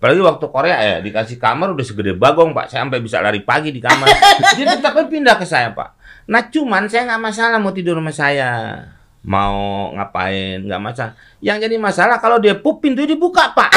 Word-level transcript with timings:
Apalagi 0.00 0.24
waktu 0.24 0.46
Korea 0.48 0.76
ya 0.80 0.96
dikasih 1.04 1.36
kamar 1.36 1.76
udah 1.76 1.84
segede 1.84 2.16
bagong 2.16 2.56
pak, 2.56 2.72
saya 2.72 2.88
sampai 2.88 3.04
bisa 3.04 3.20
lari 3.20 3.44
pagi 3.44 3.68
di 3.68 3.84
kamar. 3.84 4.08
Dia 4.56 4.72
tetap 4.72 4.96
pindah 4.96 5.36
ke 5.36 5.44
saya 5.44 5.76
pak. 5.76 5.92
Nah 6.24 6.48
cuman 6.48 6.88
saya 6.88 7.04
nggak 7.04 7.20
masalah 7.20 7.60
mau 7.60 7.68
tidur 7.68 8.00
sama 8.00 8.08
saya, 8.08 8.80
mau 9.20 9.92
ngapain 9.92 10.64
nggak 10.64 10.80
masalah. 10.80 11.12
Yang 11.44 11.68
jadi 11.68 11.76
masalah 11.76 12.16
kalau 12.16 12.40
dia 12.40 12.56
pup 12.56 12.80
pintu 12.80 13.04
dibuka 13.04 13.52
pak. 13.52 13.68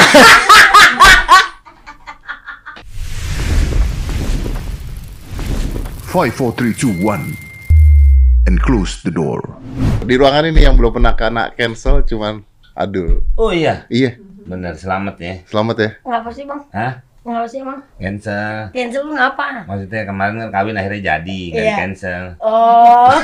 Five, 6.08 6.32
four, 6.32 6.56
three, 6.56 6.72
two, 6.72 6.96
one, 7.04 7.36
and 8.48 8.56
close 8.64 9.04
the 9.04 9.12
door. 9.12 9.44
Di 10.08 10.16
ruangan 10.16 10.48
ini 10.48 10.64
yang 10.64 10.80
belum 10.80 10.96
pernah 10.96 11.12
kena 11.12 11.52
cancel 11.52 12.00
cuman 12.00 12.40
Adul. 12.72 13.20
Oh 13.36 13.52
iya, 13.52 13.84
Iya, 13.92 14.16
bener 14.44 14.72
selamat 14.74 15.16
ya. 15.18 15.34
selamat 15.46 15.76
ya. 15.76 15.90
Ngapa 16.02 16.28
sih 16.30 16.44
bang? 16.44 16.60
Hah? 16.70 16.92
Ngapa 17.24 17.46
sih 17.46 17.60
bang? 17.60 17.80
Cancel. 17.96 18.56
Cancel 18.70 19.02
lu 19.02 19.12
ngapa? 19.12 19.64
Maksudnya 19.64 20.02
kemarin 20.04 20.34
kan 20.38 20.50
kawin 20.50 20.76
akhirnya 20.76 21.00
jadi, 21.14 21.40
nggak 21.50 21.64
Iya. 21.64 21.76
cancel. 21.78 22.22
Oh. 22.38 23.08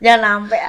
Jangan 0.00 0.20
sampai. 0.46 0.60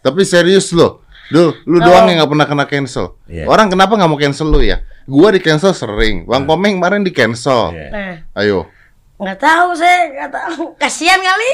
Tapi 0.00 0.20
serius 0.22 0.72
loh. 0.72 1.04
Dul, 1.28 1.56
lu 1.64 1.76
Oh. 1.76 1.82
doang 1.82 2.04
yang 2.06 2.20
nggak 2.20 2.30
pernah 2.30 2.46
kena 2.46 2.64
cancel. 2.66 3.16
Iya. 3.24 3.48
Orang 3.48 3.68
kenapa 3.68 3.96
nggak 3.96 4.04
mau 4.06 4.20
cancel 4.20 4.48
lu 4.48 4.60
ya? 4.60 4.84
Gua 5.04 5.32
di 5.32 5.40
cancel 5.40 5.72
sering. 5.72 6.24
Bang 6.24 6.44
Komeng 6.44 6.76
kemarin 6.76 7.00
di 7.00 7.10
cancel. 7.10 7.72
Iya. 7.72 7.88
Nah, 7.88 8.14
Ayo. 8.36 8.68
nggak 9.16 9.38
tahu 9.38 9.68
saya, 9.72 10.10
nggak 10.10 10.30
tahu. 10.30 10.62
Kasihan 10.76 11.16
kali. 11.16 11.50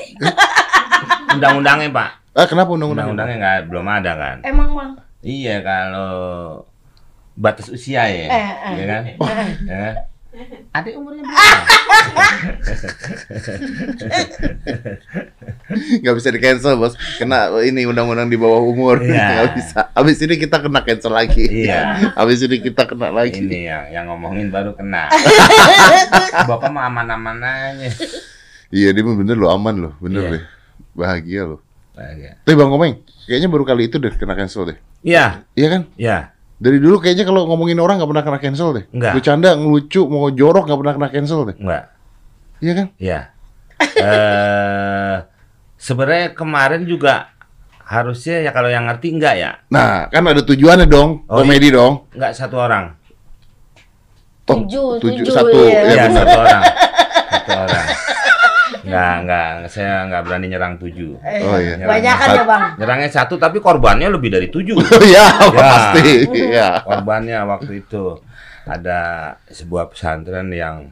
Undang-undangnya 1.31 1.93
pak, 1.93 2.09
Ah, 2.33 2.47
kenapa 2.47 2.71
undang-undang? 2.71 3.13
undang-undangnya 3.13 3.37
nggak 3.39 3.59
belum 3.69 3.87
ada 3.87 4.13
kan? 4.15 4.37
Emang 4.43 4.69
bang. 4.73 4.93
Iya 5.19 5.61
kalau 5.61 6.13
batas 7.35 7.67
usia 7.69 8.07
ya, 8.07 8.27
Eh, 8.27 8.31
eh. 8.31 8.75
ya 8.75 8.85
kan? 8.87 9.03
Ya 9.67 9.77
kan? 9.79 9.95
Adik 10.71 10.95
umurnya 10.95 11.27
berapa? 11.27 11.67
Nggak 15.99 16.15
bisa 16.15 16.29
di 16.31 16.39
cancel 16.39 16.79
bos. 16.79 16.95
Kena 17.19 17.51
ini 17.63 17.83
undang-undang 17.83 18.31
di 18.31 18.39
bawah 18.39 18.63
umur. 18.63 19.03
Iya. 19.03 19.19
Nggak 19.35 19.49
bisa. 19.59 19.81
Abis 19.91 20.23
ini 20.23 20.39
kita 20.39 20.63
kena 20.63 20.81
cancel 20.83 21.11
lagi. 21.11 21.43
Iya. 21.67 22.15
Abis 22.15 22.47
ini 22.47 22.63
kita 22.63 22.87
kena 22.87 23.11
lagi. 23.11 23.43
Ini 23.43 23.59
yang 23.67 23.85
yang 23.91 24.05
ngomongin 24.15 24.55
baru 24.55 24.79
kena. 24.79 25.11
Bapak 26.49 26.71
mah 26.71 26.87
aman-aman 26.87 27.43
aja. 27.43 27.91
Iya, 28.71 28.93
dia 28.93 29.03
mah 29.03 29.17
bener 29.17 29.35
loh, 29.35 29.49
aman 29.51 29.75
loh, 29.81 29.93
bener 29.99 30.21
Iya. 30.23 30.31
deh. 30.39 30.43
Bahagia 30.93 31.43
loh. 31.49 31.61
Tapi 32.45 32.55
Bang 32.55 32.71
Komeng, 32.71 32.95
kayaknya 33.25 33.49
baru 33.49 33.65
kali 33.65 33.87
itu 33.87 33.97
deh 33.97 34.13
kena 34.13 34.33
cancel 34.33 34.63
deh. 34.67 34.79
Iya, 35.01 35.43
Iya 35.53 35.69
kan? 35.69 35.83
iya. 35.95 36.19
Dari 36.59 36.79
dulu 36.79 36.99
kayaknya 36.99 37.23
kalau 37.23 37.47
ngomongin 37.47 37.79
orang 37.79 37.99
nggak 37.99 38.11
pernah 38.11 38.25
kena 38.25 38.39
cancel 38.41 38.75
deh. 38.75 38.85
Enggak. 38.91 39.15
Bercanda, 39.15 39.55
ngelucu, 39.55 40.03
mau 40.05 40.27
jorok 40.29 40.67
nggak 40.67 40.79
pernah 40.79 40.95
kena 40.99 41.09
cancel 41.09 41.41
deh. 41.47 41.57
Enggak. 41.59 41.85
Iya 42.59 42.73
kan? 42.75 42.87
Iya. 42.99 43.21
Eh 43.95 45.17
sebenarnya 45.79 46.35
kemarin 46.35 46.83
juga 46.83 47.31
harusnya 47.87 48.43
ya 48.43 48.51
kalau 48.51 48.67
yang 48.67 48.91
ngerti 48.91 49.15
enggak 49.15 49.35
ya? 49.39 49.51
Nah, 49.71 50.11
kan 50.11 50.27
ada 50.27 50.43
tujuannya 50.43 50.85
dong, 50.85 51.23
Oh, 51.25 51.41
komedi 51.41 51.71
dong. 51.71 52.11
Enggak 52.11 52.35
satu 52.35 52.59
orang. 52.59 52.99
Tujuh, 54.45 54.97
tujuh, 54.99 55.23
tujuh, 55.23 55.33
satu. 55.33 55.59
iya. 55.63 55.79
Ya, 55.79 55.83
Iya, 55.85 56.03
benar. 56.09 56.25
satu 56.25 56.37
orang. 56.37 56.63
Satu 57.31 57.53
orang. 57.55 57.87
Enggak, 58.89 59.15
enggak, 59.21 59.47
saya 59.69 59.93
enggak 60.03 60.23
berani 60.25 60.47
nyerang 60.49 60.75
tujuh. 60.77 61.13
Oh 61.21 61.57
iya. 61.57 61.77
Banyakan 61.79 62.27
satu- 62.27 62.35
ya 62.35 62.45
bang. 62.45 62.63
Nyerangnya 62.77 63.11
satu 63.11 63.35
tapi 63.37 63.59
korbannya 63.59 64.09
lebih 64.09 64.31
dari 64.31 64.49
tujuh. 64.49 64.75
Oh 64.81 65.03
iya, 65.03 65.29
Ya. 65.55 65.61
pasti. 65.61 66.09
Iya. 66.27 66.69
Korbannya 66.83 67.39
waktu 67.45 67.73
itu 67.79 68.17
ada 68.65 69.01
sebuah 69.47 69.89
pesantren 69.89 70.49
yang 70.51 70.89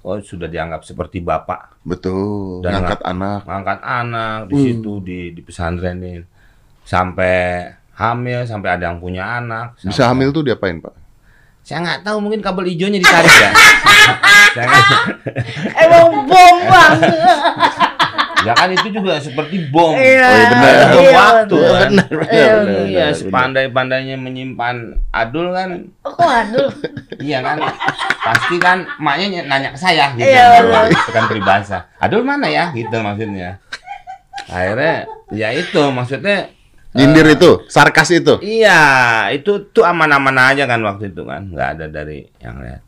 oh 0.00 0.18
sudah 0.18 0.46
dianggap 0.46 0.82
seperti 0.82 1.18
bapak 1.18 1.78
Betul. 1.82 2.58
Dan 2.60 2.78
Ngangkat 2.78 3.00
anak. 3.04 3.40
ngangkat 3.42 3.78
anak 3.80 4.38
di 4.46 4.54
Hmm. 4.54 4.64
situ 4.64 4.92
di 5.00 5.18
di 5.30 5.40
pesantren 5.40 5.98
ini 5.98 6.22
sampai 6.82 7.66
hamil 7.92 8.42
sampai 8.42 8.68
ada 8.72 8.84
yang 8.86 8.98
punya 8.98 9.38
anak 9.38 9.78
Bisa 9.78 10.08
hamil 10.08 10.30
tuh 10.30 10.42
diapain, 10.42 10.78
Pak? 10.78 10.94
Saya 11.62 11.78
nggak 11.80 12.00
tahu 12.02 12.18
mungkin 12.18 12.38
kabel 12.38 12.66
hijaunya 12.66 12.98
ditarik 12.98 13.30
ya 13.32 13.50
Saya 14.52 14.66
nggak- 14.66 15.06
Emang 15.78 16.26
bom 16.26 16.56
bang. 16.62 16.92
ya 18.42 18.52
kan 18.52 18.68
itu 18.68 18.90
juga 18.90 19.16
seperti 19.16 19.70
bom 19.70 19.94
Iya. 19.94 20.18
Oh, 20.20 20.34
iya, 20.34 20.46
benar. 20.50 20.74
Bom 20.90 21.00
iya, 21.00 21.14
waktu 21.14 21.54
betul. 21.54 21.62
kan 21.72 21.88
Benar, 21.88 22.08
benar, 22.10 22.28
Iya, 22.28 22.52
benar, 22.52 22.82
iya 22.84 23.04
benar, 23.04 23.14
sepandai-pandainya 23.14 24.16
menyimpan 24.18 24.76
adul 25.08 25.46
kan 25.50 25.70
Oh, 26.02 26.10
kok 26.10 26.26
aduh. 26.26 26.70
Iya 27.16 27.38
kan, 27.40 27.56
pasti 28.18 28.56
kan 28.58 28.78
emaknya 28.92 29.26
ny- 29.32 29.46
nanya 29.46 29.68
ke 29.70 29.78
saya 29.78 30.10
gitu. 30.12 30.26
Iya, 30.26 30.44
betul. 30.58 30.84
itu 30.90 31.10
kan 31.10 31.24
peribahasa. 31.24 31.78
Adul 31.96 32.22
mana 32.22 32.46
ya? 32.46 32.64
Gitu 32.72 32.92
maksudnya. 32.92 33.62
Akhirnya, 34.44 34.94
ya 35.30 35.48
itu 35.54 35.82
maksudnya. 35.88 36.50
Nyindir 36.92 37.24
eh, 37.24 37.34
itu, 37.40 37.50
sarkas 37.72 38.12
itu. 38.12 38.36
Iya, 38.44 38.80
itu 39.32 39.72
tuh 39.72 39.80
aman-aman 39.88 40.52
aja 40.52 40.68
kan 40.68 40.76
waktu 40.84 41.08
itu 41.08 41.24
kan, 41.24 41.48
nggak 41.48 41.68
ada 41.80 41.86
dari 41.88 42.28
yang 42.44 42.60
lain. 42.60 42.84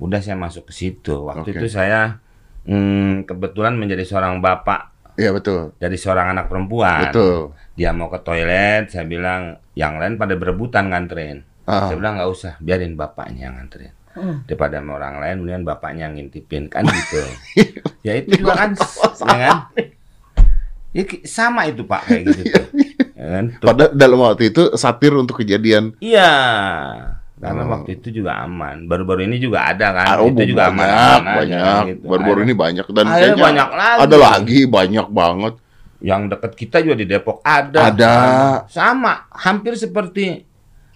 Udah 0.00 0.24
saya 0.24 0.40
masuk 0.40 0.68
ke 0.68 0.72
situ. 0.72 1.28
Waktu 1.28 1.52
Oke. 1.52 1.58
itu 1.60 1.68
saya 1.68 2.16
hmm, 2.64 3.28
kebetulan 3.28 3.76
menjadi 3.76 4.04
seorang 4.08 4.40
bapak 4.40 4.96
Iya, 5.16 5.32
betul. 5.32 5.72
dari 5.80 5.96
seorang 5.96 6.36
anak 6.36 6.48
perempuan. 6.52 7.08
Betul. 7.08 7.56
Dia 7.72 7.92
mau 7.96 8.12
ke 8.12 8.20
toilet, 8.20 8.92
saya 8.92 9.08
bilang 9.08 9.56
yang 9.72 9.96
lain 9.96 10.20
pada 10.20 10.36
berebutan 10.36 10.92
nganterin. 10.92 11.40
Ah. 11.64 11.88
Saya 11.88 11.96
bilang 11.96 12.20
nggak 12.20 12.30
usah, 12.32 12.52
biarin 12.60 12.96
bapaknya 12.96 13.48
yang 13.48 13.56
nganterin. 13.56 13.92
Hmm. 14.16 14.44
Daripada 14.48 14.80
sama 14.80 14.96
orang 14.96 15.20
lain, 15.20 15.34
kemudian 15.44 15.62
bapaknya 15.64 16.08
yang 16.08 16.20
ngintipin 16.20 16.72
kan 16.72 16.84
gitu. 17.00 17.20
ya 18.00 18.16
itu 18.16 18.44
juga 18.44 18.64
kan, 18.64 18.70
ya 19.28 19.36
kan? 19.36 19.56
Ya, 20.96 21.04
sama 21.28 21.68
itu 21.68 21.84
pak 21.84 22.08
kayak 22.08 22.22
gitu. 22.32 22.42
tuh. 22.48 22.66
Ya 23.16 23.26
kan? 23.26 23.44
Tuh. 23.56 23.66
Pada 23.66 23.84
dalam 23.90 24.18
waktu 24.20 24.52
itu 24.52 24.76
satir 24.76 25.10
untuk 25.10 25.40
kejadian 25.40 25.96
Iya, 25.98 26.32
karena 27.36 27.62
Oh. 27.64 27.70
waktu 27.72 27.96
itu 27.96 28.08
juga 28.14 28.38
aman. 28.38 28.84
Baru-baru 28.84 29.24
ini 29.24 29.36
juga 29.36 29.66
ada 29.66 29.90
kan, 29.90 30.06
Ah, 30.06 30.16
oh, 30.20 30.28
itu 30.28 30.52
juga 30.52 30.68
banyak, 30.68 30.84
aman, 30.84 31.20
aja, 31.24 31.34
banyak. 31.34 31.82
gitu. 31.90 32.04
Baru-baru 32.06 32.40
ini 32.44 32.54
banyak 32.54 32.86
dan 32.90 33.04
Akhirnya 33.06 33.36
banyak 33.40 33.68
lagi. 33.72 34.00
Ada 34.04 34.16
lagi 34.16 34.58
banyak 34.66 35.06
banget. 35.08 35.54
Yang 35.96 36.22
dekat 36.28 36.52
kita 36.54 36.76
juga 36.80 36.94
di 36.94 37.06
Depok 37.06 37.40
ada. 37.40 37.80
Ada. 37.88 38.14
Sama, 38.68 39.24
hampir 39.32 39.72
seperti 39.74 40.44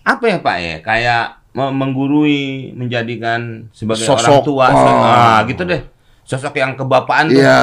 apa 0.01 0.25
ya 0.27 0.39
Pak 0.39 0.57
ya? 0.61 0.77
Kayak 0.81 1.25
me- 1.51 1.73
menggurui, 1.73 2.71
menjadikan 2.73 3.65
sebagai 3.73 4.05
orang 4.07 4.21
Sosok. 4.23 4.43
tua. 4.45 4.67
Oh. 4.69 5.01
Ah, 5.03 5.41
gitu 5.49 5.65
deh. 5.65 5.81
Sosok 6.23 6.53
yang 6.55 6.77
kebapaan 6.77 7.27
tuh. 7.27 7.41
Iya. 7.41 7.61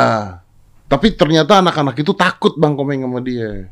Tapi 0.87 1.13
ternyata 1.13 1.61
anak-anak 1.61 1.95
itu 1.95 2.11
takut 2.11 2.57
Bang 2.57 2.73
Komeng 2.73 3.05
sama 3.05 3.21
dia. 3.21 3.69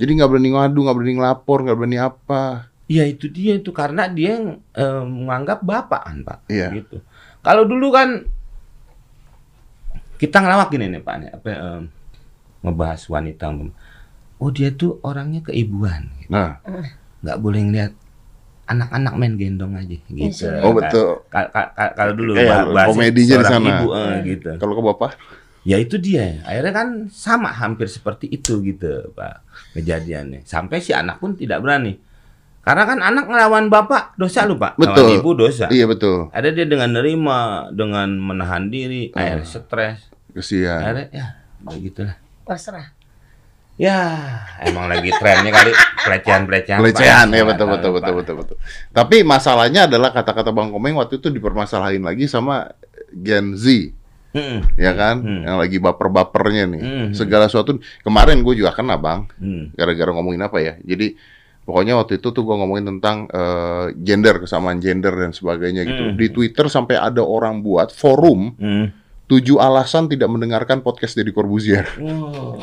Jadi 0.00 0.10
nggak 0.16 0.30
berani 0.32 0.50
ngadu, 0.56 0.78
nggak 0.80 0.96
berani 0.96 1.14
ngelapor, 1.20 1.58
nggak 1.68 1.76
berani 1.76 1.98
apa. 2.00 2.72
Ya 2.88 3.04
itu 3.04 3.28
dia 3.28 3.60
itu 3.60 3.68
karena 3.70 4.08
dia 4.08 4.40
yang 4.40 4.46
eh, 4.72 5.04
menganggap 5.04 5.60
bapak 5.60 6.02
kan 6.08 6.18
Pak. 6.24 6.38
Iya. 6.48 6.72
Gitu. 6.72 7.04
Kalau 7.44 7.68
dulu 7.68 7.92
kan 7.92 8.24
kita 10.16 10.40
ngelawak 10.40 10.72
gini 10.72 10.88
nih 10.88 11.00
Pak, 11.04 11.14
nih, 11.20 11.28
apa 11.36 11.48
eh, 11.52 11.80
ngebahas 12.64 13.02
wanita. 13.12 13.44
umpama. 13.52 13.72
Oh 14.40 14.48
dia 14.48 14.72
tuh 14.72 14.96
orangnya 15.04 15.44
keibuan. 15.44 16.08
Gitu. 16.24 16.32
Nah, 16.32 16.64
Nggak 17.20 17.38
boleh 17.44 17.60
ngeliat 17.68 17.92
anak-anak 18.64 19.12
main 19.20 19.34
gendong 19.36 19.76
aja 19.76 19.96
gitu. 20.08 20.48
Iya. 20.48 20.64
oh 20.64 20.72
betul. 20.72 21.20
Ka- 21.28 21.50
ka- 21.52 21.72
ka- 21.76 21.92
Kalau 21.92 22.12
dulu 22.16 22.32
Kayak 22.32 22.48
bah- 22.48 22.68
bahasa 22.72 22.88
komedinya 22.88 23.36
di 23.36 23.44
sana. 23.44 23.68
Ibu, 23.68 23.86
eh, 23.92 24.14
gitu. 24.24 24.50
Kalau 24.56 24.74
ke 24.80 24.82
bapak, 24.88 25.10
Ya 25.60 25.76
itu 25.76 26.00
dia. 26.00 26.40
Akhirnya 26.48 26.72
kan 26.72 26.88
sama 27.12 27.52
hampir 27.52 27.84
seperti 27.84 28.32
itu 28.32 28.64
gitu, 28.64 29.12
Pak. 29.12 29.44
Kejadiannya. 29.72 30.42
Sampai 30.42 30.78
si 30.78 30.90
anak 30.90 31.18
pun 31.18 31.34
tidak 31.34 31.62
berani. 31.62 31.96
Karena 32.60 32.84
kan 32.84 33.00
anak 33.00 33.24
ngelawan 33.24 33.72
bapak 33.72 34.14
dosa 34.14 34.44
lu, 34.44 34.60
Pak. 34.60 34.76
Betul. 34.76 35.06
Lawan 35.08 35.16
ibu 35.16 35.30
dosa. 35.32 35.66
iya 35.72 35.88
betul. 35.88 36.28
Ada 36.30 36.52
dia 36.52 36.66
dengan 36.68 36.92
nerima, 36.92 37.66
dengan 37.72 38.12
menahan 38.12 38.68
diri, 38.68 39.08
Ah. 39.16 39.32
akhirnya 39.32 39.46
stres. 39.48 39.98
Kesian. 40.30 40.78
Akhirnya 40.78 41.06
ya 41.10 41.26
begitulah. 41.58 42.16
Pasrah. 42.44 42.92
Ya, 43.80 43.96
emang 44.60 44.92
lagi 44.92 45.08
trennya 45.08 45.48
kali 45.48 45.72
pelecehan-pelecehan. 46.04 46.84
Pelecehan 46.84 47.32
ya 47.32 47.48
betul 47.48 47.64
betul 47.72 47.90
Pak. 47.90 47.96
betul 47.96 48.14
betul 48.20 48.34
betul. 48.44 48.56
Tapi 48.92 49.24
masalahnya 49.24 49.88
adalah 49.88 50.12
kata-kata 50.12 50.52
Bang 50.52 50.68
Komeng 50.68 51.00
waktu 51.00 51.16
itu 51.16 51.32
dipermasalahin 51.32 52.04
lagi 52.04 52.28
sama 52.28 52.76
Gen 53.08 53.56
Z, 53.56 53.96
Mm-mm. 54.30 54.78
ya 54.78 54.92
kan? 54.94 55.16
Hmm. 55.22 55.42
Yang 55.42 55.56
lagi 55.58 55.76
baper-bapernya 55.82 56.64
nih. 56.70 56.82
Hmm. 56.82 57.06
Segala 57.10 57.50
sesuatu 57.50 57.74
kemarin 58.00 58.40
gue 58.40 58.54
juga 58.54 58.70
kena, 58.70 58.94
Bang. 58.94 59.26
Hmm. 59.36 59.74
gara-gara 59.74 60.10
ngomongin 60.14 60.42
apa 60.42 60.58
ya. 60.62 60.74
Jadi 60.80 61.18
pokoknya 61.60 61.94
waktu 61.98 62.18
itu 62.18 62.34
tuh 62.34 62.42
gua 62.42 62.58
ngomongin 62.58 62.98
tentang 62.98 63.30
eh, 63.30 63.94
gender, 64.00 64.42
kesamaan 64.42 64.78
gender 64.78 65.14
dan 65.14 65.30
sebagainya 65.30 65.82
gitu. 65.86 66.02
Hmm. 66.10 66.16
Di 66.18 66.26
Twitter 66.30 66.66
sampai 66.66 66.98
ada 66.98 67.22
orang 67.22 67.62
buat 67.62 67.90
forum 67.90 68.54
Hmm. 68.58 68.86
tujuh 69.30 69.62
alasan 69.62 70.10
tidak 70.10 70.26
mendengarkan 70.26 70.82
podcast 70.82 71.14
Deddy 71.14 71.30
Corbuzier. 71.30 71.86
Oh. 72.02 72.58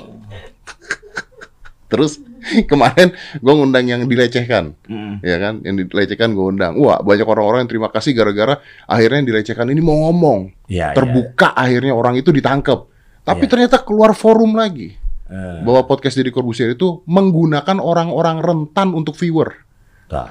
Terus 1.88 2.20
Kemarin 2.72 3.12
gue 3.38 3.54
ngundang 3.54 3.86
yang 3.88 4.02
dilecehkan. 4.08 4.74
Mm. 4.88 5.20
ya 5.24 5.38
kan 5.38 5.54
yang 5.64 5.76
dilecehkan 5.78 6.32
gue 6.34 6.46
undang 6.48 6.78
wah 6.80 7.00
banyak 7.02 7.28
orang-orang 7.28 7.66
yang 7.66 7.72
terima 7.72 7.90
kasih 7.92 8.16
gara-gara 8.16 8.60
akhirnya 8.86 9.24
yang 9.24 9.30
dilecehkan 9.36 9.68
ini 9.70 9.82
mau 9.84 10.08
ngomong 10.08 10.54
Ya, 10.68 10.92
terbuka 10.92 11.56
akhirnya 11.56 11.96
orang 11.96 12.20
itu 12.20 12.32
ditangkap 12.36 12.88
tapi 13.24 13.48
Iya. 13.48 13.52
ternyata 13.52 13.84
keluar 13.84 14.16
forum 14.16 14.56
lagi. 14.56 14.96
Eh, 15.28 15.60
bahwa 15.68 15.84
podcast 15.84 16.16
Deddy 16.16 16.32
Corbuzier 16.32 16.72
itu 16.72 17.04
menggunakan 17.04 17.84
orang-orang 17.84 18.40
rentan 18.40 18.96
untuk 18.96 19.20
viewer 19.20 19.60
Tuh. 20.08 20.24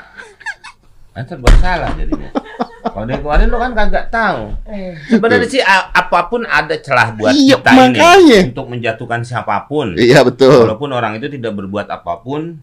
Nanti 1.16 1.36
salah 1.60 1.92
jadinya. 1.96 2.32
Kalau 2.86 3.04
dari 3.04 3.18
kemarin 3.18 3.46
lo 3.46 3.58
kan 3.58 3.72
kagak 3.72 4.06
tahu. 4.08 4.54
Eh. 4.64 4.94
Sebenarnya 5.06 5.46
sih 5.46 5.62
apa 5.62 6.20
pun 6.26 6.42
ada 6.42 6.74
celah 6.76 7.12
buat 7.12 7.30
Iya, 7.30 7.58
kita 7.58 7.70
makanya. 7.70 8.00
ini 8.16 8.38
untuk 8.50 8.66
menjatuhkan 8.68 9.20
siapa 9.20 9.66
pun. 9.66 9.94
iya 9.94 10.22
betul 10.22 10.62
Walaupun 10.62 10.90
orang 10.90 11.14
itu 11.14 11.26
tidak 11.28 11.52
berbuat 11.54 11.86
apa 11.86 12.18
pun, 12.18 12.56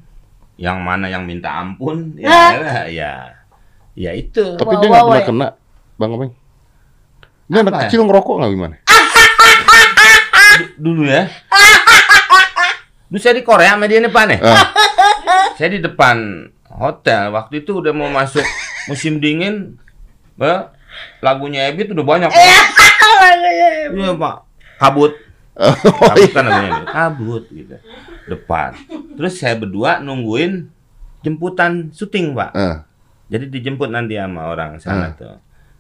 yang 0.56 0.80
mana 0.80 1.08
yang 1.08 1.24
minta 1.24 1.52
ampun, 1.54 2.16
ya, 2.16 2.30
Ah. 2.30 2.52
ya, 2.54 2.82
ya, 2.88 3.12
ya 3.94 4.12
itu. 4.14 4.56
tapi 4.56 4.74
dia 4.78 4.88
nggak 4.88 5.04
pernah 5.04 5.26
kena 5.26 5.48
bang 5.94 6.12
Omeng 6.12 6.32
ini 7.44 7.56
anak 7.56 7.68
Apa 7.68 7.78
ya? 7.78 7.82
kecil 7.86 8.02
ngerokok 8.02 8.36
nggak 8.36 8.52
gimana 8.52 8.76
Dulu 10.76 11.04
ya. 11.04 11.26
Dulu 13.08 13.18
saya 13.18 13.34
di 13.34 13.44
Korea 13.44 13.74
sama 13.74 13.86
dia 13.86 13.98
nih 13.98 14.10
Pak 14.10 14.24
nih. 14.26 14.40
Ah. 14.42 14.66
Saya 15.54 15.70
di 15.72 15.80
depan 15.80 16.18
hotel. 16.68 17.30
Waktu 17.30 17.62
itu 17.62 17.78
udah 17.78 17.90
mau 17.90 18.10
masuk 18.10 18.42
musim 18.88 19.18
dingin. 19.18 19.78
Bah, 20.34 20.74
lagunya 21.22 21.70
Ebit 21.70 21.94
udah 21.94 22.06
banyak. 22.06 22.32
Iya 23.94 24.16
Pak. 24.18 24.36
Kabut. 24.82 25.14
oh, 25.60 25.76
Kabut 26.02 26.30
kan 26.34 26.44
lagunya 26.50 26.72
Ebit. 26.82 26.88
Kabut 26.98 27.44
gitu. 27.52 27.76
Depan. 28.30 28.70
Terus 29.20 29.34
saya 29.38 29.56
berdua 29.60 30.02
nungguin 30.02 30.70
jemputan 31.22 31.94
syuting 31.94 32.34
Pak. 32.34 32.52
Ah. 32.56 32.78
Jadi 33.30 33.50
dijemput 33.50 33.90
nanti 33.90 34.18
sama 34.18 34.50
orang 34.50 34.78
sana 34.82 35.14
tuh. 35.14 35.38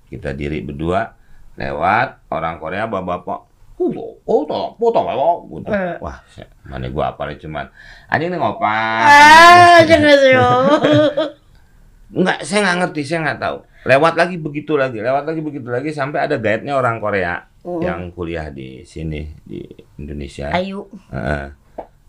Kita 0.09 0.33
diri 0.33 0.61
berdua 0.61 1.13
lewat 1.57 2.29
orang 2.33 2.57
Korea 2.61 2.85
bapak-bapak. 2.89 3.39
Oh, 3.83 3.89
oh, 3.89 4.45
oh, 4.47 4.73
oh, 4.77 4.91
oh, 4.93 4.93
oh, 4.93 5.35
gitu. 5.49 5.69
Eh. 5.73 5.97
Wah, 5.97 6.21
mana 6.63 6.87
gua 6.93 7.11
apa 7.11 7.33
cuman 7.35 7.67
anjing 8.07 8.29
nih 8.29 8.37
ngopan. 8.37 9.03
Ah, 9.09 9.81
jangan 9.83 10.15
sih. 10.21 10.33
Enggak, 12.21 12.37
saya 12.45 12.59
nggak 12.61 12.77
ngerti, 12.85 13.01
saya 13.01 13.19
nggak 13.25 13.39
tahu. 13.41 13.57
Lewat 13.83 14.13
lagi 14.15 14.35
begitu 14.37 14.73
lagi, 14.73 14.97
lewat 14.97 15.23
lagi 15.23 15.39
begitu 15.39 15.67
lagi 15.67 15.91
sampai 15.91 16.23
ada 16.23 16.35
guide-nya 16.37 16.73
orang 16.73 16.97
Korea 16.97 17.43
Oh. 17.63 17.79
yang 17.79 18.11
kuliah 18.11 18.47
di 18.47 18.83
sini 18.83 19.23
di 19.39 19.63
Indonesia. 19.95 20.51
Ayu. 20.51 20.83
Heeh. 21.09 21.47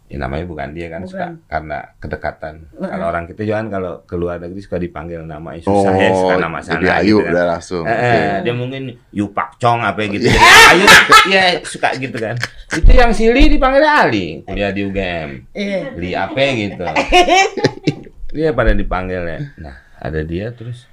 Ya, 0.05 0.21
namanya 0.21 0.45
bukan 0.45 0.71
dia 0.71 0.87
kan 0.89 1.03
suka 1.03 1.31
Bukan. 1.31 1.47
karena 1.47 1.79
kedekatan. 1.97 2.55
Heeh. 2.75 2.91
Kalau 2.91 3.07
orang 3.07 3.25
kita 3.25 3.43
kan 3.49 3.67
kalau 3.69 3.93
keluar 4.05 4.37
negeri 4.37 4.59
suka 4.59 4.77
dipanggil 4.77 5.23
nama 5.23 5.55
oh 5.55 5.63
susah 5.63 5.95
ya 5.95 6.11
suka 6.11 6.35
nama 6.37 6.59
sana 6.59 6.77
jadi 6.77 6.91
ayu 7.01 7.17
gitu 7.17 7.23
kan. 7.23 7.31
udah 7.31 7.45
langsung 7.49 7.85
Eh, 7.85 7.95
Oke. 7.95 8.11
eh, 8.11 8.35
dia 8.43 8.55
mungkin 8.55 8.83
Yu 9.11 9.27
Pak 9.31 9.49
Chong 9.57 9.81
apa 9.81 10.01
gitu. 10.05 10.23
Jadi 10.23 10.39
Ayu 10.71 10.85
ya 11.31 11.43
suka 11.63 11.89
gitu 11.97 12.17
kan. 12.19 12.35
Itu 12.71 12.91
yang 12.91 13.11
Sili 13.11 13.43
dipanggil 13.49 13.83
Ali, 13.83 14.27
kuliah 14.43 14.71
di 14.71 14.81
UGM. 14.83 15.29
Iya. 15.51 15.79
Li 15.95 16.11
apa 16.13 16.39
gitu. 16.53 16.85
Dia 18.35 18.51
pada 18.51 18.75
dipanggil 18.75 19.23
ya. 19.23 19.39
Nah, 19.57 19.75
ada 19.97 20.21
dia 20.21 20.51
terus 20.51 20.91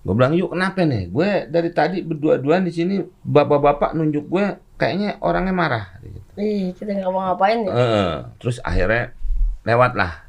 gue 0.00 0.14
bilang 0.16 0.32
yuk 0.32 0.48
kenapa 0.50 0.80
nih 0.82 1.08
gue 1.08 1.28
dari 1.46 1.70
tadi 1.70 2.00
berdua-duaan 2.00 2.64
di 2.64 2.72
sini 2.72 2.94
bapak-bapak 3.20 3.92
nunjuk 3.92 4.24
gue 4.26 4.44
kayaknya 4.74 5.20
orangnya 5.20 5.52
marah 5.52 5.84
gitu. 6.00 6.18
Ih, 6.40 6.72
kita 6.72 6.96
nggak 6.96 7.12
mau 7.12 7.20
ngapain 7.28 7.68
ya? 7.68 7.72
Heeh. 7.72 8.10
terus 8.40 8.56
akhirnya 8.60 9.12
lewatlah 9.60 10.24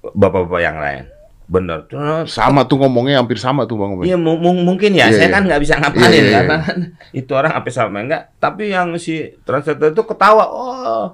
bapak-bapak 0.00 0.60
yang 0.60 0.80
lain 0.80 1.04
bener 1.44 1.82
terus 1.90 2.30
sama 2.30 2.62
tuh 2.62 2.78
ngomongnya 2.78 3.18
hampir 3.18 3.34
sama 3.34 3.66
tuh 3.66 3.74
bang 3.74 3.90
Iya 4.06 4.14
mu- 4.16 4.38
mu- 4.38 4.64
mungkin 4.64 4.94
ya, 4.94 5.10
Iya, 5.10 5.18
saya 5.18 5.28
iya. 5.28 5.34
kan 5.34 5.42
nggak 5.44 5.60
bisa 5.60 5.74
ngapain 5.76 6.06
Iya, 6.06 6.14
iya, 6.14 6.22
iya. 6.22 6.34
karena 6.38 6.56
kan 6.62 6.78
itu 7.10 7.32
orang 7.34 7.52
apa 7.52 7.68
sama 7.68 7.98
enggak. 8.00 8.22
Tapi 8.38 8.62
yang 8.70 8.94
si 8.96 9.34
translator 9.42 9.90
itu 9.90 10.02
ketawa, 10.06 10.46
oh, 10.46 11.06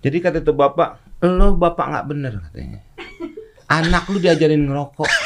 jadi 0.00 0.16
kata 0.18 0.40
itu 0.40 0.50
bapak, 0.50 0.88
lo 1.20 1.52
bapak 1.54 1.84
nggak 1.84 2.06
bener 2.08 2.32
katanya. 2.48 2.80
Anak 3.68 4.04
lu 4.08 4.18
diajarin 4.20 4.68
ngerokok. 4.68 5.08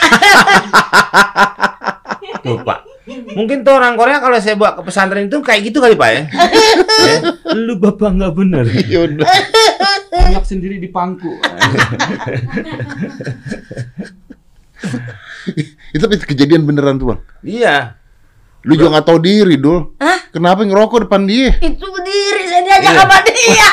tuh 2.39 2.63
pak, 2.63 2.87
mungkin 3.35 3.67
tuh 3.67 3.75
orang 3.75 3.99
Korea 3.99 4.23
kalau 4.23 4.39
saya 4.39 4.55
bawa 4.55 4.79
ke 4.79 4.83
pesantren 4.87 5.27
itu 5.27 5.43
kayak 5.43 5.67
gitu 5.67 5.83
kali 5.83 5.99
pak 5.99 6.11
ya. 6.11 6.23
ya 7.11 7.17
lu 7.51 7.75
bapak 7.77 8.15
nggak 8.15 8.33
bener. 8.35 8.63
udah 8.65 9.27
Anak 10.09 10.45
sendiri 10.47 10.79
di 10.79 10.87
pangku. 10.87 11.35
itu 15.91 15.99
tapi 15.99 16.15
kejadian 16.23 16.63
beneran 16.63 17.01
tuh 17.01 17.11
bang 17.15 17.21
iya. 17.43 17.77
lu 18.63 18.79
juga 18.79 18.99
nggak 18.99 19.07
tahu 19.11 19.19
diri 19.19 19.57
dul 19.59 19.97
kenapa 20.31 20.63
ngerokok 20.63 21.09
depan 21.09 21.27
dia 21.27 21.51
Itu 21.59 21.83
berdiri, 21.89 22.43
saya 22.47 22.63
diajak 22.63 22.93
Iya. 22.93 23.01
sama 23.03 23.19
dia. 23.27 23.69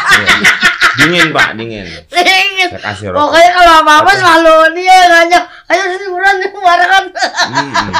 Dingin 0.95 1.27
pak, 1.30 1.47
dingin. 1.53 1.86
Dingin. 2.07 2.68
Saya 2.71 2.81
kasih 2.83 3.06
rokok. 3.09 3.19
Pokoknya 3.21 3.51
kalau 3.51 3.74
apa-apa 3.81 4.12
selalu 4.13 4.56
dia 4.75 4.94
yang 4.95 5.12
ngajak. 5.12 5.44
Ayo 5.65 5.81
sini 5.92 6.06
buruan 6.07 6.36
nih 6.38 6.50
barengan. 6.51 7.06
Hmm. 7.51 7.92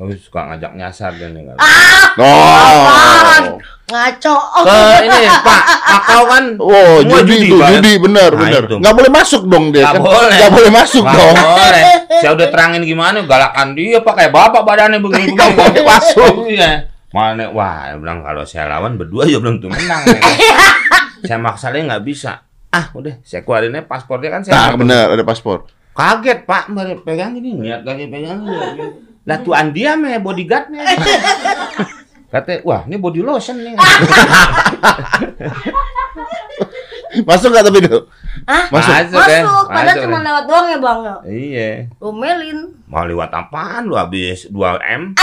Oh, 0.00 0.08
suka 0.16 0.40
ngajak 0.48 0.72
nyasar 0.74 1.12
dan 1.14 1.32
yang 1.32 1.52
Apaan? 1.52 3.44
oh 3.44 3.60
Ngaco. 3.90 4.36
Ke 4.62 4.78
ini 5.02 5.26
Pak, 5.42 5.62
Makau 5.90 6.22
kan 6.24 6.44
Oh, 6.56 7.02
semua 7.02 7.20
judi, 7.20 7.50
tuh, 7.50 7.58
Pak, 7.58 7.68
ya? 7.68 7.72
judi 7.76 7.92
benar, 7.98 8.30
Nah, 8.30 8.40
benar. 8.40 8.62
itu. 8.64 8.76
Nggak 8.78 8.94
boleh 8.94 9.10
masuk 9.10 9.42
dong 9.44 9.64
dia 9.74 9.82
Nggak 9.82 9.92
kan. 9.92 10.02
boleh. 10.06 10.36
Nggak 10.38 10.52
boleh 10.54 10.70
masuk 10.70 11.02
Nggak 11.04 11.18
dong. 11.18 11.34
boleh. 11.36 11.84
Saya 12.22 12.30
udah 12.32 12.46
terangin 12.48 12.82
gimana, 12.86 13.18
galakan 13.26 13.68
dia 13.74 13.98
Pak 13.98 14.14
kayak 14.14 14.30
bapak 14.30 14.62
badannya 14.62 14.98
begini 15.02 15.34
Nggak 15.34 15.50
boleh 15.52 15.82
masuk. 15.82 16.34
Iya. 16.48 16.70
Mana 17.10 17.50
wah, 17.50 17.90
dia 17.90 17.98
bilang 17.98 18.22
kalau 18.22 18.46
saya 18.46 18.70
lawan 18.70 18.94
berdua 18.94 19.26
ya 19.26 19.36
belum 19.36 19.58
tentu 19.58 19.66
menang. 19.68 20.06
Ya. 21.30 21.38
saya 21.38 21.38
maksain 21.38 21.86
nggak 21.86 22.02
bisa. 22.02 22.42
Ah, 22.74 22.90
udah, 22.94 23.22
saya 23.22 23.46
keluarinnya 23.46 23.86
paspornya 23.86 24.30
kan 24.34 24.42
saya. 24.42 24.54
Nah, 24.54 24.74
benar 24.74 25.14
ada 25.14 25.22
paspor. 25.22 25.70
Kaget 25.94 26.46
Pak, 26.46 26.70
baru 26.74 26.98
pegang 27.02 27.34
ini 27.38 27.54
niat 27.58 27.86
kaget 27.86 28.10
pegang. 28.10 28.42
Lah 29.26 29.38
tuan 29.46 29.70
dia 29.70 29.94
meh 29.94 30.18
bodyguardnya. 30.18 30.82
Kata, 32.30 32.62
wah 32.62 32.86
ini 32.86 32.94
body 32.94 33.26
lotion 33.26 33.58
nih. 33.58 33.74
Masuk 37.26 37.50
nggak 37.50 37.66
tapi 37.66 37.82
dulu? 37.90 38.06
Hah? 38.46 38.70
Masuk. 38.70 38.86
Masuk, 38.94 39.18
kan? 39.18 39.42
Masuk, 39.42 39.66
padahal 39.66 39.90
Masuk, 39.90 40.04
cuma 40.06 40.14
kan? 40.14 40.22
lewat 40.30 40.44
doang 40.46 40.66
ya 40.70 40.78
bang. 40.78 40.98
ya? 41.02 41.14
Iya. 41.26 41.90
Romelin. 41.98 42.58
Mau 42.86 43.02
lewat 43.02 43.34
apaan 43.34 43.90
lu 43.90 43.98
habis 43.98 44.46
2 44.46 44.78
M? 44.78 45.18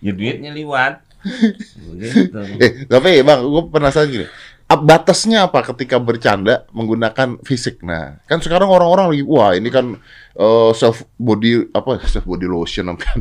ya 0.04 0.10
duitnya 0.10 0.50
lewat. 0.50 1.06
Begitu. 1.22 2.40
Eh, 2.64 2.84
tapi 2.88 3.20
bang, 3.20 3.40
gue 3.44 3.62
penasaran 3.68 4.08
gini. 4.08 4.26
Batasnya 4.70 5.50
apa 5.50 5.66
ketika 5.66 5.98
bercanda 5.98 6.62
menggunakan 6.70 7.42
fisik? 7.42 7.82
Nah, 7.82 8.22
kan 8.30 8.38
sekarang 8.38 8.70
orang-orang 8.70 9.10
lagi, 9.10 9.24
wah 9.26 9.50
ini 9.50 9.66
kan 9.66 9.98
eh, 10.38 10.70
self 10.78 11.02
body 11.18 11.74
apa 11.74 11.98
self 12.06 12.22
body 12.22 12.46
lotion 12.46 12.94
kan? 12.94 13.18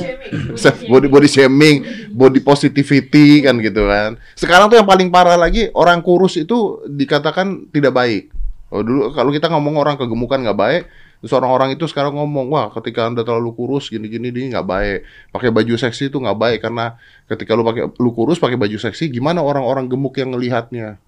self 0.62 0.78
body 0.86 1.10
body 1.10 1.26
shaming, 1.26 1.82
body 2.14 2.38
positivity 2.38 3.42
kan 3.42 3.58
gitu 3.58 3.90
kan. 3.90 4.14
Sekarang 4.38 4.70
tuh 4.70 4.78
yang 4.78 4.86
paling 4.86 5.10
parah 5.10 5.34
lagi 5.34 5.66
orang 5.74 5.98
kurus 5.98 6.38
itu 6.38 6.86
dikatakan 6.86 7.66
tidak 7.74 7.90
baik. 7.90 8.33
Oh, 8.74 8.82
dulu 8.82 9.14
kalau 9.14 9.30
kita 9.30 9.46
ngomong 9.46 9.78
orang 9.78 9.94
kegemukan 9.94 10.42
nggak 10.42 10.58
baik, 10.58 10.82
terus 11.22 11.30
orang-orang 11.30 11.78
itu 11.78 11.86
sekarang 11.86 12.18
ngomong 12.18 12.50
wah 12.50 12.74
ketika 12.74 13.06
anda 13.06 13.22
terlalu 13.22 13.54
kurus 13.54 13.86
gini-gini 13.86 14.28
ini 14.28 14.50
nggak 14.50 14.66
baik. 14.66 14.98
Pakai 15.30 15.54
baju 15.54 15.78
seksi 15.78 16.10
itu 16.10 16.18
nggak 16.18 16.34
baik 16.34 16.58
karena 16.58 16.98
ketika 17.24 17.54
lu 17.54 17.62
pakai 17.62 17.86
lu 17.94 18.10
kurus 18.10 18.42
pakai 18.42 18.58
baju 18.58 18.74
seksi, 18.74 19.08
gimana 19.08 19.38
orang-orang 19.40 19.86
gemuk 19.86 20.18
yang 20.18 20.34
ngelihatnya? 20.34 20.98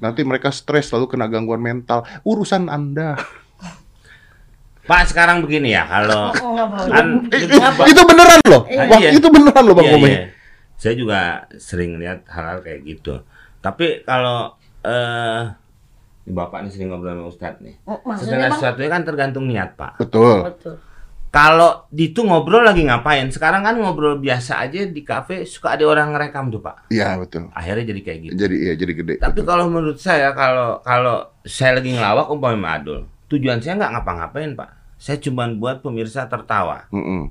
Nanti 0.00 0.24
mereka 0.24 0.48
stres 0.48 0.88
lalu 0.90 1.06
kena 1.06 1.28
gangguan 1.28 1.60
mental. 1.60 2.08
Urusan 2.24 2.72
anda. 2.72 3.20
Pak 4.80 5.06
sekarang 5.06 5.44
begini 5.44 5.70
ya 5.70 5.84
kalau 5.84 6.32
Oh, 6.34 6.66
boleh. 6.66 6.88
kan 6.88 7.06
I- 7.30 7.92
itu 7.92 8.02
beneran 8.02 8.40
loh. 8.48 8.62
Wah, 8.64 8.98
Iya. 8.98 9.10
itu 9.12 9.28
beneran 9.28 9.62
loh 9.62 9.74
Bang 9.76 9.86
Iya, 9.86 9.94
Komeng. 9.94 10.10
iya. 10.10 10.22
Saya 10.74 10.94
juga 10.96 11.20
sering 11.60 12.00
lihat 12.00 12.24
hal-hal 12.26 12.64
kayak 12.64 12.80
gitu. 12.82 13.20
Tapi 13.60 14.02
kalau 14.02 14.56
eh 14.80 15.52
Bapak 16.24 16.62
nih 16.62 16.70
sering 16.70 16.88
ngobrol 16.92 17.16
sama 17.16 17.24
Ustadz 17.26 17.60
nih. 17.64 17.74
Oh, 17.84 17.98
Maksudnya 18.04 18.28
Segala 18.36 18.44
bang? 18.46 18.54
sesuatunya 18.58 18.90
kan 18.92 19.02
tergantung 19.02 19.44
niat, 19.48 19.70
Pak. 19.74 19.92
Betul. 19.98 20.36
Betul. 20.46 20.74
Kalau 21.30 21.86
di 21.86 22.10
itu 22.10 22.26
ngobrol 22.26 22.66
lagi 22.66 22.82
ngapain? 22.82 23.30
Sekarang 23.30 23.62
kan 23.62 23.78
ngobrol 23.78 24.18
biasa 24.18 24.66
aja 24.66 24.82
di 24.82 25.02
kafe 25.06 25.46
suka 25.46 25.78
ada 25.78 25.86
orang 25.86 26.10
ngerekam 26.10 26.50
tuh, 26.50 26.58
Pak. 26.58 26.90
Iya, 26.90 27.14
betul. 27.16 27.46
Akhirnya 27.54 27.86
jadi 27.86 28.00
kayak 28.02 28.18
gitu. 28.26 28.32
Jadi 28.34 28.56
iya 28.58 28.74
jadi 28.74 28.92
gede. 28.98 29.14
Tapi 29.22 29.40
kalau 29.46 29.70
menurut 29.70 29.94
saya 29.96 30.34
kalau 30.34 30.82
kalau 30.82 31.30
saya 31.46 31.78
lagi 31.78 31.94
ngelawak 31.94 32.26
umpamanya 32.28 32.82
Adul, 32.82 33.00
tujuan 33.30 33.62
saya 33.62 33.78
nggak 33.78 33.92
ngapa-ngapain, 33.94 34.58
Pak. 34.58 34.70
Saya 34.98 35.22
cuma 35.22 35.46
buat 35.48 35.80
pemirsa 35.80 36.26
tertawa. 36.26 36.90
Mm-mm. 36.90 37.30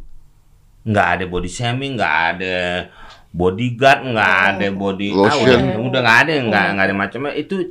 nggak 0.79 1.07
ada 1.19 1.25
body 1.27 1.51
shaming, 1.51 1.99
nggak 1.99 2.15
ada 2.33 2.87
bodyguard 3.29 4.09
nggak 4.09 4.33
ada 4.49 4.67
body 4.69 5.09
ah, 5.11 5.29
Lotion. 5.29 5.61
udah, 5.69 5.85
udah 5.85 5.99
nggak 6.01 6.17
ada 6.19 6.31
nggak 6.41 6.65
nggak 6.73 6.85
ada 6.85 6.95
macamnya 6.95 7.33
itu 7.33 7.69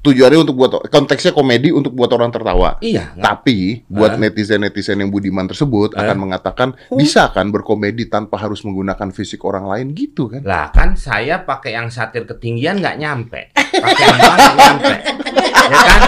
Tujuannya 0.00 0.40
untuk 0.40 0.56
buat 0.56 0.88
konteksnya 0.88 1.28
komedi 1.30 1.68
untuk 1.68 1.92
buat 1.92 2.08
orang 2.08 2.30
tertawa. 2.30 2.80
iya 2.80 3.12
Tapi 3.12 3.84
buat 3.84 4.16
Ah. 4.16 4.18
netizen-netizen 4.18 4.96
yang 4.96 5.10
budiman 5.10 5.44
tersebut 5.44 5.92
Ah. 5.92 6.06
akan 6.06 6.16
mengatakan 6.20 6.68
bisa 6.90 7.28
kan 7.28 7.50
berkomedi 7.50 8.06
tanpa 8.06 8.38
harus 8.38 8.62
menggunakan 8.62 9.10
fisik 9.10 9.42
orang 9.42 9.66
lain 9.66 9.92
gitu 9.92 10.24
kan? 10.26 10.40
lah 10.40 10.70
kan 10.70 10.94
saya 10.94 11.42
pakai 11.42 11.74
yang 11.74 11.88
satir 11.88 12.24
ketinggian 12.24 12.78
nggak 12.78 12.96
nyampe 12.96 13.52
pakai 13.52 14.02
yang 14.02 14.16
bawah 14.16 14.36
nggak 14.36 14.56
nyampe 14.56 14.94
ya 15.66 15.78
kan 15.84 16.00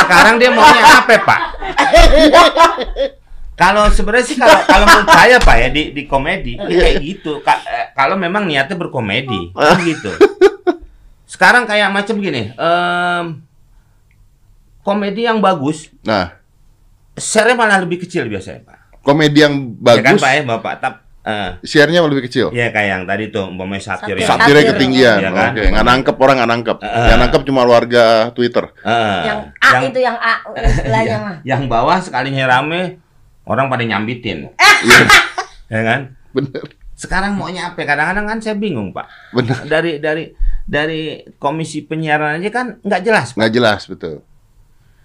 sekarang 0.00 0.34
dia 0.38 0.50
maunya 0.50 0.82
apa 0.96 1.14
pak 1.18 1.40
kalau 3.56 3.88
sebenarnya 3.88 4.26
sih 4.26 4.36
kalau 4.36 4.60
kalau 4.62 4.84
menurut 4.84 5.08
saya 5.10 5.36
pak 5.38 5.56
ya 5.56 5.68
di 5.68 5.82
di 5.90 6.02
komedi 6.04 6.54
ya 6.54 6.76
kayak 6.84 6.96
gitu 7.00 7.40
Ka- 7.40 7.64
eh, 7.64 7.86
kalau 7.90 8.14
memang 8.14 8.44
niatnya 8.44 8.76
berkomedi 8.76 9.50
kan 9.50 9.80
gitu 9.80 10.12
sekarang 11.26 11.64
kayak 11.64 11.88
macam 11.88 12.16
gini 12.16 12.52
em, 12.52 13.24
komedi 14.80 15.24
yang 15.24 15.40
bagus 15.40 15.90
Nah, 16.02 16.36
share 17.12 17.52
malah 17.52 17.80
lebih 17.80 18.04
kecil 18.04 18.26
biasanya 18.26 18.62
pak 18.62 18.78
komedi 19.00 19.40
yang 19.40 19.74
ya 19.78 19.98
kan 19.98 20.14
bagus, 20.14 20.20
pak 20.20 20.30
ya 20.30 20.40
bapak 20.44 20.74
tap 20.78 20.94
eh, 21.22 21.50
share-nya 21.60 22.02
lebih 22.02 22.30
kecil. 22.30 22.54
ya 22.54 22.70
kayak 22.70 22.86
yang 22.88 23.02
tadi 23.02 23.30
tuh 23.30 23.50
umpamanya 23.50 23.82
satir 23.84 24.14
Satir. 24.14 24.16
ya 24.16 24.26
Satirnya 24.28 24.62
Satir. 24.62 24.70
ketinggian. 24.72 25.18
Iya 25.18 25.30
kan? 25.32 25.50
Oke, 25.50 25.62
nggak 25.66 25.86
nangkep 25.88 26.16
orang 26.16 26.34
nggak 26.38 26.50
nangkep. 26.54 26.76
Ah. 26.78 27.06
Yang 27.06 27.18
nangkep 27.18 27.40
cuma 27.42 27.62
warga 27.64 28.04
Twitter. 28.30 28.64
Eh, 28.78 29.22
Yang 29.24 29.38
A 29.58 29.70
itu 29.82 29.98
yang 30.00 30.16
A 30.16 30.34
istilahnya 30.70 31.02
yang, 31.08 31.22
mah. 31.24 31.36
yang 31.42 31.62
bawah 31.66 31.98
sekalinya 31.98 32.46
rame 32.48 33.02
orang 33.46 33.66
pada 33.66 33.82
nyambitin 33.82 34.50
Iya, 34.82 35.06
ya 35.72 35.80
kan 35.82 36.00
bener, 36.30 36.62
sekarang 36.92 37.32
maunya 37.32 37.70
apa 37.70 37.80
kadang-kadang 37.80 38.26
kan 38.26 38.38
saya 38.38 38.54
bingung 38.54 38.90
pak 38.90 39.06
bener. 39.30 39.56
dari 39.64 39.98
dari 39.98 40.24
dari 40.62 41.00
komisi 41.36 41.80
penyiaran 41.80 42.36
aja 42.36 42.50
kan 42.50 42.66
nggak 42.80 43.00
jelas. 43.00 43.28
Nggak 43.32 43.52
jelas 43.52 43.80
betul. 43.86 44.20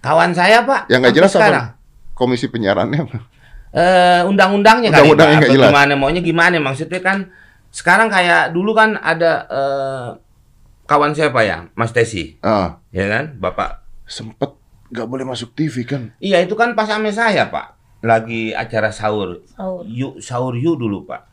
kawan 0.00 0.32
saya 0.32 0.62
pak 0.62 0.86
Yang 0.86 1.00
nggak 1.00 1.16
jelas 1.16 1.30
sekarang 1.32 1.64
apa? 1.70 1.78
Komisi 2.12 2.46
penyiarannya. 2.46 3.00
undang-undangnya 4.22 4.90
kali 4.90 5.08
Undang-undangnya 5.08 5.16
Pak. 5.32 5.40
nggak 5.40 5.48
Apa 5.48 5.56
jelas. 5.56 5.70
gimana 5.70 5.92
maunya 5.94 6.20
gimana 6.20 6.56
maksudnya 6.58 7.00
kan 7.00 7.18
sekarang 7.70 8.08
kayak 8.08 8.52
dulu 8.52 8.72
kan 8.72 8.98
ada 8.98 9.32
eh, 9.48 10.08
kawan 10.84 11.14
saya 11.14 11.30
pak 11.30 11.42
ya 11.42 11.58
Mas 11.72 11.88
Tesi 11.90 12.36
Ah, 12.40 12.82
ya 12.90 13.08
kan 13.08 13.32
bapak 13.34 13.80
sempet 14.04 14.52
nggak 14.90 15.08
boleh 15.08 15.24
masuk 15.24 15.56
TV 15.56 15.86
kan? 15.86 16.12
iya 16.18 16.36
itu 16.38 16.52
kan 16.52 16.74
pas 16.74 16.90
ame 16.90 17.08
saya 17.08 17.48
pak 17.48 17.80
lagi 18.02 18.50
acara 18.50 18.90
sahur. 18.90 19.40
Sahur. 19.48 19.86
yuk 19.86 20.18
sahur 20.18 20.54
yuk 20.54 20.76
dulu 20.76 21.06
pak. 21.06 21.24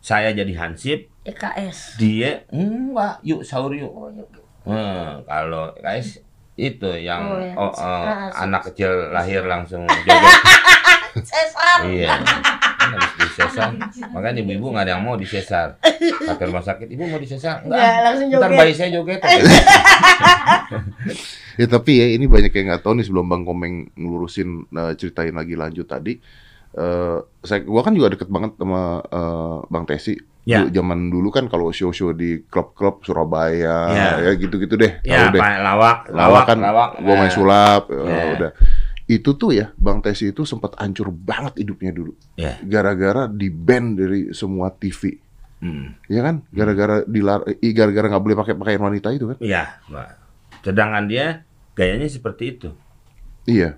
Saya 0.00 0.32
jadi 0.32 0.52
hansip. 0.54 1.08
EKS. 1.24 1.96
dia 1.96 2.44
enggak. 2.48 3.20
Yuk 3.22 3.40
sahur 3.40 3.72
yuk 3.72 3.88
Oh, 3.88 4.08
yuk. 4.08 4.28
Hmm, 4.64 5.20
kalau 5.24 5.72
guys 5.78 6.20
itu 6.54 6.90
yang 6.96 7.24
Oh, 7.26 7.36
ya. 7.36 7.52
oh, 7.54 7.72
eh, 7.72 8.04
Ah, 8.08 8.28
anak 8.42 8.68
kecil 8.68 8.88
lahir 9.08 9.44
langsung 9.44 9.84
joget. 10.06 10.36
Iya 11.84 12.16
kan 12.84 12.90
habis 12.94 13.12
disesar 13.18 13.68
makanya 14.10 14.38
ibu-ibu 14.40 14.66
nggak 14.68 14.84
ada 14.84 14.92
yang 14.92 15.02
mau 15.02 15.16
disesar 15.16 15.80
kata 16.20 16.42
rumah 16.44 16.60
sakit 16.60 16.86
ibu 16.86 17.02
mau 17.04 17.16
disesar 17.16 17.60
enggak 17.60 17.80
Ya, 17.80 17.92
langsung 18.04 18.28
ntar 18.30 18.40
joget. 18.46 18.58
bayi 18.58 18.72
saya 18.72 18.90
joget 18.90 19.20
Ya 21.54 21.66
tapi 21.68 21.92
ya 21.94 22.06
ini 22.10 22.26
banyak 22.26 22.50
yang 22.50 22.66
nggak 22.68 22.82
tahu 22.82 22.98
nih 22.98 23.04
sebelum 23.04 23.26
Bang 23.26 23.42
Komeng 23.42 23.94
ngelurusin 23.94 24.48
eh, 24.68 24.92
ceritain 24.94 25.30
lagi 25.32 25.54
lanjut 25.54 25.86
tadi. 25.86 26.18
eh 26.74 27.16
saya 27.38 27.62
gua 27.62 27.80
kan 27.80 27.94
juga 27.94 28.10
deket 28.10 28.26
banget 28.26 28.58
sama 28.58 28.82
eh, 29.00 29.56
Bang 29.64 29.86
Tesi. 29.86 30.18
Ya. 30.42 30.60
Dulu- 30.60 30.74
Zaman 30.74 30.98
dulu 31.08 31.28
kan 31.30 31.46
kalau 31.46 31.70
show-show 31.70 32.10
di 32.12 32.42
klub-klub 32.44 33.00
Surabaya 33.00 33.78
Ya. 33.88 34.08
ya 34.20 34.30
gitu-gitu 34.34 34.74
deh. 34.74 34.98
ya 35.00 35.30
deh. 35.30 35.38
pak 35.38 35.62
lawak 35.62 35.96
Lawak 36.10 36.42
kan 36.44 36.58
lawak 36.58 36.88
gua 36.98 37.14
main 37.16 37.30
sulap 37.30 37.86
Ya. 37.86 38.22
udah. 38.34 38.50
Itu 39.04 39.34
tuh 39.34 39.52
ya 39.52 39.68
Bang 39.74 40.00
Tesi 40.00 40.28
itu 40.28 40.42
sempat 40.42 40.74
hancur 40.76 41.08
banget 41.08 41.60
hidupnya 41.60 41.90
dulu. 41.90 42.16
ya 42.34 42.56
Gara-gara 42.60 43.26
di 43.26 43.48
ban 43.48 43.92
dari 43.92 44.30
semua 44.30 44.70
TV. 44.70 45.20
hmm. 45.60 46.08
Ya 46.08 46.20
kan? 46.22 46.40
Gara-gara 46.48 47.04
dilar 47.04 47.44
eh, 47.46 47.72
gara-gara 47.72 48.06
nggak 48.06 48.22
boleh 48.22 48.36
pakai 48.38 48.54
pakaian 48.54 48.82
wanita 48.82 49.08
itu 49.10 49.26
kan? 49.26 49.38
ya 49.38 49.76
Pak. 49.84 50.08
sedangkan 50.60 51.04
dia 51.04 51.44
gayanya 51.72 52.06
seperti 52.06 52.44
itu 52.50 52.72
Iya. 53.44 53.76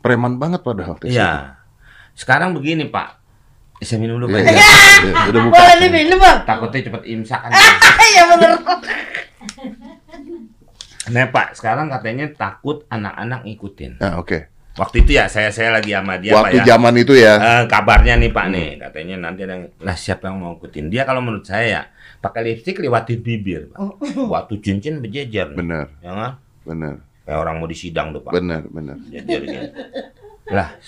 Preman 0.00 0.34
banget 0.36 0.60
padahal 0.60 0.94
Tesi. 0.96 1.14
iya 1.14 1.54
sekarang 2.12 2.50
begini 2.50 2.86
pak 2.86 3.22
saya 3.78 4.00
minum 4.00 4.18
dulu 4.18 4.32
Iya, 4.32 4.40
Pak. 4.40 4.50
iya. 4.50 4.64
Iya, 4.96 5.12
udah 5.28 5.40
buka. 5.44 5.54
Boleh 5.54 5.76
diminum, 5.78 6.18
Bang? 6.18 6.38
takutnya 6.42 6.80
cepet 6.82 7.02
imsak 7.06 7.38
kan 7.38 7.50
Iya 8.10 8.22
bener. 8.28 8.50
Nah 11.06 11.24
Pak, 11.28 11.54
sekarang 11.54 11.86
katanya 11.86 12.26
takut 12.28 12.82
anak-anak 12.88 13.46
ngikutin. 13.46 14.02
Nah, 14.02 14.18
oke. 14.18 14.50
Waktu 14.76 14.96
itu 15.02 15.10
ya 15.12 15.24
saya 15.24 15.48
saya 15.48 15.72
lagi 15.72 15.90
sama 15.90 16.16
dia 16.16 16.36
Waktu 16.36 16.52
Pak 16.52 16.60
ya. 16.60 16.64
zaman 16.68 16.92
itu 16.94 17.12
ya. 17.12 17.34
Eh, 17.34 17.62
kabarnya 17.64 18.14
nih 18.16 18.28
Pak 18.28 18.46
nih, 18.48 18.68
katanya 18.78 19.16
nanti 19.18 19.40
ada 19.42 19.56
yang- 19.56 19.72
lah 19.78 19.96
siapa 19.96 20.28
yang 20.28 20.36
mau 20.36 20.52
ngikutin 20.52 20.86
dia 20.86 21.02
kalau 21.02 21.20
menurut 21.20 21.42
saya 21.42 21.64
ya 21.64 21.82
pakai 22.18 22.40
lipstik 22.46 22.76
lewatin 22.78 23.18
bibir, 23.18 23.72
Pak. 23.72 23.80
Waktu 24.28 24.54
cincin 24.60 25.00
berjejer. 25.00 25.52
Bener, 25.52 25.88
Ya 25.98 26.12
kan? 26.12 26.32
bener, 26.62 26.94
Kayak 27.22 27.38
orang 27.40 27.56
mau 27.56 27.66
disidang 27.66 28.12
tuh 28.12 28.20
Pak. 28.20 28.32
bener, 28.32 28.68
bener. 28.68 28.96
Jejer 29.06 29.40
gitu. 29.42 29.68
Lah, 30.46 30.78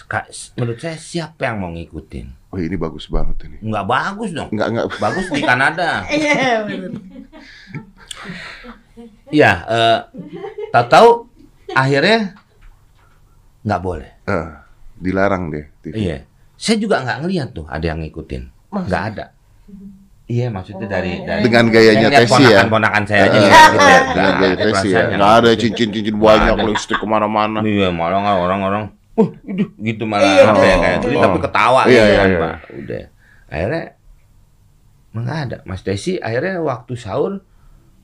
menurut 0.55 0.79
saya 0.79 0.95
siapa 0.95 1.43
yang 1.45 1.59
mau 1.59 1.73
ngikutin? 1.73 2.27
Oh 2.49 2.57
ini 2.57 2.77
bagus 2.77 3.09
banget 3.09 3.43
ini. 3.45 3.57
Nggak 3.61 3.85
bagus 3.85 4.31
dong. 4.31 4.49
Enggak, 4.49 4.69
enggak. 4.71 4.87
Bagus 4.99 5.27
di 5.29 5.41
Kanada. 5.41 6.05
Iya 6.09 6.63
bener. 6.63 6.93
Iya, 9.29 9.53
eh 9.65 9.99
tahu-tahu 10.69 11.29
akhirnya 11.71 12.35
nggak 13.69 13.81
boleh. 13.85 14.11
Eh, 14.25 14.49
dilarang 14.97 15.53
deh 15.53 15.69
TV. 15.85 15.93
Iya. 15.95 16.19
Saya 16.57 16.81
juga 16.81 17.05
nggak 17.05 17.19
ngeliat 17.23 17.49
tuh 17.53 17.69
ada 17.69 17.85
yang 17.85 18.01
ngikutin. 18.01 18.43
Nggak 18.73 19.03
ada. 19.15 19.25
Iya, 20.29 20.53
maksudnya 20.53 20.85
dari 20.85 21.25
dari 21.25 21.41
Dengan 21.41 21.73
gayanya 21.73 22.09
Tesi 22.13 22.43
ya. 22.45 22.65
Ponakan-ponakan 22.69 23.03
saya 23.09 23.21
aja 23.33 23.39
Eh, 23.41 23.49
gitu 23.49 23.87
ya. 23.89 24.01
Dengan 24.13 24.35
gaya 24.37 24.53
ada 24.53 24.65
Tesi 24.65 24.89
ya. 24.93 25.03
Enggak 25.09 25.33
ada 25.41 25.51
cincin-cincin 25.57 26.17
banyak, 26.17 26.55
lipstick 26.69 26.99
ke 27.01 27.07
mana-mana. 27.09 27.59
Iya, 27.65 27.89
malah 27.93 28.19
nggak 28.25 28.39
orang-orang. 28.41 28.83
Uh, 29.19 29.29
itu 29.51 29.65
gitu 29.83 30.05
malah 30.07 30.29
Iya, 30.31 30.43
apa 30.47 30.63
ya 30.63 30.77
oh, 30.77 30.79
kayak 30.79 30.99
oh. 31.03 31.23
tapi 31.27 31.39
ketawa 31.43 31.81
Iya, 31.85 31.91
gitu 31.91 31.99
iya, 32.07 32.19
kan, 32.21 32.29
iya. 32.29 32.39
Pak. 32.39 32.55
Udah. 32.71 33.05
Akhirnya 33.49 33.85
nggak 35.17 35.39
ada. 35.49 35.57
Mas 35.65 35.81
Desi 35.83 36.13
akhirnya 36.21 36.55
waktu 36.63 36.93
sahur 36.95 37.33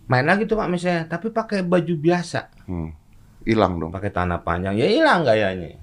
main 0.09 0.27
lagi 0.27 0.45
tuh 0.45 0.57
Pak 0.57 0.69
misalnya, 0.73 1.05
tapi 1.07 1.29
pakai 1.31 1.61
baju 1.65 1.95
biasa, 1.97 2.41
Hmm. 2.65 2.97
Hilang 3.45 3.77
dong. 3.81 3.91
pakai 3.93 4.11
tanah 4.11 4.41
panjang. 4.41 4.75
Ya 4.77 4.89
hilang 4.89 5.25
gayanya. 5.25 5.77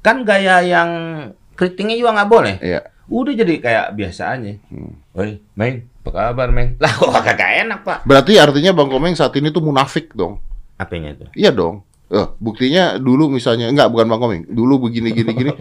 Kan 0.00 0.22
gaya 0.24 0.62
yang 0.62 0.90
keritingnya 1.58 1.98
juga 1.98 2.10
nggak 2.16 2.30
boleh. 2.30 2.56
Iya. 2.62 2.80
Udah 3.10 3.34
jadi 3.34 3.54
kayak 3.58 3.86
biasa 3.98 4.22
aja. 4.38 4.54
Hmm. 4.70 4.94
Woi, 5.18 5.42
Meng, 5.58 5.90
apa 6.06 6.10
kabar, 6.14 6.48
Meng? 6.54 6.78
Lah 6.78 6.94
kok 6.94 7.10
kagak 7.10 7.66
enak, 7.66 7.80
Pak. 7.82 7.98
Berarti 8.06 8.38
artinya 8.38 8.70
Bang 8.70 8.86
Komeng 8.86 9.18
saat 9.18 9.34
ini 9.34 9.50
tuh 9.50 9.60
munafik 9.60 10.14
dong. 10.14 10.38
Apanya 10.78 11.18
itu? 11.18 11.26
Iya 11.34 11.50
dong. 11.50 11.82
Eh, 12.10 12.26
buktinya 12.38 12.98
dulu 12.98 13.30
misalnya 13.30 13.66
enggak 13.66 13.90
bukan 13.90 14.06
Bang 14.06 14.22
Komeng. 14.22 14.42
Dulu 14.46 14.86
begini 14.86 15.10
gini 15.10 15.34
gini. 15.34 15.52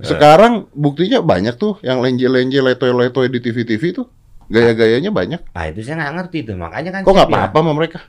Sekarang 0.00 0.64
buktinya 0.72 1.20
banyak 1.20 1.60
tuh 1.60 1.76
yang 1.84 2.00
lenje-lenje 2.00 2.64
letoy-letoy 2.64 3.28
di 3.28 3.44
TV-TV 3.44 3.82
tuh. 3.92 4.08
Gaya-gayanya 4.48 5.08
banyak. 5.12 5.40
Ah, 5.56 5.68
itu 5.68 5.84
saya 5.84 6.00
nggak 6.00 6.12
ngerti 6.20 6.38
tuh. 6.48 6.56
Makanya 6.56 6.90
kan 6.92 7.00
Kok 7.04 7.12
nggak 7.12 7.28
apa-apa 7.28 7.58
sama 7.60 7.72
mereka? 7.72 8.00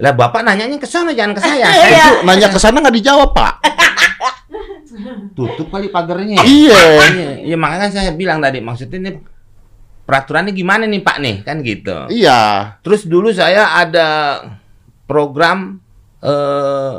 Lah, 0.00 0.12
Bapak 0.16 0.40
nanyanya 0.40 0.80
ke 0.80 0.88
sana 0.88 1.12
jangan 1.12 1.36
ke 1.36 1.42
saya. 1.44 1.66
Iya. 1.72 1.84
Saya 1.84 2.06
Itu 2.08 2.24
nanya 2.24 2.48
ke 2.48 2.58
sana 2.58 2.76
nggak 2.80 2.96
dijawab, 2.96 3.30
Pak. 3.36 3.54
tutup 5.36 5.68
kali 5.72 5.88
pagarnya. 5.88 6.40
Iya. 6.44 6.80
Iya, 7.12 7.30
iya, 7.44 7.56
makanya 7.56 7.88
kan 7.88 7.90
saya 7.96 8.10
bilang 8.12 8.38
tadi 8.40 8.60
maksudnya 8.60 8.98
ini 9.00 9.10
peraturannya 10.04 10.52
gimana 10.52 10.84
nih, 10.84 11.00
Pak 11.00 11.16
nih? 11.20 11.36
Kan 11.44 11.64
gitu. 11.64 11.96
Iya. 12.12 12.40
Terus 12.84 13.08
dulu 13.08 13.32
saya 13.32 13.76
ada 13.76 14.08
program 15.08 15.80
eh 16.22 16.98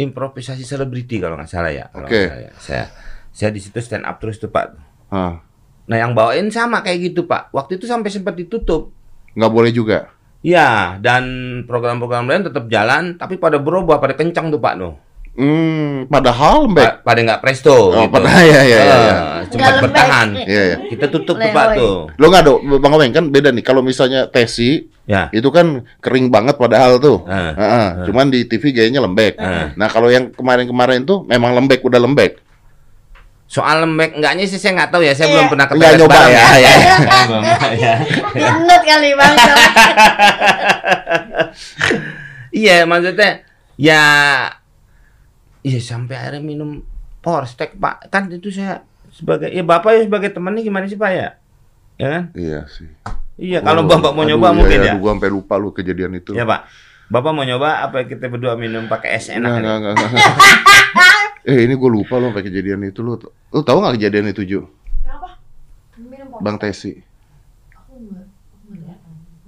improvisasi 0.00 0.64
selebriti 0.64 1.20
kalau 1.22 1.38
nggak 1.38 1.50
salah 1.50 1.70
ya. 1.70 1.86
kalau 1.92 2.08
Oke. 2.08 2.16
nggak 2.16 2.30
salah 2.30 2.42
ya. 2.42 2.52
Saya 2.58 2.84
saya 3.32 3.50
di 3.54 3.60
situ 3.62 3.78
stand 3.78 4.04
up 4.06 4.18
terus 4.18 4.38
tuh, 4.38 4.50
Pak. 4.50 4.66
Hah. 5.12 5.40
Nah, 5.82 5.96
yang 5.98 6.14
bawain 6.14 6.46
sama 6.54 6.80
kayak 6.80 7.12
gitu, 7.12 7.26
Pak. 7.26 7.50
Waktu 7.50 7.76
itu 7.76 7.90
sampai 7.90 8.08
sempat 8.08 8.38
ditutup. 8.38 8.94
Nggak 9.34 9.52
boleh 9.52 9.72
juga. 9.74 10.14
Ya, 10.42 10.98
dan 10.98 11.24
program-program 11.64 12.26
lain 12.26 12.42
tetap 12.44 12.66
jalan, 12.66 13.14
tapi 13.14 13.38
pada 13.38 13.56
berubah, 13.56 13.96
pada 13.96 14.12
kencang 14.12 14.50
tuh, 14.50 14.58
Pak. 14.58 14.74
Nuh. 14.74 14.94
Hmm, 15.32 16.04
padahal 16.12 16.68
lembek. 16.68 16.84
Pa- 16.84 17.08
pada 17.08 17.20
nggak 17.24 17.40
presto. 17.40 17.72
Oh, 17.72 18.04
gitu. 18.04 18.12
pada 18.12 18.28
ya 18.52 18.60
ya 18.60 18.60
ya. 18.60 18.80
ya. 18.84 19.16
Eh, 19.40 19.48
Nggak 19.48 19.64
lembek. 19.64 19.82
bertahan. 19.88 20.28
Iya, 20.36 20.62
iya. 20.66 20.76
Kita 20.92 21.06
tutup 21.08 21.36
tuh, 21.40 21.48
Pak, 21.48 21.66
tuh. 21.72 21.96
Lo 22.20 22.26
nggak 22.28 22.42
do, 22.44 22.54
Bang 22.76 22.92
Komeng 22.92 23.14
kan 23.14 23.24
beda 23.30 23.48
nih. 23.48 23.64
Kalau 23.64 23.80
misalnya 23.80 24.28
Tesi 24.28 24.90
Ya. 25.02 25.26
itu 25.30 25.48
kan 25.48 25.82
kering 25.98 26.28
banget 26.28 26.54
padahal 26.54 26.98
tuh. 26.98 27.24
Eh. 27.24 27.52
Heeh, 27.54 27.88
Cuman 28.04 28.28
di 28.28 28.44
TV 28.44 28.70
gayanya 28.70 29.00
lembek. 29.00 29.34
Eh. 29.34 29.72
Nah 29.72 29.88
kalau 29.88 30.12
yang 30.12 30.30
kemarin-kemarin 30.30 31.02
tuh 31.02 31.24
memang 31.24 31.56
lembek 31.56 31.80
udah 31.80 31.98
lembek. 31.98 32.41
Soal 33.52 33.84
lembek 33.84 34.16
enggaknya 34.16 34.48
sih 34.48 34.56
saya 34.56 34.72
nggak 34.74 34.90
tahu 34.90 35.04
ya, 35.04 35.12
saya 35.12 35.28
Iya. 35.28 35.34
belum 35.36 35.46
pernah 35.46 35.66
ke 35.68 35.74
toilet 35.76 35.98
nyoba 36.00 36.08
bareng 36.08 36.32
ya, 36.32 36.48
ya. 36.56 36.72
Belum, 37.28 37.42
ya. 37.76 37.94
Gendut 38.32 38.82
kali 38.82 39.10
bang. 39.12 39.34
Iya, 42.52 42.84
maksudnya 42.84 43.30
ya 43.76 44.02
iya 45.62 45.80
sampai 45.80 46.16
akhirnya 46.16 46.40
minum 46.40 46.84
Porstek, 47.20 47.76
Pak. 47.76 48.08
Kan 48.08 48.28
itu 48.28 48.48
saya 48.48 48.82
sebagai 49.08 49.48
ya 49.48 49.62
Bapak 49.62 49.90
ya 49.94 50.00
sebagai 50.04 50.28
temannya 50.28 50.60
gimana 50.60 50.84
sih, 50.84 50.96
Pak 50.96 51.10
ya? 51.12 51.28
Ya 51.96 52.06
kan? 52.10 52.22
Iya 52.34 52.60
sih. 52.68 52.88
Iya, 53.36 53.60
kalau 53.60 53.84
Oh, 53.84 53.88
Bapak 53.88 54.12
mau 54.12 54.24
aduh, 54.24 54.32
nyoba 54.32 54.48
iya, 54.48 54.56
mungkin 54.56 54.76
iya, 54.76 54.84
ya. 54.84 54.92
aduh, 54.92 55.00
gua 55.00 55.10
sampai 55.12 55.30
lupa 55.30 55.54
lu 55.56 55.70
kejadian 55.70 56.12
itu. 56.14 56.32
Ya, 56.32 56.44
Pak. 56.44 56.60
Bapak 57.08 57.30
mau 57.30 57.44
nyoba 57.44 57.84
apa 57.84 58.04
kita 58.04 58.26
berdua 58.26 58.52
minum 58.54 58.84
pakai 58.84 59.16
es 59.16 59.28
enak? 59.28 59.44
Nggak, 59.44 59.60
kali? 59.60 59.64
nggak, 59.64 59.92
nggak, 59.92 60.08
nggak. 60.08 60.34
eh 61.42 61.58
ini 61.66 61.74
gue 61.74 61.90
lupa 61.90 62.22
lo 62.22 62.30
sampai 62.30 62.44
kejadian 62.46 62.86
itu 62.86 63.00
lu. 63.02 63.18
Lu 63.50 63.60
tahu 63.66 63.78
nggak 63.82 63.96
kejadian 63.98 64.30
itu 64.30 64.42
Ju? 64.46 64.60
Bang 66.42 66.56
Tesi. 66.58 67.02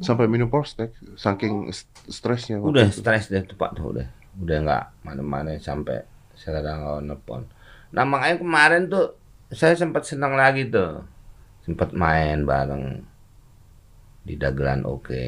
Sampai 0.02 0.26
minum 0.28 0.50
Porstek, 0.50 0.92
saking 1.16 1.70
st- 1.70 2.10
stresnya. 2.10 2.58
waktu 2.60 2.70
Udah 2.76 2.86
stres 2.90 3.30
deh 3.30 3.40
tuh 3.46 3.56
Pak 3.56 3.78
tuh 3.78 3.94
udah. 3.94 4.06
Udah 4.42 4.56
nggak 4.66 4.84
mana-mana 5.06 5.54
sampai 5.62 6.02
saya 6.34 6.60
kadang 6.60 6.82
nggak 6.82 7.00
nelpon. 7.08 7.42
Nah 7.94 8.02
makanya 8.02 8.42
kemarin 8.42 8.82
tuh 8.90 9.14
saya 9.54 9.78
sempat 9.78 10.02
senang 10.04 10.34
lagi 10.34 10.66
tuh. 10.66 11.06
Sempat 11.64 11.94
main 11.96 12.42
bareng 12.44 13.06
di 14.26 14.34
dagelan 14.36 14.82
oke. 14.84 15.24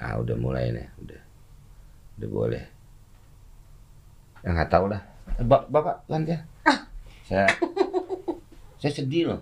Nah 0.00 0.12
udah 0.18 0.36
mulai 0.40 0.72
nih, 0.74 0.88
udah. 0.98 1.20
Udah 2.18 2.28
boleh. 2.32 2.64
Ya 4.42 4.48
nggak 4.56 4.72
tahu 4.72 4.90
lah. 4.90 5.11
Eh, 5.38 5.44
Ba- 5.44 5.66
Bapak 5.68 6.04
ganti 6.06 6.34
ya. 6.34 6.40
Saya 7.24 7.46
saya 8.76 8.92
sedih 8.92 9.32
loh. 9.32 9.40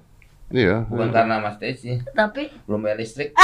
Iya. 0.51 0.83
Bukan 0.85 1.15
karena 1.15 1.39
Mas 1.39 1.57
Tesi, 1.57 2.03
Tapi 2.11 2.51
belum 2.67 2.83
bayar 2.83 2.99
listrik. 2.99 3.31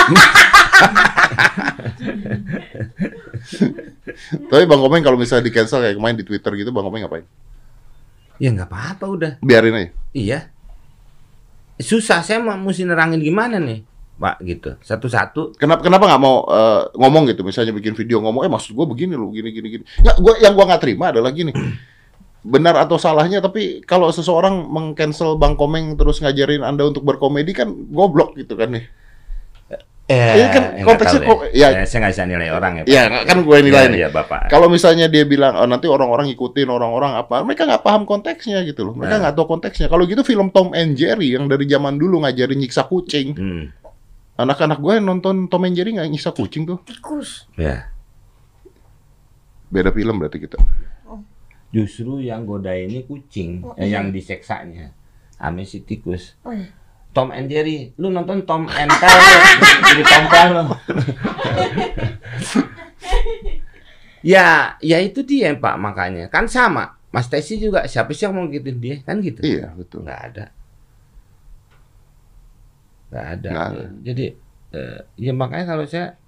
Tapi 4.50 4.64
Bang 4.66 4.82
Komeng 4.82 5.02
kalau 5.02 5.14
misalnya 5.14 5.46
di 5.46 5.54
cancel 5.54 5.82
kayak 5.82 5.96
kemarin 5.96 6.18
di 6.18 6.26
Twitter 6.26 6.50
gitu, 6.58 6.74
Bang 6.74 6.82
Komeng 6.82 7.06
ngapain? 7.06 7.26
Ya 8.36 8.50
nggak 8.52 8.68
apa-apa 8.68 9.04
udah. 9.06 9.32
Biarin 9.40 9.74
aja. 9.74 9.88
Iya. 10.12 10.38
Susah 11.78 12.24
saya 12.24 12.40
mau 12.40 12.56
mesti 12.56 12.82
nerangin 12.82 13.20
gimana 13.20 13.60
nih, 13.60 13.84
Pak 14.18 14.36
gitu. 14.44 14.70
Satu-satu. 14.82 15.54
Kenapa 15.56 15.84
kenapa 15.84 16.08
nggak 16.08 16.22
mau 16.22 16.42
eh, 16.48 16.82
ngomong 16.96 17.30
gitu? 17.30 17.44
Misalnya 17.46 17.70
bikin 17.70 17.94
video 17.94 18.18
ngomong, 18.18 18.44
eh 18.44 18.50
maksud 18.50 18.74
gue 18.74 18.86
begini 18.88 19.14
loh, 19.14 19.30
gini 19.30 19.52
gini 19.52 19.68
gini. 19.78 19.84
Nggak, 20.02 20.16
gua 20.20 20.34
yang 20.40 20.52
gua 20.56 20.64
nggak 20.68 20.82
terima 20.82 21.14
adalah 21.14 21.30
gini. 21.32 21.52
Benar 22.46 22.78
atau 22.78 22.94
salahnya, 22.94 23.42
tapi 23.42 23.82
kalau 23.82 24.06
seseorang 24.08 24.54
mengcancel 24.64 25.34
Bang 25.34 25.58
Komeng 25.58 25.94
terus 25.94 26.22
ngajarin 26.22 26.62
Anda 26.62 26.86
untuk 26.86 27.02
berkomedi 27.02 27.50
kan 27.50 27.66
goblok 27.90 28.34
gitu 28.34 28.54
kan 28.54 28.70
nih. 28.70 28.86
Eh, 30.06 30.38
Ini 30.38 30.46
kan 30.54 30.62
nggak 30.70 30.86
konteksnya 30.86 31.18
kok- 31.20 31.50
ya. 31.50 31.68
Eh, 31.72 31.82
saya 31.82 31.98
nggak 31.98 32.12
bisa 32.14 32.24
nilai 32.24 32.48
orang 32.48 32.72
ya. 32.78 32.82
Pak. 32.82 32.94
Ya 32.94 33.02
kan 33.26 33.42
gue 33.42 33.56
nilai 33.58 33.74
Iya, 33.74 33.90
nih. 33.90 33.98
iya, 33.98 34.08
Bapak. 34.08 34.46
Kalau 34.46 34.70
misalnya 34.70 35.10
dia 35.10 35.26
bilang 35.26 35.58
oh, 35.58 35.66
nanti 35.66 35.90
orang-orang 35.90 36.30
ngikutin 36.30 36.70
orang-orang 36.70 37.18
apa, 37.18 37.42
mereka 37.42 37.66
nggak 37.66 37.82
paham 37.82 38.06
konteksnya 38.06 38.62
gitu 38.62 38.86
loh. 38.86 38.94
Mereka 38.94 39.10
Nah. 39.10 39.20
nggak 39.26 39.34
tahu 39.34 39.46
konteksnya. 39.50 39.90
Kalau 39.90 40.06
gitu 40.06 40.22
film 40.22 40.54
Tom 40.54 40.70
and 40.70 40.94
Jerry 40.94 41.34
yang 41.34 41.50
dari 41.50 41.66
zaman 41.66 41.98
dulu 41.98 42.22
ngajarin 42.22 42.54
nyiksa 42.54 42.86
kucing. 42.86 43.34
Hmm, 43.34 43.64
Anak-anak 44.38 44.78
gue 44.78 44.94
nonton 45.00 45.50
Tom 45.50 45.66
and 45.66 45.74
Jerry 45.74 45.90
nggak 45.92 46.06
nyiksa 46.06 46.30
kucing 46.30 46.62
tuh. 46.64 46.78
tikus. 46.86 47.50
ya. 47.56 47.90
Beda 49.66 49.90
film 49.90 50.14
berarti 50.16 50.38
kita. 50.38 50.62
Justru 51.76 52.24
yang 52.24 52.48
goda 52.48 52.72
ini 52.72 53.04
kucing, 53.04 53.60
Oh, 53.60 53.76
eh, 53.76 53.84
iya. 53.84 54.00
yang 54.00 54.08
diseksanya. 54.08 54.96
Ame 55.36 55.68
si 55.68 55.84
tikus. 55.84 56.32
Oh, 56.40 56.56
iya. 56.56 56.72
Tom 57.12 57.28
and 57.32 57.48
Jerry, 57.48 57.92
lu 57.96 58.08
nonton 58.08 58.44
Tom 58.44 58.64
and 58.66 58.88
Tel, 58.92 59.18
jadi 59.84 60.02
tompel 60.04 60.46
lu. 60.52 60.64
ya, 64.20 64.76
ya 64.80 64.98
itu 65.00 65.20
dia 65.22 65.52
Pak 65.52 65.76
makanya. 65.76 66.28
Kan 66.28 66.48
sama. 66.48 66.96
Mas 67.08 67.28
Tesi 67.28 67.56
juga 67.56 67.88
siapa 67.88 68.12
sih 68.12 68.28
yang 68.28 68.36
mau 68.36 68.44
gituin 68.44 68.76
dia? 68.76 68.96
Kan 69.00 69.24
gitu. 69.24 69.40
Iya 69.40 69.72
betul. 69.72 70.04
nggak 70.04 70.22
ada 70.32 70.46
nggak 73.06 73.26
ada, 73.38 73.48
Nggak 73.54 73.66
ada. 73.70 73.84
jadi 74.02 74.26
eh, 74.74 74.98
ya 75.16 75.32
makanya 75.32 75.64
kalau 75.72 75.86
saya 75.86 76.18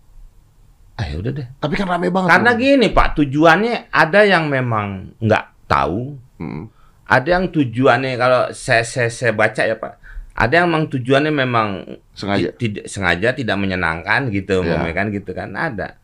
ayo 0.99 1.15
udah 1.19 1.33
deh 1.33 1.47
Tapi 1.57 1.75
kan 1.75 1.87
rame 1.87 2.09
banget. 2.09 2.29
karena 2.29 2.51
Bang. 2.51 2.61
gini 2.61 2.87
pak 2.89 3.09
tujuannya 3.15 3.75
ada 3.89 4.21
yang 4.23 4.47
memang 4.47 5.15
nggak 5.19 5.45
tahu 5.65 6.19
Hmm. 6.37 6.71
ada 7.05 7.29
yang 7.29 7.49
tujuannya 7.49 8.15
kalau 8.15 8.51
saya, 8.51 8.83
saya 8.83 9.09
saya 9.09 9.33
baca 9.33 9.59
ya 9.61 9.75
pak 9.75 9.99
ada 10.33 10.55
yang 10.55 10.67
memang 10.67 10.87
tujuannya 10.87 11.33
memang 11.33 11.69
Sengaja. 12.13 12.55
ti- 12.55 12.71
tidak 12.71 12.87
sengaja 12.87 13.29
tidak 13.33 13.57
menyenangkan 13.57 14.31
gitu 14.31 14.63
Ya. 14.63 14.87
kan 14.89 15.11
gitu 15.11 15.31
kan 15.33 15.51
ada 15.53 15.99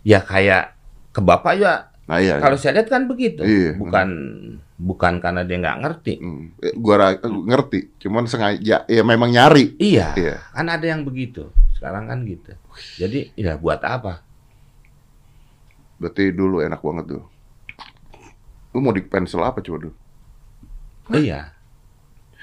ya 0.00 0.18
kayak 0.18 0.72
ke 1.10 1.20
bapak 1.20 1.52
juga 1.56 1.76
Nah 2.02 2.18
iya. 2.18 2.40
kalau 2.40 2.56
saya 2.56 2.74
lihat 2.74 2.88
kan 2.88 3.04
begitu 3.04 3.40
Iya. 3.40 3.76
bukan 3.76 4.08
bukan 4.76 5.20
karena 5.20 5.44
dia 5.44 5.56
nggak 5.56 5.78
ngerti 5.78 6.14
Hmm. 6.18 6.56
Eh, 6.58 6.72
Gua 6.74 7.12
ngerti, 7.20 7.80
cuman 7.98 8.24
sengaja 8.24 8.82
ya 8.82 9.02
memang 9.02 9.28
nyari. 9.28 9.76
Iya, 9.76 10.16
Iya. 10.16 10.36
kan 10.50 10.66
ada 10.66 10.82
yang 10.82 11.04
begitu. 11.04 11.52
Sekarang 11.80 12.12
kan 12.12 12.28
gitu. 12.28 12.52
Jadi, 13.00 13.32
ya 13.40 13.56
buat 13.56 13.80
apa? 13.80 14.20
Berarti 15.96 16.28
dulu 16.28 16.60
enak 16.60 16.84
banget 16.84 17.16
tuh. 17.16 17.24
Lu 18.76 18.84
mau 18.84 18.92
di 18.92 19.00
pensel 19.00 19.40
apa 19.40 19.64
coba 19.64 19.88
dulu? 19.88 19.94
Iya. 21.16 21.56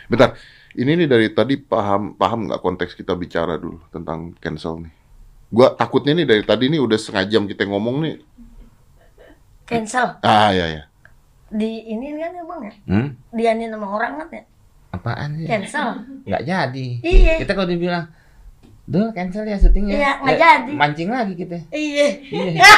Bentar, 0.09 0.33
ini 0.73 0.97
nih 0.97 1.07
dari 1.07 1.27
tadi 1.29 1.53
paham 1.61 2.17
paham 2.17 2.49
nggak 2.49 2.61
konteks 2.65 2.97
kita 2.97 3.13
bicara 3.13 3.61
dulu 3.61 3.77
tentang 3.93 4.33
cancel 4.41 4.81
nih. 4.83 4.93
Gua 5.53 5.71
takutnya 5.71 6.17
nih 6.17 6.27
dari 6.27 6.43
tadi 6.43 6.67
nih 6.67 6.81
udah 6.81 6.97
setengah 6.97 7.25
jam 7.29 7.43
kita 7.45 7.63
ngomong 7.69 8.03
nih. 8.03 8.15
Cancel. 9.69 10.17
Ah 10.25 10.49
ya 10.49 10.65
ya. 10.67 10.83
Di 11.47 11.87
ini 11.87 12.11
kan 12.19 12.35
ya 12.35 12.43
bang 12.43 12.61
ya? 12.65 12.73
Hmm? 12.89 13.07
Dianin 13.31 13.69
sama 13.71 13.87
orang 13.87 14.11
kan 14.19 14.27
ya? 14.31 14.43
Apaan 14.91 15.29
sih? 15.39 15.47
Cancel. 15.47 15.87
Nggak 16.27 16.43
jadi. 16.43 16.87
Iya. 17.03 17.33
Kita 17.43 17.51
kalau 17.55 17.69
dibilang, 17.71 18.07
Duh, 18.87 19.11
cancel 19.11 19.43
ya 19.43 19.59
syutingnya. 19.59 19.93
Iya, 19.93 20.11
nggak 20.17 20.33
Ya, 20.33 20.39
jadi. 20.39 20.71
Mancing 20.73 21.09
lagi 21.11 21.33
kita. 21.35 21.59
Iya. 21.69 22.07
Iya. 22.23 22.63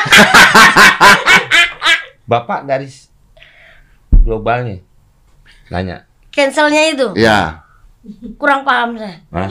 Bapak 2.26 2.65
garis 2.65 3.10
globalnya 4.19 4.82
nanya, 5.69 6.06
Cancelnya 6.30 6.82
itu 6.88 7.08
Ya. 7.15 7.62
kurang 8.38 8.62
paham 8.62 8.98
saya. 8.98 9.22
Hah? 9.30 9.50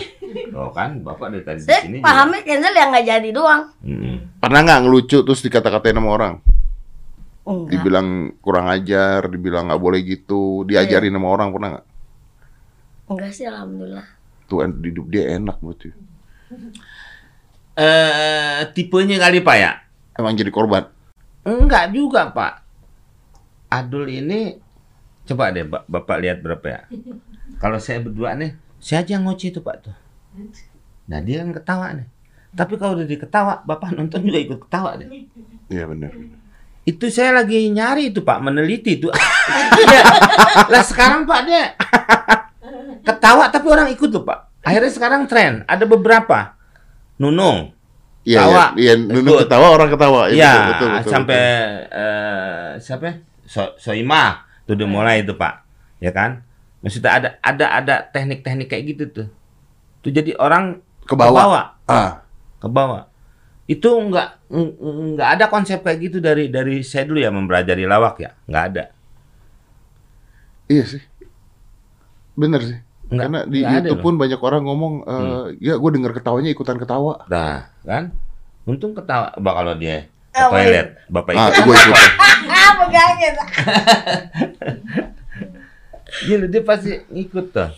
Oh 0.53 0.71
kan, 0.71 0.99
Bapak 0.99 1.31
dari 1.31 1.43
tadi 1.43 1.59
di 1.59 1.65
Saya 1.65 1.83
sini. 1.85 1.99
pahamnya 2.01 2.43
cancel 2.43 2.75
yang 2.75 2.91
nggak 2.91 3.07
jadi 3.07 3.29
doang. 3.31 3.63
juga. 3.77 3.87
Mm-mm. 3.87 4.17
Pernah 4.39 4.61
nggak 4.65 4.81
ngelucu 4.83 5.19
terus 5.21 5.41
dikata-katain 5.41 5.95
sama 5.95 6.11
orang? 6.11 6.35
Enggak. 7.45 7.71
Dibilang 7.71 8.09
kurang 8.39 8.67
ajar, 8.69 9.27
dibilang 9.27 9.71
nggak 9.71 9.79
boleh 9.79 10.01
gitu, 10.03 10.63
diajarin 10.65 11.13
sama 11.13 11.29
orang 11.29 11.49
pernah 11.51 11.69
nggak? 11.77 11.87
Enggak 13.09 13.31
sih 13.31 13.47
alhamdulillah. 13.47 14.07
Tuh 14.47 14.59
hidup 14.65 15.07
dia 15.07 15.35
enak 15.35 15.59
buat 15.59 15.79
Eh, 17.79 18.59
tipenya 18.75 19.23
kali 19.23 19.39
Pak 19.39 19.55
ya? 19.55 19.79
Emang 20.19 20.35
jadi 20.35 20.51
korban. 20.51 20.91
Enggak 21.47 21.95
juga, 21.95 22.27
Pak. 22.35 22.67
Adul 23.71 24.11
ini 24.11 24.59
coba 25.23 25.55
deh 25.55 25.63
Bap- 25.63 25.87
Bapak 25.87 26.19
lihat 26.19 26.43
berapa 26.43 26.67
ya. 26.67 26.81
Kalau 27.63 27.79
saya 27.79 28.03
berdua 28.03 28.35
nih, 28.35 28.59
saya 28.83 29.07
aja 29.07 29.23
ngoceh 29.23 29.55
tuh, 29.55 29.63
Pak 29.63 29.77
tuh. 29.87 29.95
Nah, 31.07 31.23
dia 31.23 31.47
kan 31.47 31.55
ketawa 31.55 31.95
nih. 31.95 32.11
Tapi 32.51 32.75
kalau 32.75 32.99
udah 32.99 33.07
diketawa, 33.07 33.63
Bapak 33.63 33.95
nonton 33.95 34.27
juga 34.27 34.39
ikut 34.43 34.59
ketawa 34.67 34.99
deh. 34.99 35.07
Iya 35.71 35.87
benar. 35.87 36.11
Itu 36.83 37.15
saya 37.15 37.31
lagi 37.31 37.63
nyari 37.71 38.11
itu, 38.11 38.27
Pak, 38.27 38.43
meneliti 38.43 38.99
itu. 38.99 39.07
Iya. 39.79 40.03
lah 40.69 40.83
sekarang 40.83 41.25
Pak 41.25 41.41
dia 41.47 41.73
ketawa 43.07 43.49
tapi 43.49 43.67
orang 43.71 43.87
ikut 43.95 44.11
tuh, 44.11 44.27
Pak. 44.27 44.48
Akhirnya 44.69 44.93
sekarang 44.93 45.25
tren, 45.25 45.65
ada 45.65 45.89
beberapa. 45.89 46.53
Nunung, 47.17 47.73
Iya, 48.21 48.45
Tawa. 48.45 48.65
iya, 48.77 48.93
iya, 48.93 48.95
Nunung 49.01 49.41
ketawa 49.41 49.67
orang 49.73 49.89
ketawa. 49.89 50.29
Iya, 50.29 50.37
Iya, 50.37 50.51
betul, 50.53 50.69
betul, 50.69 50.89
betul, 50.93 51.13
sampai 51.17 51.43
eh, 51.89 52.69
siapa? 52.77 53.05
ya? 53.09 53.15
So, 53.49 53.63
Soima 53.81 54.45
tuh 54.69 54.77
udah 54.77 54.85
mulai 54.85 55.25
itu 55.25 55.33
pak, 55.33 55.65
ya 55.97 56.13
kan? 56.13 56.45
Maksudnya 56.79 57.11
ada 57.11 57.29
ada 57.41 57.67
ada 57.73 57.95
teknik-teknik 58.07 58.69
kayak 58.69 58.85
gitu 58.87 59.05
tuh. 59.09 59.29
Tuh 59.99 60.13
jadi 60.13 60.37
orang 60.37 60.85
Ke 61.09 61.17
bawah. 61.17 61.33
ke 61.33 61.41
bawah, 61.41 61.65
Ah, 61.89 62.11
ke 62.61 62.69
bawah. 62.69 63.03
Itu 63.65 63.89
nggak 63.89 64.53
ng- 64.53 64.75
nggak 65.17 65.29
ada 65.41 65.45
konsep 65.49 65.81
kayak 65.81 65.99
gitu 66.05 66.21
dari 66.21 66.53
dari 66.53 66.85
saya 66.85 67.09
dulu 67.09 67.19
ya 67.19 67.33
mempelajari 67.33 67.89
lawak 67.89 68.21
ya, 68.21 68.37
nggak 68.45 68.65
ada. 68.69 68.85
iya 70.69 70.85
sih. 70.85 71.01
Bener 72.37 72.61
sih. 72.61 72.79
Nggak- 73.09 73.21
Karena 73.23 73.41
di 73.43 73.59
nggak 73.59 73.73
YouTube 73.75 73.97
loh. 73.97 74.05
pun 74.05 74.15
banyak 74.17 74.37
orang 74.39 74.63
ngomong, 74.63 74.95
eh, 75.03 75.45
ya 75.63 75.75
gue 75.75 75.91
denger 75.91 76.13
ketawanya 76.13 76.51
ikutan 76.51 76.77
ketawa. 76.77 77.25
Nah, 77.27 77.73
kan? 77.81 78.13
Untung 78.63 78.93
ketawa, 78.93 79.33
bah 79.35 79.55
kalau 79.55 79.73
dia 79.75 80.05
ke 80.29 80.37
Oh, 80.39 80.53
toilet, 80.53 80.89
bapak 81.09 81.33
Ah, 81.33 81.49
ikut. 81.49 81.63
gue 81.63 81.75
ikutan. 81.75 82.11
Ah, 82.47 82.71
pegangnya. 82.79 83.31
Gila 86.21 86.47
dia 86.47 86.63
pasti 86.63 86.93
ngikut 87.07 87.47
tuh. 87.51 87.71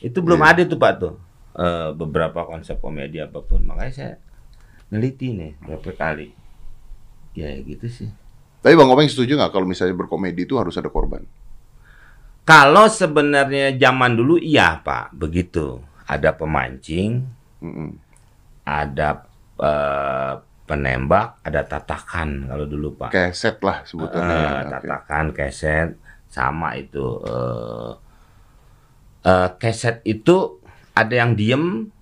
Itu 0.00 0.18
belum 0.20 0.38
Iya. 0.38 0.48
ada 0.50 0.62
tuh 0.64 0.76
Pak 0.76 0.92
tuh. 0.98 1.14
Eh, 1.54 1.90
beberapa 1.92 2.44
konsep 2.44 2.78
komedi 2.78 3.18
apa 3.18 3.40
pun. 3.40 3.60
Makanya 3.62 3.92
saya 3.92 4.12
neliti 4.88 5.32
nih 5.32 5.58
berapa 5.58 5.90
kali. 5.92 6.32
Ya 7.32 7.50
gitu 7.58 7.86
sih. 7.86 8.08
Tapi 8.58 8.74
Bang 8.74 8.86
Komeng 8.86 9.06
setuju 9.06 9.34
nggak 9.34 9.50
kalau 9.50 9.64
misalnya 9.64 9.94
berkomedi 9.94 10.42
itu 10.42 10.54
harus 10.54 10.74
ada 10.74 10.88
korban? 10.88 11.22
Kalau 12.48 12.88
sebenarnya 12.88 13.76
zaman 13.76 14.16
dulu 14.16 14.40
iya 14.40 14.80
Pak, 14.80 15.12
begitu. 15.12 15.84
Ada 16.08 16.32
pemancing, 16.32 17.20
Mm-mm. 17.60 17.92
ada 18.64 19.28
eh, 19.60 20.32
penembak, 20.64 21.44
ada 21.44 21.60
tatakan 21.68 22.48
kalau 22.48 22.64
dulu 22.64 22.96
Pak. 22.96 23.12
Keset 23.12 23.60
lah 23.60 23.84
sebutannya. 23.84 24.64
Oke. 24.64 24.72
tatakan 24.72 25.24
keset 25.36 26.00
sama 26.32 26.72
itu 26.80 27.20
eh 27.28 27.92
eh, 29.28 29.48
keset 29.60 30.00
itu 30.08 30.56
ada 30.96 31.12
yang 31.12 31.36
diem, 31.36 31.92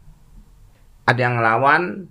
ada 1.11 1.18
yang 1.18 1.42
ngelawan. 1.42 2.06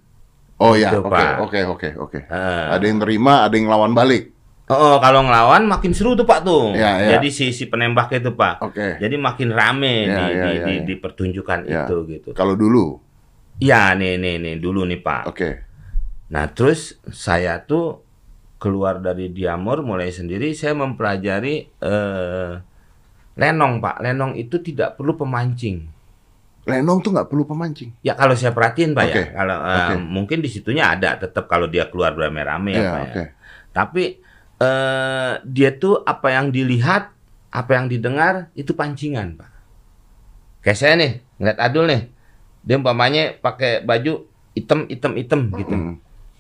Oh 0.60 0.76
ya, 0.76 0.91
Gitu, 0.91 1.08
oke, 1.08 1.24
oke, 1.39 1.60
oke, 1.71 1.89
oke. 2.00 2.19
Ada 2.28 2.84
yang 2.84 3.00
terima, 3.00 3.48
ada 3.48 3.56
yang 3.56 3.71
lawan 3.71 3.95
balik. 3.95 4.35
Oh, 4.67 4.97
kalau 4.97 5.21
ngelawan 5.21 5.65
makin 5.65 5.91
seru 5.91 6.13
tuh 6.13 6.23
Pak 6.23 6.41
tuh. 6.41 6.73
Ya, 6.73 6.97
ya. 6.97 7.10
Jadi 7.17 7.28
si 7.30 7.45
si 7.49 7.65
penembak 7.65 8.10
itu 8.10 8.32
Pak. 8.32 8.56
Oke. 8.62 8.97
Jadi 8.97 9.15
makin 9.15 9.49
rame 9.49 9.95
Ya, 10.04 10.10
di, 10.10 10.13
ya, 10.15 10.25
di, 10.25 10.32
ya, 10.32 10.65
di, 10.65 10.73
ya. 10.73 10.84
di 10.84 10.93
pertunjukan 10.95 11.60
Ya. 11.63 11.84
itu 11.84 11.95
gitu. 12.08 12.30
Kalau 12.32 12.54
dulu, 12.54 12.97
Ya 13.56 13.93
nih 13.93 14.17
nih 14.17 14.36
nih 14.38 14.56
dulu 14.58 14.84
nih 14.84 14.99
Pak. 14.99 15.23
oke. 15.28 15.49
Nah 16.25 16.49
terus 16.49 16.97
saya 17.08 17.62
tuh 17.62 18.01
keluar 18.58 18.97
dari 18.97 19.30
Diamor 19.30 19.80
mulai 19.80 20.10
sendiri 20.10 20.51
saya 20.51 20.73
mempelajari 20.73 21.56
eh, 21.69 22.51
lenong 23.36 23.73
Pak. 23.78 24.01
Lenong 24.01 24.34
itu 24.34 24.60
tidak 24.60 24.95
perlu 24.95 25.13
pemancing. 25.13 25.86
Lenong 26.65 26.97
tuh 26.99 27.13
nggak 27.13 27.30
perlu 27.30 27.45
pemancing. 27.45 27.93
Ya 28.01 28.17
kalau 28.17 28.34
saya 28.34 28.49
perhatiin 28.49 28.91
Pak 28.91 29.06
Oke, 29.06 29.21
ya, 29.21 29.25
kalau 29.38 29.58
eh, 29.62 29.78
oke. 29.86 29.95
mungkin 30.01 30.41
di 30.41 30.49
situnya 30.49 30.91
ada 30.91 31.13
tetap 31.15 31.45
kalau 31.45 31.69
dia 31.69 31.86
keluar 31.88 32.12
beramai-ramai 32.12 32.71
ya 32.71 32.75
Iya, 32.75 32.89
Pak 32.89 32.97
ya. 32.97 33.06
oke. 33.06 33.23
Tapi 33.69 34.04
eh, 34.62 35.34
dia 35.44 35.70
tuh 35.76 36.02
apa 36.04 36.32
yang 36.32 36.52
dilihat, 36.52 37.12
apa 37.52 37.72
yang 37.76 37.88
didengar 37.88 38.52
itu 38.56 38.76
pancingan 38.76 39.36
Pak. 39.39 39.50
Kayak 40.63 40.78
saya 40.78 40.94
nih 40.98 41.12
ngeliat 41.38 41.60
Adul 41.62 41.86
nih, 41.88 42.02
dia 42.65 42.76
umpamanya 42.80 43.24
pakai 43.38 43.86
baju 43.86 44.26
hitam 44.56 44.89
hitam 44.89 45.13
hitam 45.15 45.41
gitu. 45.54 45.76
Mm. 45.76 45.96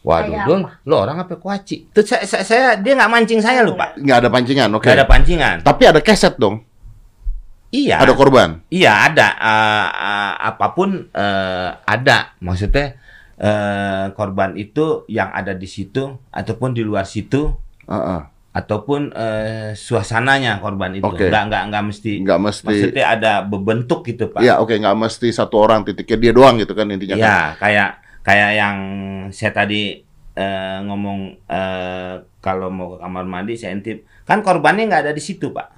Waduh, 0.05 0.37
Dul, 0.45 0.61
lo 0.85 1.01
orang 1.01 1.25
apa 1.25 1.33
kuaci? 1.33 1.89
Tuh 1.89 2.05
saya, 2.05 2.21
saya, 2.29 2.45
saya- 2.45 2.77
dia 2.77 2.93
nggak 2.93 3.09
mancing 3.09 3.41
saya 3.41 3.65
loh 3.65 3.73
Pak. 3.73 3.97
Nggak 3.97 4.17
ada 4.21 4.29
pancingan, 4.29 4.69
oke. 4.69 4.85
Nggak 4.85 4.97
ada 5.01 5.07
pancingan. 5.09 5.57
Tapi 5.65 5.83
ada 5.89 5.97
keset 5.97 6.37
dong. 6.37 6.61
Iya. 7.73 8.05
Ada 8.05 8.13
korban. 8.13 8.61
Iya 8.69 8.91
ada 9.11 9.27
Eh, 9.33 9.89
eh, 9.89 10.33
apa 10.45 10.77
pun 10.77 11.09
eh, 11.09 11.69
ada 11.73 12.37
maksudnya 12.37 13.01
eh, 13.41 14.05
korban 14.13 14.53
itu 14.55 15.03
yang 15.09 15.33
ada 15.33 15.57
di 15.57 15.65
situ 15.65 16.21
ataupun 16.29 16.77
di 16.77 16.85
luar 16.85 17.09
situ 17.09 17.57
Heeh. 17.87 18.21
ataupun 18.51 19.11
eh, 19.11 19.75
suasananya 19.75 20.63
korban 20.63 20.95
itu 20.95 21.03
Oke. 21.03 21.27
nggak 21.27 21.43
nggak 21.45 21.63
nggak 21.67 21.83
mesti 21.85 22.11
Nggak 22.23 22.39
mesti. 22.39 22.63
maksudnya 22.63 23.05
ada 23.09 23.33
bebentuk 23.41 23.99
gitu 24.03 24.31
pak 24.31 24.39
Iya, 24.39 24.57
oke, 24.57 24.71
nggak 24.73 24.95
mesti 24.95 25.27
satu 25.29 25.59
orang 25.59 25.83
titiknya 25.83 26.17
dia 26.17 26.31
doang 26.31 26.55
gitu 26.55 26.71
kan 26.71 26.87
intinya. 26.87 27.13
kan? 27.13 27.19
Iya 27.19 27.37
kayak 27.59 27.89
kayak 28.23 28.51
yang 28.55 28.77
saya 29.29 29.51
tadi 29.51 29.99
eh, 30.33 30.77
ngomong 30.81 31.19
eh, 31.45 32.13
kalau 32.39 32.71
mau 32.71 32.95
ke 32.95 32.97
kamar 32.97 33.23
mandi 33.23 33.53
saya 33.53 33.71
intip 33.71 34.07
kan 34.23 34.39
korbannya 34.39 34.87
nggak 34.87 35.03
ada 35.03 35.11
di 35.11 35.19
situ 35.19 35.51
pak 35.51 35.75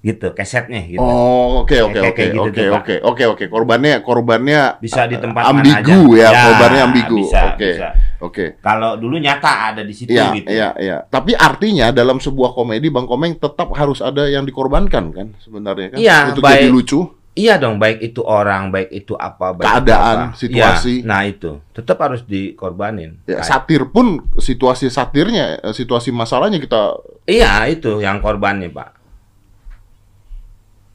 gitu 0.00 0.36
kesetnya 0.36 0.84
gitu 0.84 1.00
Oh, 1.00 1.64
oke 1.64 1.80
oke 1.82 1.96
oke 2.04 2.22
gitu 2.28 2.40
oke 2.44 2.62
oke 2.70 2.94
oke 3.02 3.24
oke. 3.26 3.44
Korbannya 3.48 4.04
korbannya 4.04 4.76
bisa 4.78 5.08
di 5.08 5.16
tempat 5.16 5.48
ambigu 5.48 5.72
mana 6.12 6.20
aja. 6.20 6.28
ya, 6.28 6.28
korbannya 6.44 6.80
ambigu. 6.84 7.20
Oke. 7.24 7.70
bisa. 7.72 7.88
Oke. 8.24 8.56
Kalau 8.58 8.96
dulu 8.96 9.20
nyata 9.20 9.70
ada 9.70 9.82
di 9.84 9.92
situ 9.92 10.10
Iya, 10.10 10.32
gitu. 10.32 10.48
iya, 10.48 10.72
iya. 10.80 10.96
Tapi 11.04 11.36
artinya 11.36 11.92
dalam 11.92 12.16
sebuah 12.16 12.56
komedi 12.56 12.88
Bang 12.88 13.04
Komeng 13.04 13.36
tetap 13.36 13.68
harus 13.72 14.00
ada 14.00 14.24
yang 14.24 14.42
dikorbankan 14.42 15.12
kan 15.12 15.26
sebenarnya 15.38 15.92
kan 15.92 15.98
Iya, 16.00 16.16
untuk 16.32 16.40
baik. 16.40 16.56
jadi 16.56 16.68
lucu. 16.72 17.00
Iya 17.34 17.58
dong, 17.58 17.82
baik 17.82 17.98
itu 18.00 18.22
orang, 18.22 18.70
baik 18.70 18.94
itu 18.94 19.12
apa, 19.12 19.50
baik 19.52 19.60
itu 19.60 19.74
Keadaan, 19.74 20.18
apa. 20.30 20.38
situasi. 20.38 20.94
Iya, 21.02 21.04
nah 21.04 21.20
itu 21.26 21.58
tetap 21.74 21.98
harus 21.98 22.22
dikorbanin. 22.22 23.18
Ya, 23.26 23.42
Kayak- 23.42 23.46
satir 23.50 23.82
pun 23.90 24.06
situasi 24.38 24.86
satirnya, 24.86 25.58
situasi 25.68 26.14
masalahnya 26.14 26.56
kita 26.56 26.94
Iya 27.26 27.66
itu 27.66 27.98
yang 27.98 28.22
korbannya 28.22 28.70
pak. 28.70 28.94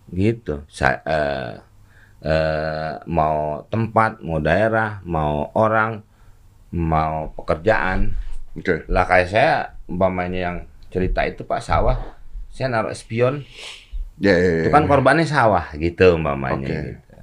Gitu. 0.10 0.64
Sa 0.66 1.04
eh, 1.04 1.54
eh, 2.24 2.94
mau 3.06 3.62
tempat, 3.68 4.24
mau 4.24 4.40
daerah, 4.40 5.04
mau 5.06 5.52
orang, 5.54 6.02
mau 6.72 7.34
pekerjaan. 7.34 8.14
oke. 8.54 8.86
Lah 8.90 9.06
kayak 9.06 9.28
saya 9.30 9.52
umpamanya 9.90 10.40
yang 10.52 10.58
cerita 10.90 11.22
itu 11.26 11.46
pak 11.46 11.62
sawah, 11.62 11.98
saya 12.50 12.70
naruh 12.70 12.90
espion, 12.94 13.46
Ya, 14.20 14.36
ya, 14.36 14.52
ya, 14.52 14.64
itu 14.68 14.70
kan 14.76 14.84
ya. 14.84 14.90
korbannya 14.92 15.24
sawah 15.24 15.72
gitu 15.80 16.20
umpamanya. 16.20 16.60
Oke. 16.60 16.80
Gitu. 16.84 17.16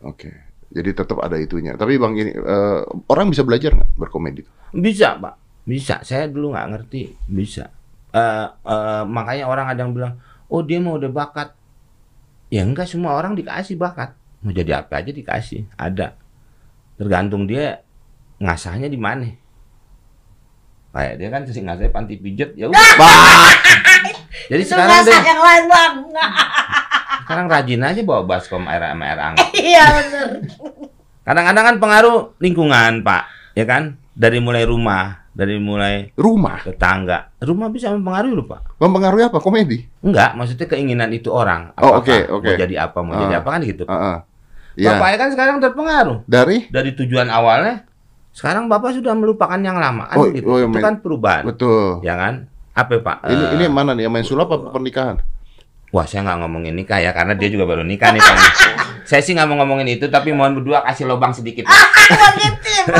Oke. 0.00 0.30
Jadi 0.72 0.90
tetap 0.96 1.20
ada 1.20 1.36
itunya. 1.36 1.76
Tapi 1.76 2.00
Bang 2.00 2.16
ini 2.16 2.32
eh, 2.32 2.80
orang 3.12 3.28
bisa 3.28 3.44
belajar 3.44 3.76
nggak 3.76 3.90
berkomedi? 4.00 4.40
Bisa, 4.72 5.20
Pak. 5.20 5.34
Bisa. 5.68 6.00
Saya 6.00 6.32
dulu 6.32 6.56
nggak 6.56 6.68
ngerti. 6.72 7.02
Bisa. 7.28 7.68
Eh, 8.16 8.46
eh, 8.48 9.02
makanya 9.04 9.52
orang 9.52 9.68
ada 9.68 9.84
yang 9.84 9.92
bilang, 9.92 10.16
oh 10.48 10.64
dia 10.64 10.80
mau 10.80 10.96
udah 10.96 11.12
bakat. 11.12 11.52
Ya 12.48 12.64
enggak 12.64 12.88
semua 12.88 13.14
orang 13.20 13.36
dikasih 13.36 13.76
bakat. 13.76 14.16
Mau 14.40 14.56
jadi 14.56 14.80
apa 14.80 15.04
aja 15.04 15.12
dikasih. 15.12 15.68
Ada. 15.76 16.16
Tergantung 16.96 17.44
dia 17.44 17.84
ngasahnya 18.40 18.88
di 18.88 18.96
mana. 18.96 19.28
Kayak 20.90 21.14
dia 21.16 21.28
kan 21.30 21.42
sering 21.46 21.64
ngasahnya 21.64 21.92
panti 21.92 22.18
pijet, 22.18 22.50
ya 22.56 22.66
udah. 22.72 22.82
Jadi 24.50 24.62
Itu 24.62 24.74
sekarang 24.74 25.06
dia, 25.06 25.22
yang 25.22 25.38
lain 25.38 25.64
bang. 25.68 25.94
sekarang 27.22 27.46
rajin 27.46 27.82
aja 27.84 28.00
bawa 28.02 28.26
baskom 28.26 28.66
air 28.66 28.82
sama 28.82 29.04
air 29.06 29.20
hangat. 29.20 29.46
Iya 29.60 29.84
bener. 29.94 30.28
Kadang-kadang 31.22 31.64
kan 31.64 31.76
pengaruh 31.78 32.18
lingkungan, 32.38 33.06
Pak. 33.06 33.22
Ya 33.54 33.62
kan? 33.62 34.02
Dari 34.10 34.42
mulai 34.42 34.66
rumah, 34.66 35.30
dari 35.30 35.56
mulai 35.56 36.10
Rumah 36.12 36.66
tetangga. 36.66 37.30
Rumah 37.38 37.70
bisa 37.70 37.94
mempengaruhi 37.94 38.34
loh, 38.34 38.46
Pak. 38.50 38.74
mempengaruhi 38.76 39.22
apa 39.24 39.38
komedi? 39.38 39.86
Enggak, 40.02 40.34
maksudnya 40.34 40.66
keinginan 40.66 41.14
itu 41.14 41.30
orang. 41.30 41.70
Oh, 41.78 41.94
Apakah 41.94 42.02
oke, 42.02 42.16
oke. 42.34 42.48
Mau 42.48 42.58
jadi 42.58 42.74
apa, 42.82 42.98
mau 42.98 43.14
Ah. 43.14 43.20
jadi 43.22 43.34
apa 43.38 43.48
kan 43.48 43.60
gitu. 43.62 43.84
Heeh. 43.86 44.16
Iya. 44.80 44.88
Bapaknya 44.90 45.16
kan 45.18 45.28
sekarang 45.30 45.56
terpengaruh. 45.62 46.18
Dari 46.26 46.66
Dari 46.66 46.90
tujuan 46.94 47.30
awalnya, 47.30 47.86
sekarang 48.30 48.66
Bapak 48.66 48.94
sudah 48.94 49.12
melupakan 49.12 49.56
yang 49.56 49.76
lama. 49.76 50.06
Kan 50.06 50.16
Oh, 50.16 50.26
gitu. 50.30 50.46
oh, 50.46 50.56
yang 50.56 50.70
itu 50.70 50.76
main- 50.76 50.86
kan 50.86 50.94
perubahan. 50.98 51.42
betul. 51.44 51.98
Ya 52.00 52.14
kan? 52.14 52.46
Apa, 52.70 52.96
Pak? 52.96 53.16
Ini 53.26 53.42
Eh, 53.42 53.50
ini 53.54 53.62
yang 53.66 53.74
mana 53.74 53.92
nih? 53.92 54.06
Yang 54.06 54.12
main 54.12 54.24
sulap 54.24 54.48
apa 54.48 54.70
pernikahan? 54.70 55.18
Wah, 55.90 56.06
saya 56.06 56.22
nggak 56.22 56.38
ngomongin 56.40 56.72
nikah 56.72 56.96
ya, 56.96 57.10
karena 57.10 57.34
dia 57.34 57.50
juga 57.50 57.66
baru 57.66 57.82
nikah 57.82 58.14
nih, 58.14 58.22
Pak. 58.22 58.36
saya 59.10 59.18
sih 59.18 59.34
nggak 59.34 59.44
mau 59.44 59.58
ngomongin 59.58 59.90
itu, 59.90 60.06
tapi 60.06 60.30
mohon 60.30 60.54
berdua 60.54 60.80
kasih 60.84 61.04
lobang 61.04 61.30
sedikit. 61.30 61.66
Positif. 61.66 62.84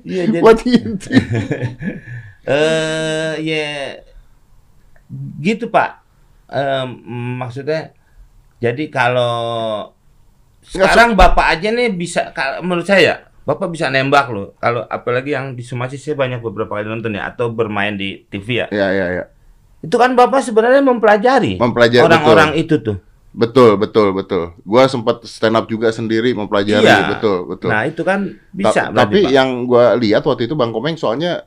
Iya, 0.00 0.24
jadi... 0.30 0.40
Eh, 2.48 3.32
ya 3.44 4.00
gitu 5.38 5.68
Pak. 5.68 6.00
Em, 6.48 6.88
maksudnya, 7.36 7.92
jadi 8.56 8.88
kalau 8.88 9.92
sekarang 10.62 11.14
Bapak 11.14 11.58
aja 11.58 11.68
nih 11.70 11.92
bisa, 11.92 12.34
menurut 12.60 12.84
saya, 12.84 13.28
Bapak 13.48 13.72
bisa 13.72 13.88
nembak 13.88 14.28
loh. 14.28 14.52
Kalau 14.60 14.84
apalagi 14.84 15.32
yang 15.32 15.56
di 15.56 15.64
Sumasi 15.64 15.96
saya 15.96 16.12
banyak 16.18 16.44
beberapa 16.44 16.76
kali 16.76 16.84
nonton 16.84 17.16
ya, 17.16 17.32
atau 17.32 17.48
bermain 17.48 17.96
di 17.96 18.28
TV 18.28 18.64
ya. 18.64 18.66
Ya 18.68 18.88
ya 18.92 19.06
ya. 19.22 19.24
Itu 19.80 19.96
kan 19.96 20.12
Bapak 20.12 20.42
sebenarnya 20.42 20.82
mempelajari 20.82 21.56
Mempelajari, 21.56 22.04
orang-orang 22.04 22.58
itu 22.58 22.76
tuh. 22.82 22.98
Betul 23.32 23.78
betul 23.78 24.10
betul. 24.12 24.52
Gua 24.66 24.84
sempat 24.90 25.22
stand 25.24 25.54
up 25.54 25.64
juga 25.70 25.88
sendiri 25.94 26.34
mempelajari. 26.36 26.84
Iya. 26.84 27.16
Betul 27.16 27.48
betul. 27.48 27.68
Nah 27.70 27.86
itu 27.86 28.02
kan 28.04 28.26
Ta- 28.28 28.36
bisa. 28.52 28.80
berarti, 28.90 28.98
tapi 29.00 29.18
Pak. 29.24 29.32
yang 29.32 29.48
gua 29.64 29.94
lihat 29.94 30.22
waktu 30.26 30.50
itu 30.50 30.58
Bang 30.58 30.74
Komeng 30.74 30.98
soalnya 30.98 31.46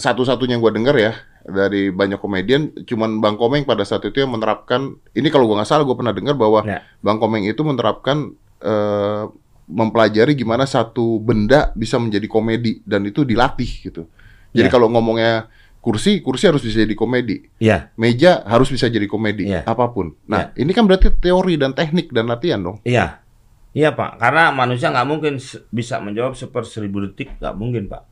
satu-satunya 0.00 0.56
gua 0.56 0.72
dengar 0.74 0.96
ya 0.96 1.12
dari 1.50 1.90
banyak 1.90 2.16
komedian 2.16 2.70
cuman 2.82 3.18
Bang 3.18 3.36
Komeng 3.36 3.62
pada 3.62 3.82
saat 3.82 4.02
itu 4.02 4.18
yang 4.18 4.30
menerapkan 4.30 4.94
ini 5.12 5.28
kalau 5.28 5.44
gua 5.44 5.60
nggak 5.60 5.68
salah 5.68 5.82
gua 5.82 5.94
pernah 5.94 6.14
dengar 6.14 6.34
bahwa 6.34 6.62
Ya. 6.62 6.80
Bang 6.98 7.18
Komeng 7.18 7.44
itu 7.44 7.60
menerapkan 7.60 8.32
eh, 8.60 9.24
mempelajari 9.66 10.34
gimana 10.34 10.66
satu 10.66 11.18
benda 11.18 11.70
bisa 11.72 11.96
menjadi 11.96 12.26
komedi 12.26 12.82
dan 12.82 13.06
itu 13.06 13.22
dilatih 13.22 13.70
gitu. 13.86 14.02
Jadi 14.50 14.66
Ya. 14.66 14.72
kalau 14.72 14.90
ngomongnya 14.90 15.46
kursi, 15.80 16.20
kursi 16.20 16.50
harus 16.50 16.60
bisa 16.60 16.82
jadi 16.82 16.92
komedi. 16.92 17.46
Iya, 17.56 17.88
Meja 17.96 18.42
harus 18.44 18.68
bisa 18.68 18.84
jadi 18.84 19.06
komedi, 19.06 19.48
Iya. 19.48 19.64
apa 19.64 19.88
pun. 19.88 20.12
Nah, 20.28 20.52
ini 20.52 20.74
kan 20.74 20.84
berarti 20.84 21.08
teori 21.08 21.56
dan 21.56 21.72
teknik 21.72 22.10
dan 22.12 22.28
latihan 22.28 22.60
dong. 22.60 22.78
iya. 22.84 23.22
Iya 23.70 23.94
Pak, 23.94 24.18
karena 24.18 24.50
manusia 24.50 24.90
nggak 24.90 25.06
mungkin 25.06 25.38
bisa 25.70 26.02
menjawab 26.02 26.34
seper 26.34 26.66
seribu 26.66 27.06
detik, 27.06 27.38
nggak 27.38 27.54
mungkin 27.54 27.86
Pak. 27.86 28.02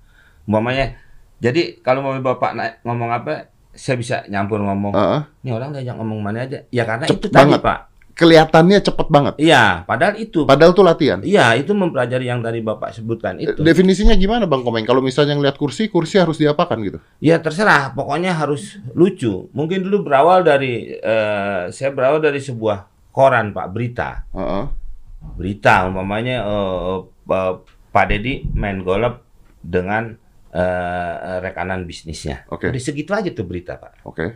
Umpamanya, 0.46 0.94
jadi 1.38 1.78
kalau 1.86 2.02
mau 2.02 2.14
Bapak 2.18 2.50
naik, 2.58 2.74
ngomong 2.82 3.10
apa, 3.14 3.50
saya 3.70 3.94
bisa 3.94 4.26
nyampur 4.26 4.58
ngomong. 4.58 4.90
Heeh. 4.90 5.20
Ini 5.46 5.50
orang 5.54 5.70
diajak 5.70 5.94
ngomong 5.94 6.18
mana 6.18 6.44
aja. 6.44 6.66
Ya 6.74 6.82
karena 6.82 7.06
Cepet 7.06 7.30
itu 7.30 7.34
tadi, 7.34 7.42
banget. 7.46 7.60
Pak. 7.62 7.78
Kelihatannya 8.18 8.78
cepet 8.82 9.06
banget. 9.14 9.34
Iya, 9.38 9.86
padahal 9.86 10.18
itu. 10.18 10.42
Padahal 10.42 10.74
tuh 10.74 10.82
latihan. 10.82 11.22
Iya, 11.22 11.54
itu 11.54 11.70
mempelajari 11.70 12.26
yang 12.26 12.42
tadi 12.42 12.58
Bapak 12.58 12.90
sebutkan 12.90 13.38
itu. 13.38 13.62
Definisinya 13.62 14.18
gimana 14.18 14.50
Bang 14.50 14.66
Komeng? 14.66 14.82
Kalau 14.82 14.98
misalnya 14.98 15.38
ngeliat 15.38 15.54
kursi, 15.54 15.86
kursi 15.86 16.18
harus 16.18 16.34
diapakan 16.34 16.82
gitu? 16.82 16.98
Ya 17.22 17.38
terserah, 17.38 17.94
pokoknya 17.94 18.34
harus 18.34 18.82
lucu. 18.98 19.46
Mungkin 19.54 19.86
dulu 19.86 20.10
berawal 20.10 20.42
dari 20.42 20.98
eh, 20.98 21.70
saya 21.70 21.94
berawal 21.94 22.18
dari 22.18 22.42
sebuah 22.42 22.90
koran 23.14 23.54
Pak 23.54 23.66
berita. 23.70 24.26
Heeh. 24.34 24.64
Berita 25.38 25.86
umpamanya 25.86 26.42
eh, 26.42 26.98
eh, 27.06 27.54
Pak 27.94 28.04
Dedi 28.10 28.50
main 28.50 28.82
golf 28.82 29.22
dengan 29.62 30.18
eh, 30.54 31.38
rekanan 31.44 31.84
bisnisnya. 31.84 32.48
Oke. 32.48 32.72
Udah 32.72 32.82
segitu 32.82 33.10
aja 33.12 33.28
tuh 33.32 33.44
berita 33.44 33.76
Pak. 33.76 34.04
Oke. 34.08 34.26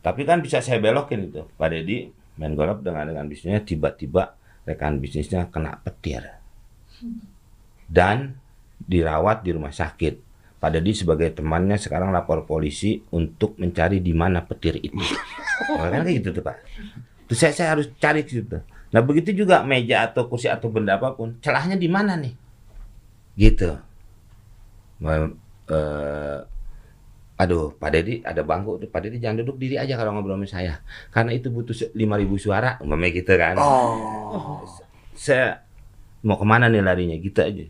Tapi 0.00 0.24
kan 0.24 0.40
bisa 0.40 0.64
saya 0.64 0.80
belokin 0.80 1.28
itu. 1.28 1.44
Pak 1.60 1.68
Dedi 1.68 2.08
main 2.40 2.56
golf 2.56 2.80
dengan 2.80 3.04
dengan 3.04 3.28
bisnisnya 3.28 3.60
tiba-tiba 3.60 4.32
rekan 4.64 4.96
bisnisnya 4.96 5.52
kena 5.52 5.76
petir. 5.84 6.24
Dan 7.84 8.40
dirawat 8.80 9.44
di 9.44 9.50
rumah 9.52 9.72
sakit. 9.72 10.30
Pak 10.60 10.70
Dedi 10.76 10.92
sebagai 10.92 11.32
temannya 11.32 11.80
sekarang 11.80 12.12
lapor 12.12 12.44
polisi 12.44 13.00
untuk 13.16 13.56
mencari 13.56 14.04
di 14.04 14.12
mana 14.12 14.44
petir 14.44 14.76
itu. 14.80 15.00
Oh, 15.72 15.84
kan 15.92 16.04
kayak 16.04 16.20
gitu 16.20 16.40
tuh 16.40 16.44
Pak. 16.44 16.56
Terus 17.28 17.38
saya, 17.40 17.52
saya 17.56 17.68
harus 17.76 17.88
cari 17.96 18.24
ke 18.24 18.40
situ. 18.40 18.60
Nah 18.90 19.00
begitu 19.00 19.32
juga 19.32 19.62
meja 19.62 20.04
atau 20.04 20.26
kursi 20.26 20.50
atau 20.50 20.68
benda 20.68 20.98
apa 20.98 21.14
pun, 21.14 21.38
celahnya 21.40 21.78
di 21.78 21.88
mana 21.88 22.18
nih? 22.18 22.34
Gitu. 23.38 23.89
Eh, 25.00 26.38
aduh, 27.40 27.72
Pak 27.72 27.90
Dedi 27.94 28.20
ada 28.20 28.42
bangku, 28.44 28.76
tuh. 28.76 28.88
Pak 28.90 29.00
Dedi 29.08 29.16
jangan 29.16 29.40
duduk 29.46 29.56
diri 29.56 29.80
aja 29.80 29.96
kalau 29.96 30.12
ngobrol 30.12 30.36
sama 30.36 30.46
saya, 30.46 30.74
karena 31.08 31.32
itu 31.32 31.48
butuh 31.48 31.72
se- 31.72 31.92
5.000 31.96 32.36
suara, 32.36 32.76
umpamanya 32.84 33.16
gitu 33.16 33.32
kan. 33.38 33.56
Saya 35.16 35.64
mau 36.20 36.36
ke 36.36 36.44
mana 36.44 36.68
nih 36.68 36.84
larinya, 36.84 37.16
gitu 37.16 37.40
aja. 37.40 37.64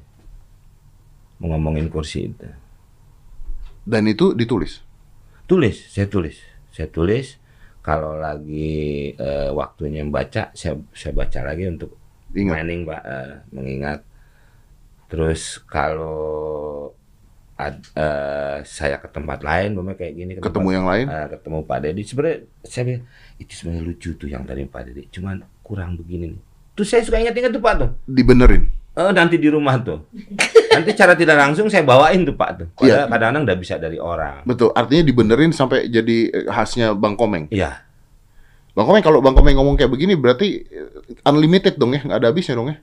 Mau 1.38 1.54
ngomongin 1.54 1.86
kursi 1.86 2.34
itu. 2.34 2.48
Dan 3.86 4.10
itu 4.10 4.34
ditulis. 4.34 4.82
Tulis, 5.46 5.76
saya 5.90 6.06
tulis, 6.10 6.36
saya 6.74 6.90
tulis. 6.90 7.38
Kalau 7.80 8.12
lagi 8.18 9.14
eh, 9.16 9.50
waktunya 9.54 10.04
membaca, 10.04 10.52
saya 10.52 10.76
saya 10.92 11.12
baca 11.16 11.40
lagi 11.46 11.64
untuk 11.64 11.96
Ingat. 12.36 12.60
mining, 12.60 12.80
Pak, 12.84 13.02
eh, 13.02 13.32
mengingat. 13.50 14.00
Terus 15.10 15.58
kalau 15.64 16.92
ad- 17.60 17.88
eh, 17.92 18.56
saya 18.64 18.96
ke 18.96 19.08
tempat 19.08 19.40
lain, 19.40 19.76
umpamanya 19.76 19.98
kayak 19.98 20.14
gini, 20.14 20.30
ke 20.34 20.40
Ketemu 20.40 20.52
tempat- 20.56 20.76
yang 20.76 20.86
lain? 20.88 21.06
eh, 21.06 21.26
ketemu 21.32 21.58
Pak 21.62 21.78
Dedi, 21.80 22.02
sebenarnya 22.02 22.36
saya 22.62 22.82
bilang 22.84 23.02
itu 23.36 23.52
sebenarnya 23.52 23.82
lucu 23.84 24.10
tuh 24.14 24.28
yang 24.28 24.42
tadi 24.42 24.62
Pak 24.64 24.82
Dedi, 24.86 25.02
cuman 25.08 25.36
kurang 25.60 25.94
begini 25.94 26.32
nih. 26.32 26.40
Terus 26.72 26.88
saya 26.88 27.02
suka 27.04 27.18
ingat-ingat 27.18 27.52
tuh 27.52 27.60
Pak 27.60 27.74
tuh. 27.76 27.90
Dibenerin. 28.04 28.64
Eh, 28.90 29.12
nanti 29.12 29.36
di 29.36 29.46
rumah 29.46 29.78
tuh. 29.78 30.02
nanti 30.70 30.90
cara 30.94 31.14
tidak 31.14 31.36
langsung 31.36 31.66
saya 31.66 31.82
bawain 31.82 32.22
tuh 32.22 32.34
Pak 32.34 32.50
tuh. 32.56 32.66
Iya. 32.82 33.06
Padahal 33.06 33.08
kadang-kadang 33.10 33.42
udah 33.46 33.56
bisa 33.58 33.74
dari 33.76 33.98
orang. 34.02 34.42
Betul. 34.42 34.74
Artinya 34.74 35.02
dibenerin 35.04 35.52
sampai 35.52 35.86
jadi 35.86 36.30
khasnya 36.48 36.94
Bang 36.94 37.14
Komeng. 37.14 37.46
Iya. 37.50 37.86
Bang 38.72 38.86
Komeng 38.86 39.02
kalau 39.02 39.18
Bang 39.20 39.34
Komeng 39.34 39.54
ngomong 39.54 39.74
kayak 39.74 39.90
begini 39.90 40.14
berarti 40.14 40.62
unlimited 41.22 41.74
dong 41.74 41.94
ya, 41.94 42.00
nggak 42.02 42.18
ada 42.18 42.28
habisnya 42.30 42.54
dong 42.54 42.70
ya. 42.70 42.78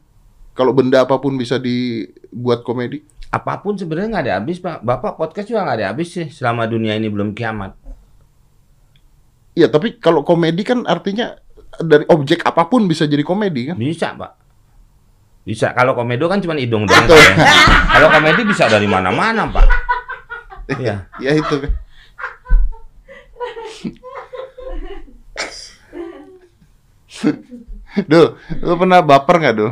Kalau 0.52 0.74
benda 0.74 1.06
apa 1.06 1.16
pun 1.18 1.38
bisa 1.38 1.58
dibuat 1.58 2.64
komedi. 2.64 3.04
Apa 3.28 3.54
pun 3.60 3.76
sebenarnya 3.76 4.10
nggak 4.10 4.26
ada 4.26 4.34
habis 4.40 4.58
pak 4.58 4.80
bapak 4.80 5.16
podcast 5.16 5.48
juga 5.48 5.68
nggak 5.68 5.78
ada 5.80 5.88
habis 5.92 6.08
sih 6.10 6.28
selama 6.28 6.64
dunia 6.66 6.96
ini 6.96 7.08
belum 7.08 7.32
kiamat 7.32 7.76
Iya, 9.52 9.74
tapi 9.74 9.98
kalau 9.98 10.22
komedi 10.22 10.62
kan 10.62 10.86
artinya 10.86 11.34
dari 11.82 12.06
objek 12.08 12.46
apa 12.46 12.70
pun 12.70 12.86
bisa 12.86 13.10
jadi 13.10 13.26
komedi 13.26 13.74
kan? 13.74 13.76
bisa 13.76 14.14
pak 14.14 14.38
bisa 15.42 15.74
kalau 15.74 15.98
komedo 15.98 16.30
kan 16.30 16.38
cuma 16.38 16.54
hidung 16.54 16.86
doang 16.86 17.08
ya. 17.10 17.18
kalau 17.90 18.14
komedi 18.14 18.46
bisa 18.46 18.70
dari 18.70 18.86
mana-mana 18.86 19.50
pak 19.50 19.66
Iya. 20.68 21.08
ya 21.18 21.32
itu 21.34 21.56
kan. 21.64 21.72
Dul, 28.06 28.38
lu 28.62 28.74
pernah 28.78 29.00
baper 29.02 29.36
nggak 29.42 29.56
Dul? 29.58 29.72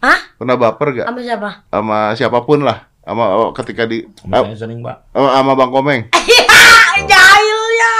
Hah? 0.00 0.18
Pernah 0.36 0.56
baper 0.56 0.86
nggak 0.94 1.06
Sama 1.08 1.20
siapa? 1.20 1.50
sama 1.68 1.98
siapa 2.16 2.38
pun 2.44 2.60
lah? 2.64 2.88
Sama 3.06 3.24
oh, 3.38 3.54
ketika 3.54 3.86
di 3.86 4.02
Sama 4.18 4.34
eh, 4.34 4.42
saya 4.50 4.66
sering 4.66 4.82
pak 4.82 4.98
oh, 5.14 5.30
sama 5.30 5.54
Bang 5.54 5.70
Komeng. 5.70 6.10
Ah, 6.10 6.94
jahil 7.14 7.60
ya. 7.78 7.94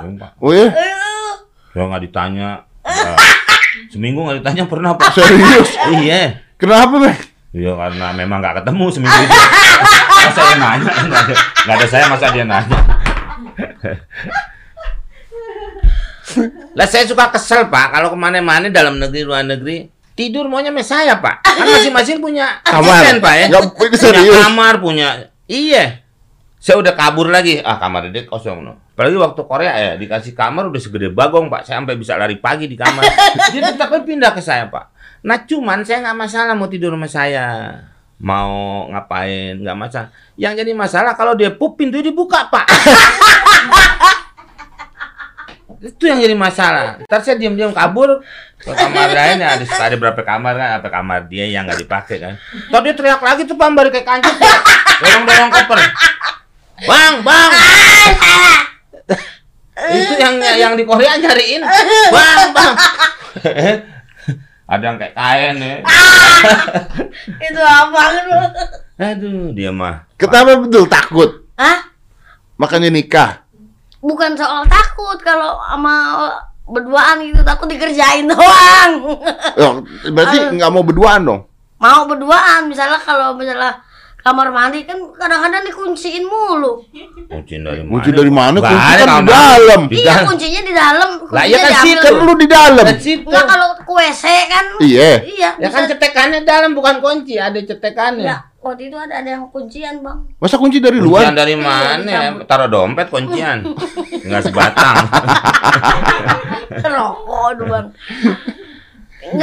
sering 0.00 0.16
pak 0.16 0.30
Oh 0.40 0.56
ya? 0.56 0.72
saya 1.76 1.84
nggak 1.84 2.02
ditanya 2.08 2.64
Eh, 2.80 3.16
seminggu 3.92 4.24
nggak 4.24 4.40
ditanya 4.40 4.64
pernah 4.64 4.96
pak 4.96 5.12
Serius? 5.12 5.76
iya 6.00 6.40
Kenapa, 6.56 6.96
Bang? 6.96 7.14
Iya 7.52 7.76
karena 7.76 8.06
memang 8.16 8.40
nggak 8.40 8.64
ketemu 8.64 8.84
seminggu 8.88 9.20
itu. 9.20 9.36
Masa 10.24 10.40
dia 10.42 10.56
nanya? 10.56 10.92
Nggak 10.96 11.20
ada, 11.28 11.34
nggak 11.64 11.76
ada 11.76 11.86
saya 11.86 12.04
masa 12.08 12.26
dia 12.32 12.44
nanya. 12.48 12.78
lah 16.76 16.86
saya 16.88 17.04
suka 17.08 17.32
kesel 17.32 17.68
pak 17.68 17.88
kalau 17.92 18.12
ke 18.12 18.18
mana-mana 18.20 18.68
dalam 18.68 19.00
negeri 19.00 19.24
luar 19.24 19.42
negeri 19.44 19.88
tidur 20.18 20.50
maunya 20.50 20.74
sama 20.74 20.82
saya 20.82 21.14
pak. 21.22 21.46
Kan 21.46 21.62
masing-masing 21.62 22.18
punya 22.18 22.58
Kamar. 22.66 22.98
asisten, 22.98 23.22
pak 23.22 23.34
ya. 23.38 23.46
Nggak, 23.54 23.64
punya 23.78 24.34
kamar 24.42 24.74
punya 24.82 25.08
iya. 25.46 26.02
Saya 26.58 26.82
udah 26.82 26.98
kabur 26.98 27.30
lagi. 27.30 27.62
Ah 27.62 27.78
kamar 27.78 28.10
dia 28.10 28.26
kosong 28.26 28.66
no. 28.66 28.74
Apalagi 28.98 29.14
waktu 29.14 29.40
Korea 29.46 29.72
ya 29.78 29.92
dikasih 29.94 30.34
kamar 30.34 30.74
udah 30.74 30.80
segede 30.82 31.14
bagong 31.14 31.46
pak. 31.46 31.62
Saya 31.62 31.78
sampai 31.78 31.94
bisa 31.94 32.18
lari 32.18 32.34
pagi 32.42 32.66
di 32.66 32.74
kamar. 32.74 33.06
Dia 33.54 33.70
tetapnya 33.70 34.02
pindah 34.02 34.34
ke 34.34 34.42
saya 34.42 34.66
pak. 34.66 34.90
Nah 35.22 35.46
cuman 35.46 35.86
saya 35.86 36.02
nggak 36.02 36.18
masalah 36.18 36.58
mau 36.58 36.66
tidur 36.66 36.98
sama 36.98 37.06
saya. 37.06 37.46
Mau 38.18 38.90
ngapain? 38.90 39.54
Nggak 39.62 39.78
masalah. 39.78 40.10
Yang 40.34 40.66
jadi 40.66 40.72
masalah 40.74 41.14
kalau 41.14 41.38
dia 41.38 41.54
pup 41.54 41.78
pintu 41.78 42.02
dibuka 42.02 42.50
pak 42.50 42.66
itu 45.78 46.04
yang 46.10 46.18
jadi 46.18 46.34
masalah. 46.34 46.98
Ntar 47.06 47.20
saya 47.22 47.38
diam-diam 47.38 47.70
kabur. 47.70 48.22
Ke 48.58 48.74
kamar 48.74 49.14
lain 49.14 49.38
ada, 49.38 49.62
ada 49.62 49.96
berapa 49.96 50.20
kamar 50.26 50.54
kan? 50.58 50.68
Apa 50.82 50.88
kamar 50.90 51.30
dia 51.30 51.46
yang 51.46 51.62
nggak 51.62 51.78
dipakai 51.86 52.16
kan? 52.18 52.34
Tadi 52.42 52.84
dia 52.90 52.94
teriak 52.98 53.22
lagi 53.22 53.46
tuh 53.46 53.54
pak 53.54 53.70
balik 53.70 53.94
kayak 53.94 54.06
kancet 54.06 54.34
dorong 54.98 55.24
dorong 55.24 55.50
koper. 55.54 55.78
Bang 56.86 57.14
bang. 57.22 57.50
Itu 59.78 60.14
yang 60.18 60.34
yang 60.42 60.72
di 60.74 60.82
Korea 60.82 61.14
nyariin. 61.14 61.62
Bang 62.10 62.50
bang. 62.50 62.72
Ada 64.68 64.82
yang 64.84 64.96
kayak 65.00 65.14
kain 65.16 65.54
ya. 65.62 65.74
Itu 67.40 67.60
apa? 67.62 68.02
Lu? 68.26 68.40
aduh 68.98 69.54
dia 69.54 69.70
mah. 69.70 70.04
Kenapa 70.18 70.58
betul 70.58 70.90
takut? 70.90 71.46
Hah? 71.54 71.88
Makanya 72.58 72.90
nikah. 72.90 73.47
Bukan 73.98 74.38
soal 74.38 74.62
takut 74.70 75.18
kalau 75.20 75.58
sama 75.66 75.94
berduaan 76.68 77.24
gitu 77.24 77.40
takut 77.42 77.66
dikerjain 77.66 78.28
doang. 78.32 78.92
Oh, 79.58 79.72
berarti 80.12 80.36
nggak 80.54 80.70
mau 80.70 80.84
berduaan 80.84 81.24
dong? 81.24 81.40
Mau 81.78 82.06
berduaan 82.06 82.68
misalnya 82.68 82.98
kalau 83.00 83.34
misalnya 83.34 83.78
kamar 84.28 84.48
mandi 84.50 84.84
kan 84.84 85.00
kadang-kadang 85.16 85.64
dikunciin 85.64 86.20
mulu. 86.22 86.84
kunci 87.88 88.10
dari 88.10 88.28
mana 88.28 88.60
Kunci 88.60 88.76
dari 88.76 89.08
mana? 89.08 89.24
Kunci 89.24 89.24
kan 89.24 89.24
di 89.24 89.32
dalam. 89.32 89.80
Iya 89.88 90.14
kuncinya 90.22 90.60
di 90.60 90.74
dalam. 90.74 91.10
Lah 91.28 91.44
iya 91.44 91.56
kan 91.58 91.72
situ. 91.80 92.04
Kan 92.04 92.12
lu 92.20 92.34
di 92.36 92.44
dalam. 92.46 92.84
Enggak 92.84 93.44
kalau 93.46 93.68
ke 93.74 93.88
WC 93.90 94.24
kan. 94.46 94.64
Iya. 94.78 95.10
Iya. 95.24 95.50
ya 95.56 95.68
kan 95.68 95.82
bisa- 95.82 95.96
cetekannya 95.96 96.40
dalam 96.44 96.72
bukan 96.72 97.00
kunci 97.00 97.36
ada 97.36 97.56
cetekannya 97.56 98.28
Ya, 98.28 98.36
waktu 98.58 98.88
itu 98.88 98.96
ada 98.96 99.14
ada 99.16 99.28
yang 99.30 99.48
kuncian 99.48 100.04
bang. 100.04 100.18
Masa 100.36 100.56
kunci 100.56 100.76
dari 100.78 101.00
Kuncian 101.00 101.32
luar? 101.32 101.32
dari 101.34 101.54
Iya, 101.56 101.64
mana? 101.64 102.44
Taruh 102.44 102.68
dompet 102.68 103.08
kuncian. 103.08 103.64
Enggak 104.20 104.42
sebatang. 104.44 104.96
Rokok 106.84 107.50
doang. 107.58 107.86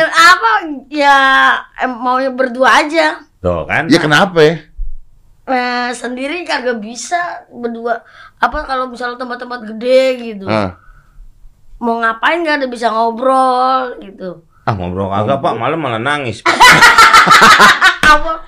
Apa 0.08 0.52
ya 0.88 1.18
em, 1.80 1.92
maunya 1.92 2.30
berdua 2.30 2.82
aja. 2.82 3.22
Tuh 3.38 3.66
kan. 3.66 3.86
Ya 3.86 3.98
kenapa 3.98 4.40
ya? 4.42 4.56
Eh, 5.46 5.90
sendiri 5.94 6.42
kagak 6.42 6.82
bisa 6.82 7.46
berdua. 7.54 8.02
Apa 8.42 8.66
kalau 8.66 8.90
misalnya 8.90 9.22
tempat-tempat 9.22 9.62
gede 9.70 10.34
gitu. 10.34 10.50
Ah. 10.50 10.82
Mau 11.78 12.02
ngapain 12.02 12.42
gak 12.42 12.66
ada 12.66 12.68
bisa 12.68 12.90
ngobrol 12.90 13.94
gitu. 14.02 14.42
Ah 14.66 14.74
ngobrol 14.74 15.14
kagak 15.14 15.46
Pak, 15.46 15.54
malam 15.62 15.78
malah 15.78 16.02
nangis. 16.02 16.42
Apa? 18.16 18.42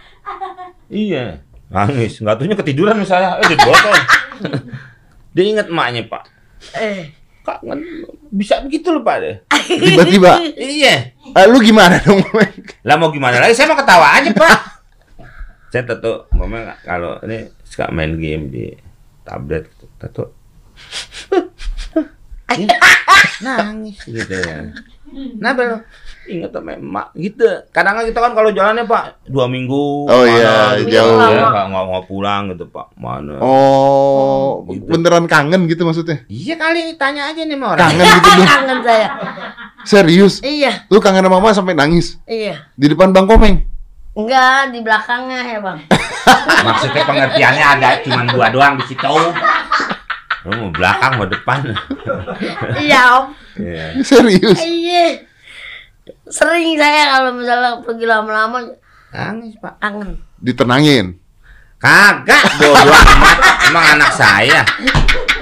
iya, 0.90 1.38
nangis. 1.70 2.18
Enggak 2.18 2.42
tuhnya 2.42 2.58
ketiduran 2.58 2.98
misalnya. 2.98 3.38
Eh, 3.46 3.48
di 3.54 3.58
botol. 3.62 3.94
Dia 5.38 5.44
ingat 5.46 5.70
emaknya 5.70 6.02
Pak. 6.10 6.24
Eh. 6.82 7.14
Kak, 7.46 7.62
bisa 8.34 8.60
begitu 8.66 8.90
loh 8.90 9.06
Pak 9.06 9.16
deh. 9.22 9.36
Tiba-tiba. 9.70 10.42
Iya. 10.58 11.14
Ah, 11.38 11.46
lu 11.46 11.62
gimana 11.62 12.02
dong? 12.02 12.26
Lah 12.82 12.98
mau 12.98 13.14
gimana 13.14 13.38
lagi? 13.38 13.54
Saya 13.54 13.70
mau 13.70 13.78
ketawa 13.78 14.18
aja 14.18 14.34
Pak. 14.34 14.77
Saya 15.78 15.94
tentu, 15.94 16.26
momen 16.34 16.74
kalau 16.82 17.22
ini 17.22 17.54
suka 17.62 17.94
main 17.94 18.18
game 18.18 18.50
di 18.50 18.66
tablet, 19.22 19.70
tentu 20.02 20.26
Ya, 22.50 22.66
nangis 23.46 24.02
gitu 24.02 24.34
ya. 24.34 24.74
Kenapa 25.38 25.62
lo? 25.62 25.78
Ingat 26.26 26.50
sama 26.50 26.74
emak 26.74 27.08
gitu. 27.14 27.46
Kadang 27.70 28.02
kita 28.02 28.18
kan 28.18 28.34
kalau 28.34 28.50
jalannya 28.50 28.90
pak 28.90 29.22
dua 29.30 29.46
minggu. 29.46 30.10
Oh, 30.10 30.26
iya, 30.26 30.82
gitu, 30.82 30.98
jauh. 30.98 31.22
ya, 31.22 31.46
nggak 31.46 31.66
nggak 31.70 31.86
mau 31.86 32.02
pulang 32.02 32.50
gitu 32.50 32.66
pak. 32.66 32.98
Mana? 32.98 33.38
Oh, 33.38 34.66
Gitu. 34.66 34.82
beneran 34.90 35.30
kangen 35.30 35.70
gitu 35.70 35.86
maksudnya? 35.86 36.26
Iya 36.26 36.58
kali 36.58 36.98
tanya 36.98 37.30
aja 37.30 37.46
nih 37.46 37.54
sama 37.54 37.78
orang. 37.78 37.86
Kangen 37.86 38.02
gitu 38.18 38.30
lu. 38.34 38.44
Kangen 38.50 38.80
saya. 38.82 39.08
Serius? 39.86 40.42
Iya, 40.42 40.90
Lu 40.90 40.98
kangen 40.98 41.22
sama 41.22 41.38
mama 41.38 41.54
sampai 41.54 41.78
nangis 41.78 42.18
iya. 42.26 42.66
di 42.74 42.90
depan 42.90 43.14
Bang 43.14 43.30
Komeng? 43.30 43.77
Enggak, 44.18 44.74
di 44.74 44.80
belakangnya 44.82 45.40
ya, 45.46 45.60
Bang. 45.62 45.78
Maksudnya 46.66 47.04
pengertiannya 47.06 47.66
ada 47.78 47.90
cuma 48.02 48.26
dua 48.26 48.50
doang 48.50 48.74
di 48.82 48.86
situ. 48.90 49.06
Lu 50.48 50.52
mau 50.58 50.72
belakang 50.74 51.22
mau 51.22 51.30
depan. 51.30 51.62
Iya, 52.82 53.02
Om. 53.22 53.26
Iya. 53.62 53.86
Serius? 54.02 54.58
Iya. 54.58 55.22
Sering 56.28 56.74
saya 56.80 57.14
kalau 57.14 57.32
misalnya 57.36 57.78
pergi 57.84 58.06
lama-lama 58.08 58.64
Nangis 59.14 59.56
pak. 59.62 59.78
kangen. 59.80 60.18
Ditenangin. 60.42 61.16
Kagak, 61.78 62.58
bodoh 62.58 62.90
amat. 62.90 63.38
Emang 63.70 63.86
anak 63.98 64.12
saya. 64.18 64.66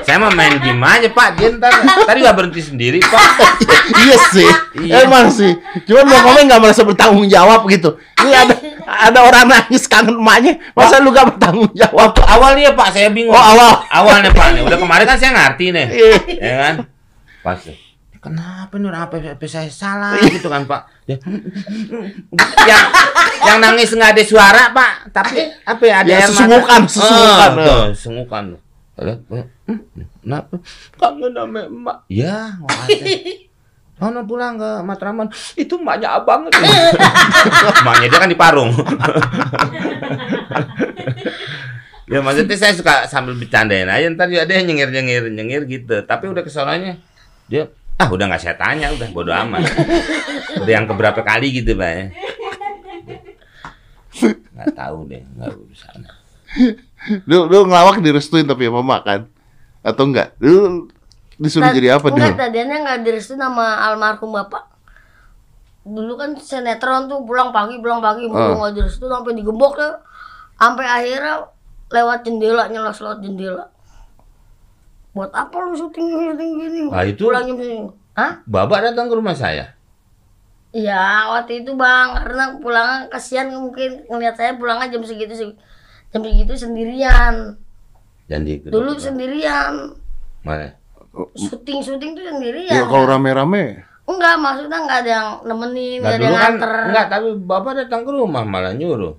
Saya 0.05 0.17
mau 0.17 0.29
main 0.29 0.55
game 0.55 0.77
aja 0.79 1.09
pak. 1.09 1.27
Dia 1.35 1.49
ntar 1.51 1.73
tadi 2.07 2.19
nggak 2.21 2.35
berhenti 2.35 2.61
sendiri 2.61 3.01
pak. 3.01 3.25
iya 4.05 4.17
sih, 4.29 4.49
Iya. 4.79 5.03
emang 5.03 5.27
sih. 5.27 5.49
Cuman 5.83 6.05
Bang 6.05 6.23
Komeng 6.23 6.45
nggak 6.45 6.61
merasa 6.61 6.81
bertanggung 6.81 7.25
jawab 7.25 7.65
gitu. 7.67 7.97
Ini 8.21 8.31
ada 8.31 8.53
ada 8.85 9.19
orang 9.21 9.45
nangis 9.45 9.85
kangen 9.85 10.13
emaknya, 10.15 10.61
masa 10.71 10.97
lu 10.97 11.09
gak 11.09 11.33
bertanggung 11.33 11.73
jawab? 11.73 12.13
Waktu 12.13 12.21
awalnya 12.23 12.69
pak 12.71 12.89
saya 12.91 13.09
bingung. 13.09 13.33
Oh, 13.33 13.41
awal. 13.41 13.81
Awalnya 13.87 14.29
pak. 14.29 14.53
Nih. 14.53 14.61
Udah 14.61 14.77
kemarin 14.77 15.05
kan 15.05 15.17
saya 15.17 15.31
ngerti 15.33 15.65
nih. 15.69 15.85
Iya. 15.89 16.15
ya 16.37 16.53
kan? 16.59 16.75
Pas. 17.41 17.59
Kenapa 18.15 18.73
nih 18.75 18.87
orang 18.87 19.03
apa, 19.03 19.15
apa 19.21 19.45
saya 19.45 19.69
salah 19.69 20.17
gitu 20.17 20.49
kan 20.49 20.65
pak? 20.65 20.89
Dia, 21.05 21.17
yang 22.65 22.83
yang 23.43 23.57
nangis 23.59 23.89
nggak 23.89 24.17
ada 24.17 24.23
suara 24.23 24.63
pak, 24.69 25.09
tapi 25.11 25.37
apa 25.61 25.83
ya 25.83 25.95
ada 26.01 26.09
Ya, 26.09 26.15
air 26.15 26.23
mata. 26.23 26.33
sesungukan, 26.33 26.81
sesungukan. 26.87 27.51
Oh, 27.51 27.61
tuh, 27.61 27.81
sesungukan. 27.93 28.43
Kenapa? 28.95 30.55
Kangen 30.95 31.31
sama 31.35 31.61
emak. 31.67 31.97
Ya, 32.07 32.55
makasih. 32.63 33.51
Oh, 33.99 34.11
no, 34.11 34.27
pulang 34.27 34.59
ke 34.59 34.71
Matraman. 34.83 35.31
Itu 35.55 35.79
emaknya 35.79 36.19
abang. 36.19 36.47
emaknya 37.83 38.07
dia 38.11 38.19
kan 38.19 38.31
di 38.31 38.39
Parung. 38.39 38.71
ya 42.05 42.21
maksudnya 42.21 42.57
saya 42.57 42.73
suka 42.77 43.09
sambil 43.09 43.33
bercandain 43.33 43.89
aja 43.89 44.05
ntar 44.13 44.29
juga 44.29 44.45
dia 44.45 44.61
nyengir 44.61 44.93
nyengir 44.93 45.23
nyengir 45.33 45.61
gitu 45.65 46.05
tapi 46.05 46.29
udah 46.29 46.45
kesononya 46.45 47.01
dia 47.49 47.65
ah 47.97 48.07
udah 48.11 48.29
nggak 48.29 48.41
saya 48.41 48.53
tanya 48.53 48.93
udah 48.93 49.09
bodo 49.09 49.33
amat 49.33 49.65
udah 50.61 50.73
yang 50.73 50.85
keberapa 50.85 51.25
kali 51.25 51.49
gitu 51.49 51.73
pak 51.73 51.89
ya 51.89 52.05
nggak 54.53 54.69
tahu 54.77 54.97
deh 55.09 55.23
nggak 55.33 55.49
urusan 55.49 55.99
Lu 57.23 57.45
lu 57.45 57.65
ngelawak 57.65 57.99
direstuin 57.99 58.43
tapi 58.43 58.65
sama 58.65 58.81
mama 58.81 58.97
kan? 58.99 59.21
Atau 59.81 60.09
enggak? 60.09 60.33
Lu 60.37 60.89
disuruh 61.35 61.67
Tad- 61.67 61.75
jadi 61.75 61.95
apa 61.95 62.07
Enggak, 62.07 62.31
dulu? 62.31 62.39
tadinya 62.39 62.77
nggak 62.81 62.99
direstuin 63.03 63.37
sama 63.37 63.65
almarhum 63.81 64.31
bapak. 64.31 64.63
Dulu 65.83 66.13
kan 66.15 66.33
sinetron 66.35 67.05
tuh 67.05 67.21
pulang 67.21 67.51
pagi, 67.51 67.77
pulang 67.77 67.99
pagi, 67.99 68.25
Ah. 68.25 68.31
mulu 68.31 68.53
nggak 68.59 68.73
direstuin 68.75 69.11
sampai 69.11 69.33
digembok 69.33 69.73
ya. 69.75 69.91
Sampai 70.55 70.85
akhirnya 70.85 71.45
lewat 71.87 72.19
jendela, 72.23 72.65
nyelos 72.67 72.97
lewat 72.97 73.19
jendela. 73.19 73.69
Buat 75.11 75.31
apa 75.31 75.55
lu 75.61 75.73
syuting 75.73 76.07
syuting 76.09 76.51
gini? 76.57 76.79
Ah, 76.89 77.03
itu- 77.03 77.23
Pulang 77.23 77.45
jam 77.45 77.55
segini. 77.55 77.87
Hah? 78.13 78.39
bapak 78.43 78.79
datang 78.81 79.05
ke 79.05 79.13
rumah 79.13 79.35
saya 79.35 79.75
Iya, 80.71 81.03
waktu 81.29 81.63
itu 81.63 81.71
bang, 81.71 82.15
karena 82.15 82.59
pulangnya 82.59 83.07
kasihan 83.07 83.47
mungkin 83.49 84.03
ngeliat 84.07 84.35
saya 84.35 84.55
pulangnya 84.55 84.87
jam 84.89 85.03
segitu 85.03 85.31
sih, 85.31 85.51
jam 86.15 86.23
segitu 86.23 86.53
sendirian. 86.55 87.59
dan 88.31 88.41
di 88.47 88.57
Dulu 88.63 88.95
sendirian, 88.95 89.91
mana 90.47 90.71
syuting 91.35 91.83
syuting 91.83 92.15
tuh 92.15 92.23
sendirian. 92.23 92.71
Ya 92.71 92.87
kalau 92.87 93.05
rame-rame. 93.05 93.83
Enggak, 94.05 94.37
maksudnya 94.37 94.79
enggak 94.85 94.99
ada 95.03 95.11
yang 95.11 95.29
nemenin, 95.43 95.99
Nah 95.99 96.13
enggak 96.13 96.15
ada 96.15 96.23
dulu 96.23 96.31
yang 96.31 96.39
kan 96.39 96.53
enggak, 96.87 97.05
tapi 97.11 97.27
bapak 97.41 97.73
datang 97.83 98.01
ke 98.07 98.11
rumah 98.15 98.43
malah 98.47 98.71
nyuruh. 98.71 99.13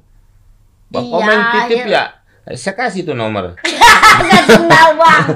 Bapak 0.89 1.19
Iya, 1.21 1.27
main 1.27 1.43
titip 1.53 1.85
iya. 1.85 2.05
ya. 2.47 2.55
Saya 2.55 2.75
kasih 2.79 3.03
tuh 3.03 3.19
nomor. 3.19 3.59
Enggak 4.23 4.43
sendal 4.49 4.89
bang. 4.97 5.23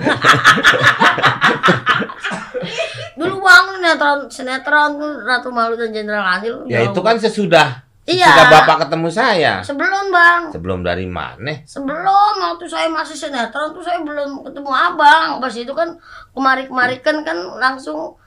Dulu 3.19 3.37
bang 3.43 3.65
sinetron 3.77 4.19
sinetron 4.31 4.91
tuh 4.97 5.13
Ratu 5.27 5.51
Malu 5.51 5.75
dan 5.75 5.91
Jenderal 5.91 6.23
Adil. 6.39 6.65
Ya 6.71 6.87
itu 6.87 7.01
kan 7.03 7.19
sesudah 7.19 7.83
Iya. 8.11 8.27
sesudah 8.27 8.47
bapak 8.51 8.77
ketemu 8.87 9.09
saya. 9.09 9.53
sebelum 9.63 10.05
bang. 10.11 10.43
Sebelum 10.51 10.79
dari 10.83 11.07
mana? 11.07 11.63
Sebelum 11.63 12.33
waktu 12.43 12.67
saya 12.67 12.91
masih 12.91 13.15
sinetron 13.15 13.71
tuh 13.71 13.83
saya 13.87 14.03
belum 14.03 14.43
ketemu 14.43 14.71
abang. 14.75 15.39
Pas 15.39 15.55
itu 15.55 15.71
kan 15.71 15.95
kemari-kemari 16.35 16.99
kan 16.99 17.23
kan 17.23 17.39
langsung 17.63 18.19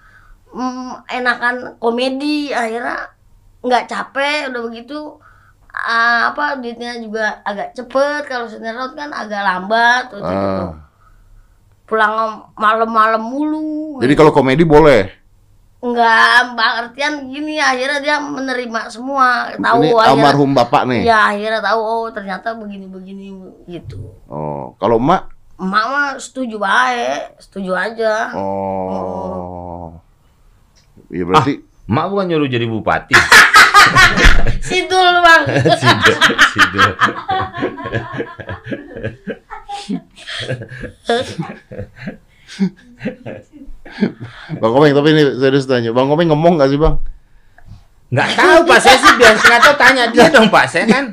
mm, 0.56 1.10
enakan 1.12 1.76
komedi 1.84 2.56
akhirnya 2.56 3.12
nggak 3.64 3.88
capek 3.88 4.52
udah 4.52 4.62
begitu 4.68 5.00
ah, 5.72 6.32
apa 6.32 6.60
duitnya 6.60 7.00
juga 7.00 7.40
agak 7.48 7.74
cepet 7.74 8.28
kalau 8.28 8.46
sinetron 8.46 8.94
kan 8.94 9.10
agak 9.10 9.42
lambat 9.42 10.12
tuh, 10.12 10.20
tuh. 10.20 10.30
Ah. 10.30 10.72
pulang 11.84 12.48
malam-malam 12.56 13.20
mulu 13.20 14.00
Jadi 14.00 14.14
kalau 14.16 14.32
komedi 14.32 14.64
boleh. 14.64 15.23
Enggak, 15.84 16.56
Mbak 16.56 16.72
Artian 16.80 17.14
gini 17.28 17.60
akhirnya 17.60 18.00
dia 18.00 18.16
menerima 18.24 18.88
semua, 18.88 19.52
tahu 19.60 19.84
Ini 19.84 19.92
akhirnya. 19.92 20.16
almarhum 20.16 20.52
bapak 20.56 20.88
nih. 20.88 21.04
Ya 21.04 21.28
akhirnya 21.36 21.60
tahu 21.60 21.80
oh 21.84 22.08
ternyata 22.08 22.56
begini-begini 22.56 23.36
gitu. 23.68 24.16
Oh, 24.32 24.80
kalau 24.80 24.96
emak 24.96 25.28
Emak 25.54 25.86
mah 25.86 26.10
setuju 26.18 26.58
baik, 26.58 27.38
setuju 27.38 27.76
aja. 27.78 28.32
Oh. 28.34 29.94
Iya 31.14 31.30
berarti 31.30 31.62
Mak 31.84 32.06
bukan 32.10 32.26
nyuruh 32.32 32.48
jadi 32.48 32.66
bupati. 32.66 33.14
Sidul 34.68 35.20
bang. 35.20 35.44
Sidul, 35.84 36.16
sidul. 36.56 36.92
Bang 44.62 44.72
Komeng 44.74 44.94
tapi 44.94 45.14
ini 45.14 45.24
serius 45.38 45.66
tanya. 45.66 45.94
Bang 45.94 46.10
Komeng 46.10 46.30
ngomong 46.32 46.58
gak 46.58 46.70
sih 46.70 46.80
Bang? 46.80 47.02
Nggak 48.14 48.30
tahu 48.38 48.58
Pak, 48.70 48.80
saya 48.80 48.98
sih 49.02 49.14
biasa 49.18 49.42
nggak 49.42 49.62
tahu 49.66 49.76
tanya 49.76 50.04
dia 50.14 50.26
dong 50.30 50.48
Pak. 50.50 50.66
Saya 50.70 50.86
kan 50.86 51.06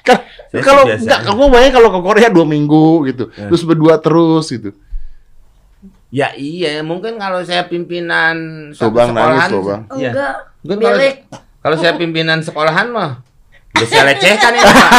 Kan 0.00 0.16
Saya 0.48 0.62
kalau 0.64 0.82
aja. 0.88 1.20
kamu 1.20 1.52
bayangin 1.52 1.72
kalau 1.76 1.88
ke 1.92 2.00
Korea 2.00 2.28
dua 2.32 2.46
minggu 2.48 3.04
gitu, 3.06 3.28
terus 3.28 3.62
berdua 3.62 4.00
terus 4.00 4.48
gitu. 4.48 4.72
ya 6.10 6.34
iya, 6.34 6.82
mungkin 6.82 7.22
kalau 7.22 7.38
saya 7.46 7.70
pimpinan 7.70 8.34
Tuh, 8.74 8.90
satu 8.90 8.90
Bang, 8.90 9.14
nangis 9.14 9.46
sekolahan, 9.46 9.50
tuh, 9.52 9.62
Bang. 9.62 9.82
iya. 9.94 10.10
Enggak. 10.10 10.34
Mungkin 10.66 10.78
kalau, 10.82 10.98
kalau 11.62 11.76
saya 11.78 11.92
pimpinan 11.94 12.38
sekolahan 12.42 12.86
mah 12.90 13.10
udah 13.70 13.86
saya 13.86 14.02
lecehkan 14.10 14.52
ya 14.58 14.62
Pak. 14.66 14.90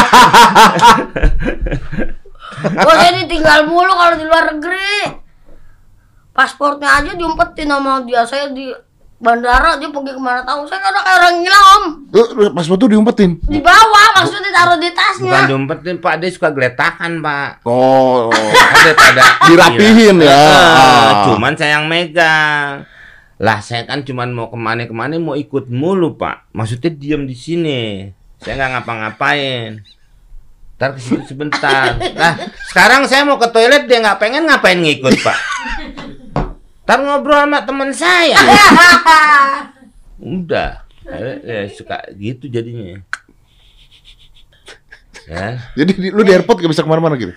Gua 2.86 2.96
jadi 3.02 3.22
tinggal 3.28 3.66
mulu 3.68 3.92
kalau 3.92 4.16
di 4.16 4.26
luar 4.26 4.44
negeri. 4.56 5.20
Pasportnya 6.32 6.90
aja 6.90 7.12
diumpetin 7.12 7.68
sama 7.68 8.02
dia. 8.08 8.24
Saya 8.24 8.48
di 8.50 8.72
bandara 9.22 9.78
dia 9.78 9.92
pergi 9.92 10.12
ke 10.16 10.22
mana 10.22 10.42
tahu. 10.42 10.66
Saya 10.66 10.80
kadang 10.82 11.04
kayak 11.04 11.18
orang 11.22 11.36
gila 11.44 11.60
om. 11.60 11.84
Lu 12.10 12.24
lu 12.40 12.48
pas 12.56 12.66
tuh 12.66 12.90
diumpetin. 12.90 13.32
Di 13.46 13.60
bawah 13.60 14.08
maksudnya 14.18 14.50
taruh 14.50 14.78
di 14.82 14.90
tasnya. 14.96 15.30
Bukan 15.30 15.44
diumpetin 15.52 15.96
Pak, 16.00 16.14
dia 16.18 16.30
suka 16.32 16.50
geletakan 16.50 17.22
Pak. 17.22 17.50
Oh. 17.68 18.32
Kan 18.32 18.80
daripada 18.82 19.22
Dirapihin 19.48 20.18
ya. 20.24 20.32
Eh, 20.32 20.40
Ah. 21.12 21.24
Cuman 21.30 21.54
saya 21.54 21.78
yang 21.78 21.86
megang. 21.86 22.88
Lah 23.42 23.58
saya 23.60 23.84
kan 23.90 24.06
cuman 24.06 24.32
mau 24.32 24.48
ke 24.48 24.58
mana-kemana 24.58 25.18
mau 25.18 25.36
ikut 25.36 25.68
mulu 25.68 26.16
Pak. 26.16 26.50
Maksudnya 26.56 26.90
diam 26.90 27.28
di 27.28 27.36
sini. 27.36 28.08
Saya 28.42 28.58
nggak 28.58 28.70
ngapa-ngapain. 28.82 29.84
Ntar 30.80 30.98
ke 30.98 31.00
situ 31.04 31.38
sebentar. 31.38 31.94
Nah 32.18 32.34
sekarang 32.72 33.06
saya 33.06 33.22
mau 33.22 33.38
ke 33.38 33.52
toilet 33.52 33.86
dia 33.86 34.02
nggak 34.02 34.18
pengen 34.18 34.50
ngapain 34.50 34.80
ngikut 34.82 35.14
Pak. 35.22 35.38
Ntar 36.82 36.98
ngobrol 37.00 37.38
sama 37.38 37.60
teman 37.62 37.90
saya. 37.94 38.38
Udah. 40.20 40.86
Eh, 41.02 41.38
eh, 41.44 41.66
suka 41.68 41.98
gitu 42.14 42.46
jadinya. 42.46 43.02
Ya. 45.26 45.62
Jadi 45.76 45.92
di- 45.96 46.14
lu 46.14 46.22
di 46.22 46.34
airport 46.34 46.60
gak 46.60 46.72
bisa 46.72 46.84
ke 46.84 46.90
mana-mana 46.90 47.16
gitu? 47.16 47.34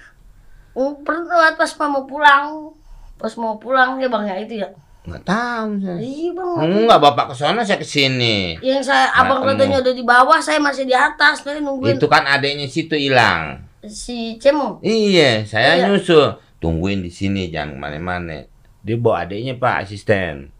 Oh, 0.75 0.97
Pernah 1.01 1.55
pas 1.55 1.71
mau 1.81 2.03
pulang. 2.05 2.73
Pas 3.15 3.31
mau 3.37 3.57
pulang 3.57 4.01
ya 4.01 4.09
bang 4.09 4.25
ya 4.27 4.37
itu 4.41 4.55
ya. 4.59 4.69
Nggak 5.05 5.23
tahu 5.23 5.69
saya. 5.85 5.97
Iya 6.01 6.31
bang. 6.33 6.57
Enggak, 6.65 6.99
Bapak 6.99 7.25
ke 7.31 7.35
sana, 7.37 7.61
saya 7.61 7.77
ke 7.77 7.85
sini. 7.85 8.57
Yang 8.59 8.89
saya 8.89 9.13
Nggak 9.13 9.21
abang 9.21 9.41
katanya 9.45 9.77
udah 9.85 9.95
di 9.95 10.03
bawah, 10.03 10.39
saya 10.41 10.59
masih 10.59 10.89
di 10.89 10.97
atas. 10.97 11.45
Saya 11.45 11.61
nungguin 11.61 12.01
Itu 12.01 12.09
kan 12.09 12.25
adiknya 12.25 12.67
situ 12.67 12.97
hilang. 12.97 13.61
si 13.85 14.41
Cemo. 14.41 14.81
Iya, 14.81 15.45
saya 15.45 15.77
Iya. 15.77 15.93
nyusul. 15.93 16.41
Tungguin 16.57 17.05
di 17.05 17.13
sini, 17.13 17.53
jangan 17.53 17.77
ke 17.77 17.79
mana-mana. 17.79 18.49
Dia 18.85 19.01
bawa 19.01 19.25
adiknya 19.25 19.57
Pak 19.57 19.89
asisten. 19.89 20.53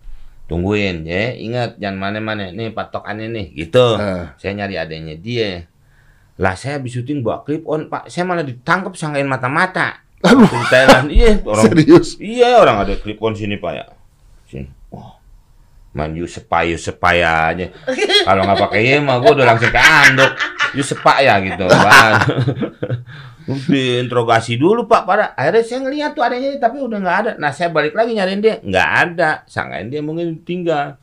Tungguin 0.49 1.05
ya, 1.05 1.37
ingat 1.37 1.77
jangan 1.77 2.09
mana-mana. 2.09 2.53
Nih 2.53 2.73
patokannya 2.73 3.29
nih, 3.33 3.47
gitu. 3.53 4.01
Eh. 4.01 4.33
Saya 4.41 4.53
nyari 4.57 4.81
adiknya 4.81 5.17
dia. 5.21 5.69
Lah 6.41 6.57
saya 6.59 6.81
habis 6.81 6.97
syuting 6.97 7.21
bawa 7.21 7.45
clip 7.45 7.63
on 7.69 7.93
Pak. 7.93 8.09
Saya 8.09 8.25
malah 8.27 8.43
ditangkap 8.43 8.97
sangkain 8.97 9.29
mata-mata. 9.29 10.05
Aduh. 10.25 10.49
Di 10.49 10.67
Thailand. 10.73 11.07
Iya, 11.13 11.31
orang 11.53 11.65
Serius? 11.69 12.09
Iya 12.17 12.49
orang 12.59 12.77
ada 12.81 12.95
clip 12.97 13.21
on 13.21 13.37
sini 13.37 13.61
pak 13.61 13.73
ya. 13.77 13.85
Sini. 14.49 14.69
Wah. 14.89 15.21
Man 15.95 16.17
you 16.19 16.27
sepa 16.27 16.67
you 16.67 16.81
sepaya 16.81 17.55
aja. 17.55 17.71
Kalau 18.27 18.43
nggak 18.43 18.59
pakai 18.67 18.83
ye 18.83 18.97
mah 18.99 19.23
gue 19.23 19.31
udah 19.31 19.47
langsung 19.47 19.71
ke 19.71 19.79
anduk. 19.79 20.33
You 20.75 20.83
sepa 20.83 21.23
ya 21.23 21.39
gitu. 21.41 21.65
Bang. 21.87 22.13
Diinterogasi 23.45 24.57
dulu 24.57 24.89
pak 24.89 25.05
pada 25.05 25.37
akhirnya 25.37 25.61
saya 25.61 25.85
ngeliat 25.85 26.17
tuh 26.17 26.25
adanya 26.25 26.57
tapi 26.57 26.81
udah 26.81 26.99
nggak 26.99 27.19
ada. 27.25 27.33
Nah 27.37 27.53
saya 27.53 27.69
balik 27.69 27.93
lagi 27.93 28.17
nyariin 28.17 28.41
dia 28.41 28.57
nggak 28.59 28.89
ada. 29.05 29.31
Sangkain 29.45 29.93
dia 29.93 30.01
mungkin 30.01 30.41
tinggal. 30.43 30.97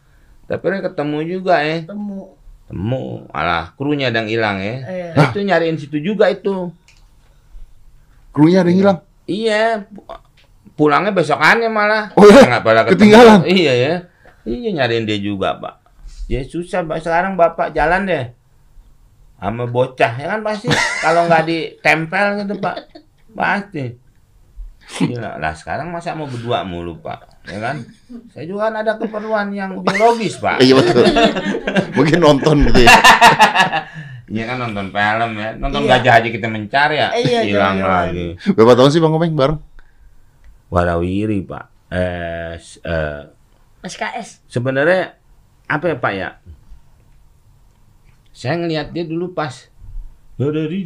Tapi 0.50 0.60
akhirnya 0.60 0.90
ketemu 0.90 1.18
juga 1.24 1.62
ya. 1.62 1.86
Temu. 1.86 2.34
Temu 2.66 3.30
malah 3.30 3.72
krunya 3.78 4.10
ada 4.10 4.26
yang 4.26 4.30
hilang 4.30 4.58
ya. 4.58 4.76
Iya. 4.84 5.08
Nah, 5.14 5.26
itu 5.30 5.40
nyariin 5.46 5.78
situ 5.78 5.98
juga 6.02 6.28
itu. 6.28 6.74
Krunya 8.34 8.66
ada 8.66 8.70
yang 8.74 8.80
hilang. 8.80 8.98
Iya, 9.30 9.86
pu- 9.86 10.08
pulangnya 10.74 11.14
besokannya 11.14 11.70
malah. 11.70 12.10
Oh 12.18 12.26
ya? 12.26 12.42
Nggak 12.48 12.64
pada 12.66 12.82
ketemu. 12.84 12.96
Ketinggalan? 12.98 13.40
Iya 13.46 13.74
ya. 13.78 13.94
Iya 14.50 14.70
nyariin 14.82 15.06
dia 15.06 15.20
juga, 15.22 15.62
Pak. 15.62 15.76
Ya 16.26 16.42
susah, 16.42 16.82
Pak. 16.82 17.06
Sekarang 17.06 17.38
Bapak 17.38 17.70
jalan 17.76 18.10
deh. 18.10 18.34
Sama 19.42 19.66
bocah, 19.66 20.14
ya 20.14 20.28
kan 20.30 20.40
pasti. 20.42 20.70
Kalau 21.02 21.26
nggak 21.26 21.44
ditempel 21.44 22.26
gitu, 22.40 22.54
Pak. 22.56 22.76
Pasti. 23.34 23.86
Gila. 25.02 25.38
Lah 25.38 25.54
sekarang 25.54 25.90
masa 25.90 26.14
mau 26.14 26.30
berdua 26.30 26.62
mulu, 26.62 26.94
Pak. 26.96 27.50
Ya 27.50 27.58
kan? 27.58 27.82
Saya 28.30 28.46
juga 28.46 28.70
kan 28.70 28.76
ada 28.78 28.94
keperluan 28.96 29.50
yang 29.50 29.82
biologis, 29.82 30.38
Pak. 30.38 30.62
Iya 30.62 30.78
betul. 30.78 31.06
Mungkin 31.96 32.18
nonton 32.20 32.70
gitu 32.70 32.86
ya. 32.86 32.94
Iya 34.32 34.48
kan 34.48 34.64
nonton 34.64 34.96
film 34.96 35.32
ya. 35.36 35.50
Nonton 35.60 35.84
Iya. 35.84 36.00
gajah 36.00 36.14
aja 36.24 36.30
kita 36.32 36.48
mencari 36.48 36.96
ya. 36.96 37.12
Iya, 37.12 37.40
Hilang 37.44 37.84
jalan-jalan. 37.84 38.08
lagi. 38.08 38.28
Berapa 38.56 38.74
tahun 38.80 38.90
sih 38.90 39.02
Bang 39.04 39.12
Komeng 39.12 39.36
bareng? 39.36 39.60
Warawiri, 40.72 41.44
Pak. 41.44 41.66
Eh, 41.92 42.56
eh, 42.56 43.22
SKS. 43.84 44.48
sebenarnya 44.48 45.20
apa 45.68 45.86
ya 45.86 45.98
Pak 46.00 46.14
ya? 46.16 46.30
Saya 48.32 48.56
ngelihat 48.58 48.92
dia 48.92 49.04
dulu 49.04 49.32
pas 49.32 49.68
dari 50.40 50.82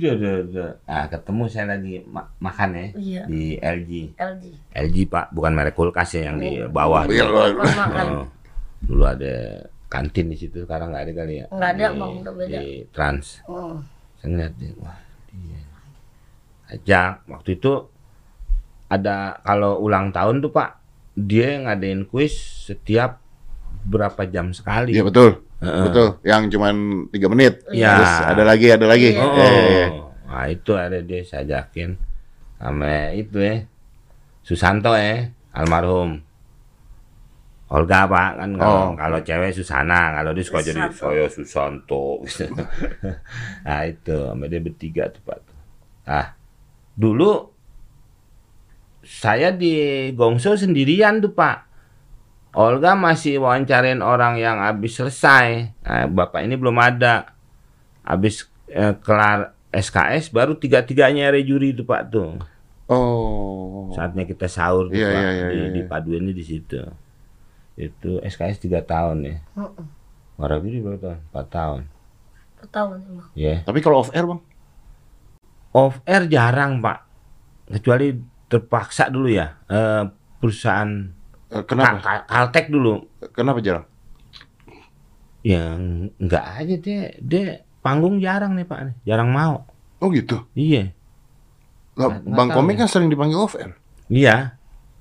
Nah, 0.84 1.06
ketemu 1.08 1.44
saya 1.48 1.66
lagi 1.72 2.04
ma- 2.04 2.28
makan 2.38 2.70
ya 2.72 2.88
Iya. 2.92 3.22
di 3.24 3.44
LG. 3.56 3.92
LG. 4.20 4.46
LG 4.76 4.96
Pak, 5.08 5.32
bukan 5.32 5.56
merek 5.56 5.72
kulkas 5.74 6.12
ya 6.12 6.28
yang 6.28 6.38
di 6.38 6.60
bawah. 6.62 7.08
Iya. 7.08 7.24
Pas 7.56 7.72
makan. 7.78 8.06
Oh, 8.12 8.28
dulu 8.84 9.04
ada 9.08 9.64
kantin 9.88 10.28
di 10.28 10.36
situ, 10.36 10.68
sekarang 10.68 10.92
nggak 10.92 11.04
ada 11.08 11.14
kali 11.16 11.34
ya. 11.40 11.46
Nggak 11.48 11.72
ada, 11.72 11.86
Di- 11.88 11.96
Bang, 11.96 12.12
udah 12.20 12.34
beda. 12.36 12.52
Di 12.52 12.66
Trans. 12.92 13.26
Hmm. 13.48 13.76
Saya 14.20 14.28
ngeliat 14.28 14.54
dia, 14.60 14.72
wah 14.76 14.98
dia. 15.32 15.60
Ajak, 16.66 17.12
waktu 17.26 17.50
itu 17.56 17.74
ada 18.86 19.16
kalau 19.40 19.80
ulang 19.80 20.12
tahun 20.12 20.44
tuh 20.44 20.52
Pak, 20.52 20.70
dia 21.16 21.64
ngadain 21.64 22.04
kuis 22.04 22.36
setiap 22.68 23.24
berapa 23.86 24.26
jam 24.26 24.50
sekali. 24.50 24.92
Iya 24.92 25.06
betul. 25.06 25.46
Heeh. 25.62 25.84
Betul. 25.86 26.08
Yang 26.22 26.42
cuman 26.52 26.76
tiga 27.10 27.28
menit. 27.30 27.54
Iya. 27.70 27.94
Terus 27.96 28.14
ada 28.28 28.44
lagi, 28.44 28.68
ada 28.68 28.86
lagi. 28.86 29.10
Iya. 29.14 29.22
Oh, 29.22 29.32
Iya, 29.32 29.48
iya, 29.48 29.64
iya. 29.72 29.88
nah 30.26 30.46
itu 30.46 30.72
ada 30.74 31.00
dia 31.00 31.22
saya 31.22 31.46
ajakin 31.46 31.96
sama 32.58 33.14
itu 33.14 33.38
ya 33.40 33.64
Susanto 34.42 34.92
ya 34.92 35.30
almarhum 35.54 36.20
Olga 37.66 38.06
pak 38.06 38.30
kan 38.36 38.50
kalau 38.54 38.76
Oh. 38.76 38.90
kalau 38.94 39.20
cewek 39.22 39.50
Susana 39.50 40.14
kalau 40.14 40.34
dia 40.34 40.44
suka 40.44 40.60
jadi 40.60 40.82
Susanto. 40.86 41.02
saya 41.08 41.26
Susanto 41.28 42.06
nah 43.66 43.82
itu 43.84 44.12
sama 44.12 44.46
dia 44.46 44.60
bertiga 44.60 45.04
tuh 45.08 45.22
pak 45.24 45.40
ah 46.06 46.28
dulu 46.94 47.50
saya 49.02 49.50
di 49.50 49.74
Gongso 50.12 50.54
sendirian 50.54 51.22
tuh 51.22 51.32
pak 51.32 51.65
Olga 52.56 52.96
masih 52.96 53.44
wawancarain 53.44 54.00
orang 54.00 54.40
yang 54.40 54.64
habis 54.64 54.96
selesai 54.96 55.76
nah, 55.84 56.08
bapak 56.08 56.48
ini 56.48 56.56
belum 56.56 56.80
ada 56.80 57.36
habis 58.08 58.48
eh, 58.72 58.96
kelar 59.04 59.56
SKS 59.76 60.32
baru 60.32 60.56
tiga-tiganya 60.56 61.36
rejuri 61.36 61.76
itu 61.76 61.84
Pak 61.84 62.02
tuh. 62.08 62.40
Oh. 62.88 63.92
Saatnya 63.92 64.24
kita 64.24 64.48
sahur 64.48 64.88
tuh 64.88 64.96
Iya, 64.96 65.12
Pak 65.12 65.20
iya, 65.20 65.20
iya, 65.20 65.46
di, 65.50 65.56
iya, 65.58 65.68
di 65.74 65.82
iya. 66.16 66.32
di 66.32 66.44
situ. 66.46 66.80
Itu 67.76 68.24
SKS 68.24 68.64
tiga 68.64 68.80
tahun 68.88 69.28
ya. 69.28 69.36
Heeh. 69.60 69.86
Warawiri 70.40 70.80
berapa 70.80 71.00
tahun? 71.04 71.20
Empat 71.32 71.48
tahun. 71.52 71.82
Ketahuan 72.60 73.00
emang. 73.04 73.28
Ya. 73.36 73.64
Tapi 73.64 73.80
kalau 73.84 74.04
off 74.04 74.12
air 74.16 74.28
bang? 74.28 74.42
Off 75.76 76.00
air 76.08 76.24
jarang 76.32 76.80
Pak. 76.80 77.00
Kecuali 77.72 78.16
terpaksa 78.48 79.12
dulu 79.12 79.28
ya. 79.28 79.60
Eh, 79.68 80.04
perusahaan 80.40 81.15
Kenapa? 81.48 81.98
Ka- 82.00 82.26
Kaltek 82.26 82.68
dulu. 82.68 83.06
Kenapa 83.32 83.60
jarang? 83.60 83.86
Yang 85.46 85.80
enggak 86.18 86.46
aja 86.58 86.76
dia 86.76 87.02
dia 87.22 87.46
panggung 87.80 88.18
jarang 88.18 88.54
nih 88.54 88.66
Pak 88.66 88.80
nih. 88.82 88.96
Jarang 89.06 89.30
mau. 89.30 89.70
Oh 89.98 90.10
gitu. 90.10 90.42
Iya. 90.54 90.90
Lah, 91.96 92.12
Nggak- 92.12 92.22
nggak 92.24 92.36
bang 92.36 92.50
Komeng 92.52 92.76
ya. 92.76 92.82
kan 92.82 92.90
sering 92.90 93.08
dipanggil 93.08 93.38
off 93.38 93.54
air. 93.56 93.78
Iya. 94.08 94.58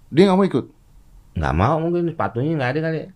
Dia 0.09 0.23
nggak 0.25 0.39
mau 0.39 0.47
ikut. 0.47 0.67
nggak 1.35 1.51
mau 1.53 1.83
mungkin 1.83 2.07
sepatunya 2.07 2.55
nggak 2.55 2.71
ada 2.71 2.81
kali 2.81 2.99
ya. 3.01 3.09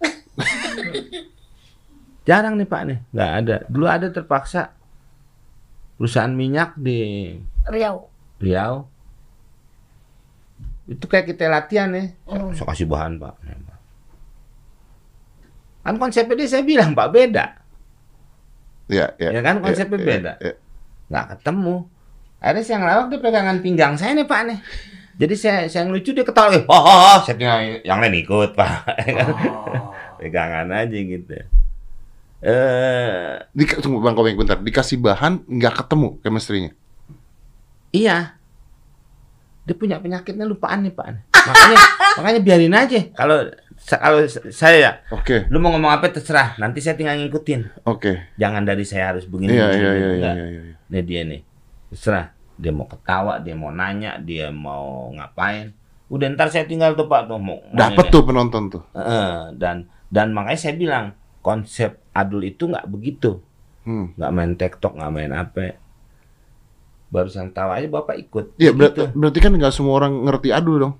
jarang 2.26 2.58
nih 2.58 2.66
pak 2.66 2.82
nih 2.84 2.98
nggak 3.08 3.32
ada 3.38 3.56
dulu 3.66 3.86
ada 3.86 4.06
terpaksa 4.10 4.74
perusahaan 5.94 6.30
minyak 6.30 6.74
di 6.74 7.30
Riau. 7.64 8.10
Riau 8.38 8.90
itu 10.89 11.05
kayak 11.05 11.28
kita 11.28 11.47
latihan 11.47 11.93
ya 11.93 12.05
Hmm. 12.24 12.51
saya 12.51 12.66
kasih 12.66 12.89
bahan 12.89 13.16
pak 13.16 13.34
kan 15.80 15.95
konsepnya 15.97 16.34
dia 16.36 16.49
saya 16.49 16.64
bilang 16.64 16.93
pak 16.93 17.09
beda 17.09 17.47
Ya, 18.89 19.12
ya. 19.20 19.36
Ya 19.36 19.45
kan, 19.45 19.61
konsepnya 19.61 20.01
ya, 20.01 20.07
beda. 20.09 20.32
ya. 20.41 20.53
nggak 21.09 21.26
ketemu 21.36 21.76
akhirnya 22.41 22.62
saya 22.62 22.76
ngelawak 22.80 23.07
dia 23.09 23.20
pegangan 23.20 23.57
pinggang 23.61 23.93
saya 23.95 24.16
nih 24.16 24.24
pak 24.24 24.41
nih 24.49 24.59
jadi 25.18 25.34
saya 25.36 25.59
saya 25.66 25.82
ngelucu 25.84 26.16
dia 26.16 26.24
ketawa 26.24 26.57
eh, 26.57 26.64
oh, 26.64 26.72
oh, 26.72 26.89
oh. 26.89 27.18
saya 27.20 27.36
tinggal 27.36 27.59
yang 27.84 28.01
lain 28.01 28.16
ikut 28.16 28.57
pak 28.57 28.89
Ya 29.05 29.12
kan? 29.20 29.28
pegangan 30.16 30.66
aja 30.72 30.95
gitu 30.95 31.32
eh 32.39 33.34
Di, 33.51 33.62
tunggu 33.76 33.99
bang 33.99 34.14
Komeng 34.14 34.39
bentar. 34.39 34.57
Dikasih 34.57 35.03
bahan 35.03 35.43
nggak 35.45 35.74
ketemu 35.84 36.09
chemistry-nya. 36.22 36.72
iya 37.91 38.38
dia 39.68 39.76
punya 39.76 40.00
penyakitnya 40.00 40.48
lupaan 40.48 40.88
nih 40.88 40.96
pak 40.96 41.20
makanya 41.28 41.78
makanya 42.18 42.40
biarin 42.40 42.72
aja 42.72 43.00
kalau 43.12 43.44
kalau 43.78 44.24
saya 44.50 44.76
ya 44.80 44.92
Oke, 45.14 45.46
lu 45.52 45.60
mau 45.60 45.70
ngomong 45.70 45.92
apa 45.92 46.10
terserah 46.10 46.56
nanti 46.58 46.80
saya 46.82 46.98
tinggal 46.98 47.14
ngikutin 47.20 47.84
oke. 47.86 48.34
jangan 48.34 48.64
dari 48.64 48.82
saya 48.82 49.14
harus 49.14 49.28
begini 49.28 49.54
Iya, 49.54 49.64
begini, 49.70 49.78
iya, 49.78 49.92
iya, 49.92 49.92
iya, 49.94 50.08
enggak. 50.18 50.34
iya, 50.34 50.46
iya. 50.50 50.62
Nih 50.88 51.02
dia 51.04 51.20
nih. 51.24 51.40
Terserah. 51.92 52.26
Dia 52.58 52.72
mau 52.74 52.90
ketawa, 52.90 53.38
dia 53.38 53.54
mau 53.54 53.70
nanya, 53.70 54.18
dia 54.18 54.50
mau 54.50 55.14
ngapain. 55.14 55.70
Udah 56.10 56.26
ntar 56.34 56.50
saya 56.50 56.66
tinggal 56.66 56.96
tuh 56.98 57.06
Pak 57.06 57.28
tuh 57.30 57.38
mau. 57.38 57.62
Dapat 57.70 58.04
tuh 58.10 58.24
penonton 58.26 58.62
tuh. 58.66 58.82
Heeh, 58.96 59.54
dan 59.54 59.86
dan 60.10 60.34
makanya 60.34 60.58
saya 60.58 60.74
bilang 60.74 61.14
konsep 61.38 62.02
adul 62.10 62.42
itu 62.42 62.66
nggak 62.66 62.88
begitu. 62.90 63.38
Hmm. 63.86 64.10
Nggak 64.18 64.32
main 64.34 64.52
TikTok, 64.58 64.92
nggak 64.98 65.12
main 65.14 65.32
apa. 65.32 65.78
Barusan 67.09 67.50
tawa 67.50 67.76
aja 67.76 67.86
Bapak 67.86 68.14
ikut. 68.18 68.44
Iya, 68.56 68.70
ber- 68.70 68.90
Begitu. 68.90 69.02
berarti 69.12 69.38
kan 69.38 69.50
nggak 69.50 69.70
semua 69.70 69.92
orang 69.96 70.12
ngerti 70.22 70.50
adu 70.50 70.76
dong. 70.76 70.92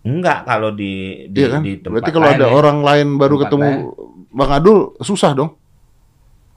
Enggak 0.00 0.44
kalau 0.44 0.70
di 0.70 1.24
di, 1.26 1.36
Iya 1.36 1.46
kan? 1.50 1.60
di 1.60 1.72
tempat 1.76 2.00
Berarti 2.00 2.10
kalau 2.12 2.24
lain 2.24 2.34
ada 2.34 2.46
ya. 2.46 2.52
orang 2.52 2.76
lain 2.80 3.06
baru 3.14 3.34
Tempat 3.34 3.44
ketemu 3.44 3.66
lain. 3.66 3.80
Bang 4.30 4.50
Adul 4.52 4.78
susah 5.00 5.30
dong. 5.32 5.50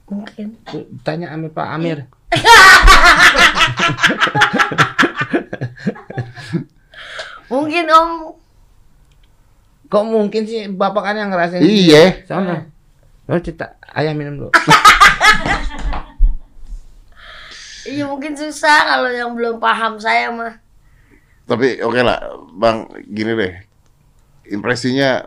Mungkin. 0.06 0.46
Tanya 1.00 1.28
sama 1.28 1.48
Pak 1.48 1.66
Amir. 1.70 1.98
Mungkin 7.48 7.84
Om. 7.86 8.10
Kok 9.88 10.04
mungkin 10.08 10.42
sih 10.44 10.68
Bapak 10.68 11.04
kan 11.04 11.14
yang 11.14 11.28
ngerasain. 11.28 11.60
Iya. 11.60 12.24
Soalnya. 12.24 12.64
Oh, 13.28 13.38
cerita 13.38 13.76
ayam 13.88 14.14
minum 14.14 14.34
dulu. 14.38 14.50
Iya 17.88 18.04
mungkin 18.06 18.38
susah 18.38 18.86
kalau 18.86 19.10
yang 19.10 19.34
belum 19.34 19.58
paham 19.58 19.98
saya 19.98 20.30
mah. 20.30 20.58
Tapi 21.46 21.82
oke 21.82 22.00
lah, 22.00 22.18
Bang, 22.54 22.86
gini 23.10 23.34
deh. 23.34 23.54
Impresinya 24.50 25.26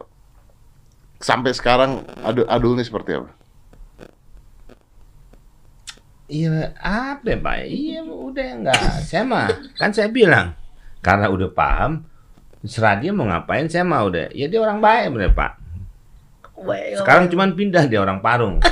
sampai 1.19 1.51
sekarang 1.51 2.07
Adul, 2.23 2.47
Adul 2.47 2.79
ini 2.79 2.83
seperti 2.87 3.19
apa? 3.19 3.31
Iya, 6.25 6.73
apa 6.81 7.27
ya, 7.27 7.37
Pak? 7.37 7.57
Iya, 7.69 7.99
udah 8.01 8.47
enggak. 8.49 8.81
Saya 9.05 9.23
mah 9.27 9.51
kan 9.77 9.93
saya 9.93 10.09
bilang 10.09 10.57
karena 11.05 11.29
udah 11.29 11.51
paham, 11.53 12.01
serah 12.65 12.97
dia 12.97 13.13
mau 13.13 13.29
ngapain 13.29 13.69
saya 13.69 13.85
mau 13.85 14.09
deh 14.09 14.29
ya 14.33 14.49
dia 14.49 14.59
orang 14.61 14.81
baik 14.81 15.13
bener 15.13 15.31
pak 15.33 15.61
Baik, 16.55 17.03
sekarang 17.03 17.29
cuman 17.29 17.53
pindah 17.53 17.85
dia 17.85 18.01
orang 18.01 18.23
Parung 18.23 18.57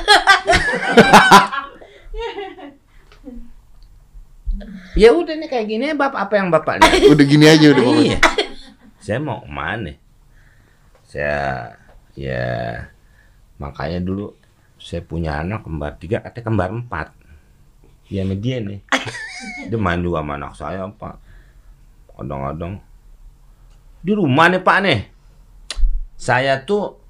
ya 4.93 5.09
udah 5.13 5.33
nih 5.37 5.49
kayak 5.49 5.67
gini 5.67 5.85
bapak 5.97 6.29
apa 6.29 6.33
yang 6.37 6.49
bapak 6.53 6.81
lihat? 6.81 7.09
Udah 7.13 7.25
gini 7.25 7.45
aja 7.49 7.65
udah 7.73 7.83
pokoknya. 7.83 8.05
iya. 8.05 8.19
Saya 9.01 9.19
mau 9.19 9.41
ke 9.43 9.49
mana? 9.49 9.93
Saya 11.03 11.37
ya 12.13 12.45
makanya 13.57 13.99
dulu 13.99 14.37
saya 14.77 15.01
punya 15.01 15.41
anak 15.41 15.65
kembar 15.65 15.97
tiga 15.97 16.21
katanya 16.21 16.45
kembar 16.45 16.69
empat. 16.71 17.07
Ya 18.07 18.21
sama 18.23 18.35
dia 18.37 18.61
nih. 18.61 18.79
Dia 19.67 19.75
main 19.75 19.99
juga 19.99 20.23
sama 20.23 20.39
anak 20.39 20.53
saya 20.55 20.87
pak. 20.87 21.15
Kadang-kadang 22.15 22.79
di 23.99 24.11
rumah 24.15 24.47
nih 24.47 24.61
pak 24.61 24.77
nih. 24.83 24.99
Saya 26.15 26.63
tuh 26.63 27.01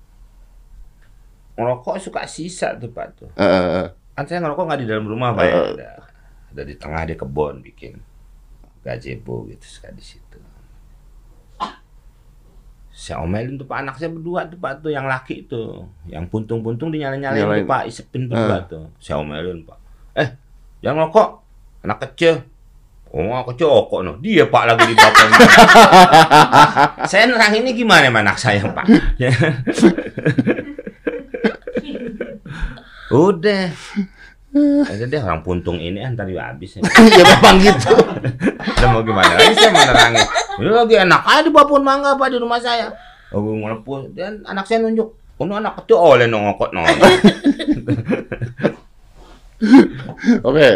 ngerokok 1.53 2.01
suka 2.01 2.25
sisa 2.25 2.73
tuh 2.79 2.89
pak 2.89 3.07
tuh. 3.13 3.29
Eh. 3.37 3.87
kan 4.13 4.29
saya 4.29 4.45
ngerokok 4.45 4.65
nggak 4.69 4.81
di 4.81 4.87
dalam 4.89 5.05
rumah 5.09 5.33
pak 5.33 5.45
ya. 5.45 5.93
Ada, 6.53 6.61
di 6.69 6.75
tengah 6.77 7.01
di 7.09 7.17
kebun 7.17 7.65
bikin 7.65 7.97
gazebo 8.85 9.49
gitu 9.49 9.65
suka 9.65 9.89
di 9.89 10.03
situ 10.05 10.37
saya 12.93 13.25
omelin 13.25 13.57
tuh 13.57 13.65
pak 13.65 13.81
anak 13.81 13.97
saya 13.97 14.13
berdua 14.13 14.45
tuh 14.45 14.61
pak 14.61 14.85
tuh 14.85 14.93
yang 14.93 15.09
laki 15.09 15.49
tuh 15.49 15.89
yang 16.05 16.29
puntung-puntung 16.29 16.93
dinyalain-nyalain 16.93 17.41
Nyalain. 17.41 17.65
tuh 17.65 17.73
pak 17.73 17.81
isepin 17.89 18.29
berdua 18.29 18.69
tuh 18.69 18.85
saya 19.01 19.17
omelin 19.17 19.65
pak 19.65 19.81
eh 20.13 20.29
jangan 20.85 21.09
ngerokok 21.09 21.27
anak 21.89 21.99
kecil 22.05 22.45
Oh, 23.13 23.21
anak 23.21 23.53
kecil 23.53 23.69
rokok 23.69 24.01
no. 24.01 24.17
Dia 24.25 24.49
pak 24.49 24.73
lagi 24.73 24.89
di 24.89 24.97
bapaknya. 24.97 25.37
saya 27.13 27.29
nerang 27.29 27.53
ini 27.61 27.77
gimana 27.77 28.09
anak 28.09 28.41
saya 28.41 28.65
pak? 28.73 28.89
Udah. 33.13 33.69
Ada 34.85 35.09
deh 35.09 35.17
orang 35.17 35.41
puntung 35.41 35.81
ini 35.81 35.97
antar 36.05 36.29
juga 36.29 36.53
habis. 36.53 36.77
ya. 36.77 36.81
ya 37.17 37.23
memang 37.25 37.57
gitu. 37.57 37.89
Udah 38.77 38.89
mau 38.93 39.01
gimana 39.01 39.33
lagi 39.33 39.55
saya 39.57 39.71
mau 39.73 39.81
nerangin. 39.81 40.25
Ini 40.61 40.69
lagi 40.69 40.95
enak 41.01 41.21
aja 41.25 41.41
di 41.41 41.51
babon 41.51 41.81
mangga 41.81 42.13
pak 42.13 42.29
di 42.29 42.37
rumah 42.37 42.61
saya. 42.61 42.93
Oh, 43.33 43.41
gue 43.41 43.57
ngelepus 43.57 44.13
dan 44.13 44.45
anak 44.45 44.69
saya 44.69 44.85
nunjuk. 44.85 45.09
Oh, 45.41 45.49
anak 45.49 45.81
kecil 45.81 45.97
oleh 45.97 46.29
nongokot 46.29 46.69
no. 46.69 46.85
Oke, 50.43 50.67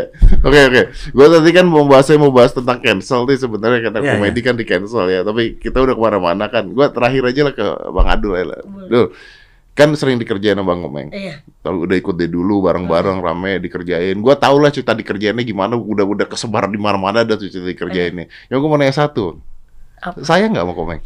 oke, 0.48 0.60
oke. 0.72 0.82
Gue 1.12 1.28
tadi 1.28 1.50
kan 1.52 1.68
mau 1.68 1.84
bahas 1.84 2.08
mau 2.16 2.32
bahas 2.32 2.56
tentang 2.56 2.80
cancel 2.80 3.28
nih 3.28 3.36
sebenarnya 3.36 3.80
karena 3.84 4.00
Iya, 4.00 4.12
komedi 4.16 4.40
kan 4.40 4.56
di 4.56 4.64
cancel 4.64 5.12
ya. 5.12 5.28
Tapi 5.28 5.60
kita 5.60 5.84
udah 5.84 5.92
ke 5.96 6.02
mana-mana 6.02 6.48
kan. 6.48 6.72
Gue 6.72 6.88
terakhir 6.92 7.24
aja 7.28 7.42
lah 7.52 7.54
ke 7.56 7.68
Bang 7.92 8.08
Adul 8.08 8.34
ya. 8.40 8.44
Dul, 8.88 9.12
kan 9.78 9.94
sering 9.94 10.18
dikerjain 10.18 10.58
sama 10.58 10.74
Bang 10.74 10.82
Komeng. 10.82 11.14
Iya. 11.14 11.46
Kalau 11.62 11.86
udah 11.86 11.94
ikut 11.94 12.18
deh 12.18 12.26
dulu 12.26 12.66
bareng-bareng 12.66 13.22
rame 13.22 13.62
dikerjain. 13.62 14.18
Gua 14.18 14.34
tau 14.34 14.58
lah 14.58 14.74
cerita 14.74 14.98
dikerjainnya 14.98 15.46
gimana. 15.46 15.78
Udah 15.78 16.02
udah 16.02 16.26
kesebar 16.26 16.66
di 16.66 16.82
mana-mana 16.82 17.22
ada 17.22 17.38
tuh 17.38 17.46
cerita 17.46 17.70
dikerjainnya. 17.70 18.26
Yang 18.50 18.58
gue 18.58 18.70
mau 18.74 18.82
nanya 18.82 18.98
satu. 18.98 19.38
Apa? 20.02 20.26
Saya 20.26 20.50
nggak 20.50 20.66
mau 20.66 20.74
Komeng. 20.74 21.06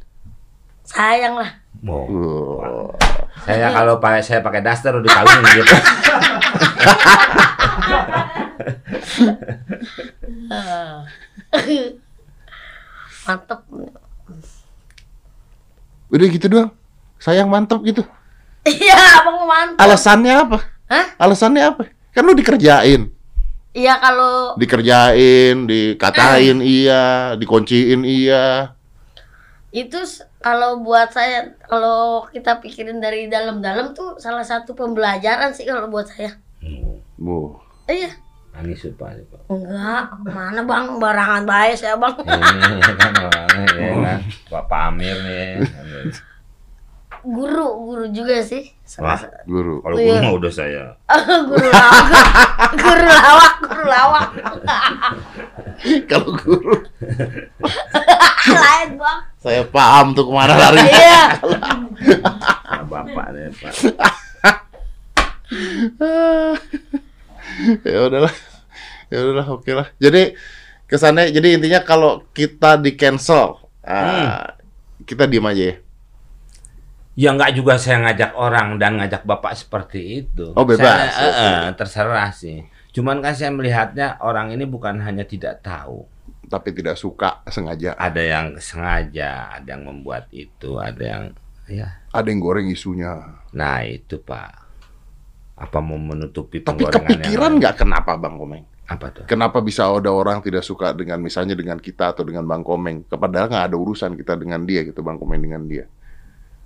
Sayang 0.87 1.35
lah. 1.35 1.51
Mau. 1.83 2.07
Uh, 2.07 2.87
Saya 3.43 3.75
kalau 3.75 3.99
pakai 3.99 4.23
saya 4.23 4.39
pakai 4.39 4.63
daster 4.63 4.95
udah 4.95 5.11
kawin 5.11 5.43
gitu. 5.51 5.75
Ah. 10.47 11.03
Mantep. 13.27 13.59
udah 16.11 16.27
gitu 16.27 16.47
doang. 16.51 16.71
Sayang 17.19 17.47
mantep 17.51 17.79
gitu. 17.83 18.03
Iya, 18.61 19.25
abang 19.25 19.49
mantep. 19.49 19.81
Alasannya 19.81 20.33
apa? 20.37 20.57
Hah? 20.85 21.05
Alasannya 21.17 21.63
apa? 21.65 21.83
Kan 22.13 22.27
lu 22.27 22.37
dikerjain. 22.37 23.09
Iya 23.71 23.95
kalau 24.03 24.59
Dikerjain, 24.59 25.63
dikatain 25.63 26.59
iya, 26.59 27.33
dikunciin 27.39 28.03
iya. 28.03 28.75
itu 29.71 29.95
kalau 30.43 30.83
buat 30.83 31.15
saya 31.15 31.55
kalau 31.63 32.27
kita 32.27 32.59
pikirin 32.59 32.99
dari 32.99 33.31
dalam-dalam 33.31 33.95
tuh 33.95 34.19
salah 34.19 34.43
satu 34.43 34.75
pembelajaran 34.75 35.55
sih 35.55 35.63
kalau 35.63 35.87
buat 35.87 36.11
saya. 36.11 36.35
Bu. 37.15 37.55
Iya. 37.87 38.11
Nangis 38.51 38.83
pak. 38.99 39.23
Pak. 39.31 39.47
Enggak, 39.47 40.03
mana 40.27 40.61
bang 40.67 40.85
barangan 40.99 41.43
baik 41.47 41.79
saya 41.79 41.95
bang. 41.95 42.11
Ini 42.19 42.83
ya 42.83 42.93
kan 42.99 43.11
ya 43.15 43.29
kan. 43.95 44.19
Pak 44.51 44.63
Pamir 44.67 45.15
nih. 45.23 45.63
Guru, 47.21 47.67
guru 47.85 48.05
juga 48.09 48.41
sih. 48.41 48.73
Wah. 48.97 49.21
Guru. 49.45 49.79
Kalau 49.79 49.95
Iya. 49.95 50.17
gue 50.17 50.25
mah 50.25 50.33
udah 50.35 50.51
saya. 50.51 50.83
guru 51.49 51.67
lawak, 51.67 52.05
guru 52.73 53.05
lawak, 53.07 53.53
guru 53.61 53.85
lawak. 53.85 54.27
Kalau 56.09 56.29
guru, 56.35 56.73
Lain 58.65 58.89
bang. 58.97 59.19
saya 59.37 59.61
paham 59.65 60.13
tuh 60.13 60.25
ke 60.25 60.33
mana 60.33 60.53
lari. 60.53 60.81
Iya. 60.81 61.23
Nah, 62.65 62.83
bapak 62.85 63.25
nih 63.33 63.49
pak. 63.53 63.73
ya 67.85 67.99
udahlah. 68.07 68.33
Ya 69.11 69.17
udahlah, 69.21 69.47
oke 69.51 69.71
lah. 69.73 69.87
Jadi 69.97 70.33
kesannya 70.87 71.29
jadi 71.31 71.57
intinya 71.59 71.81
kalau 71.81 72.23
kita 72.31 72.77
di 72.77 72.95
cancel, 72.95 73.59
ah, 73.83 74.55
kita 75.03 75.25
diem 75.27 75.45
aja 75.45 75.63
ya. 75.73 75.75
Ya 77.19 77.35
nggak 77.35 77.59
juga 77.59 77.75
saya 77.75 78.07
ngajak 78.07 78.31
orang 78.39 78.79
dan 78.79 78.95
ngajak 78.95 79.27
bapak 79.27 79.51
seperti 79.59 80.23
itu. 80.23 80.55
Oh, 80.55 80.63
bebas. 80.63 81.11
Saya, 81.11 81.11
eh, 81.11 81.33
eh, 81.35 81.63
terserah 81.75 82.31
sih. 82.31 82.63
Cuman 82.95 83.19
kan 83.19 83.35
saya 83.35 83.51
melihatnya 83.51 84.19
orang 84.23 84.55
ini 84.55 84.63
bukan 84.63 84.99
hanya 85.03 85.27
tidak 85.27 85.59
tahu. 85.59 86.07
Tapi 86.47 86.71
tidak 86.71 86.95
suka 86.95 87.43
sengaja. 87.47 87.95
Ada 87.99 88.21
yang 88.23 88.47
sengaja, 88.59 89.55
ada 89.55 89.67
yang 89.75 89.87
membuat 89.87 90.27
itu, 90.31 90.79
ada 90.79 91.03
yang 91.03 91.23
ya. 91.67 92.03
Ada 92.11 92.27
yang 92.31 92.39
goreng 92.43 92.67
isunya. 92.71 93.39
Nah 93.55 93.83
itu 93.83 94.19
pak. 94.19 94.59
Apa 95.55 95.77
mau 95.83 95.99
menutupi 95.99 96.63
Tapi 96.63 96.87
kepikiran 96.89 97.59
nggak 97.59 97.85
kenapa 97.85 98.17
Bang 98.17 98.39
Komeng? 98.39 98.65
Apa 98.87 99.07
tuh? 99.13 99.23
Kenapa 99.27 99.63
bisa 99.63 99.87
ada 99.87 100.11
orang 100.11 100.43
tidak 100.43 100.67
suka 100.67 100.91
dengan 100.91 101.19
misalnya 101.23 101.55
dengan 101.55 101.79
kita 101.79 102.11
atau 102.11 102.27
dengan 102.27 102.43
Bang 102.43 102.63
Komeng? 102.63 103.07
Padahal 103.07 103.47
nggak 103.47 103.65
ada 103.71 103.77
urusan 103.77 104.19
kita 104.19 104.35
dengan 104.35 104.63
dia 104.67 104.83
gitu 104.83 104.99
Bang 104.99 105.15
Komeng 105.15 105.39
dengan 105.39 105.63
dia. 105.63 105.87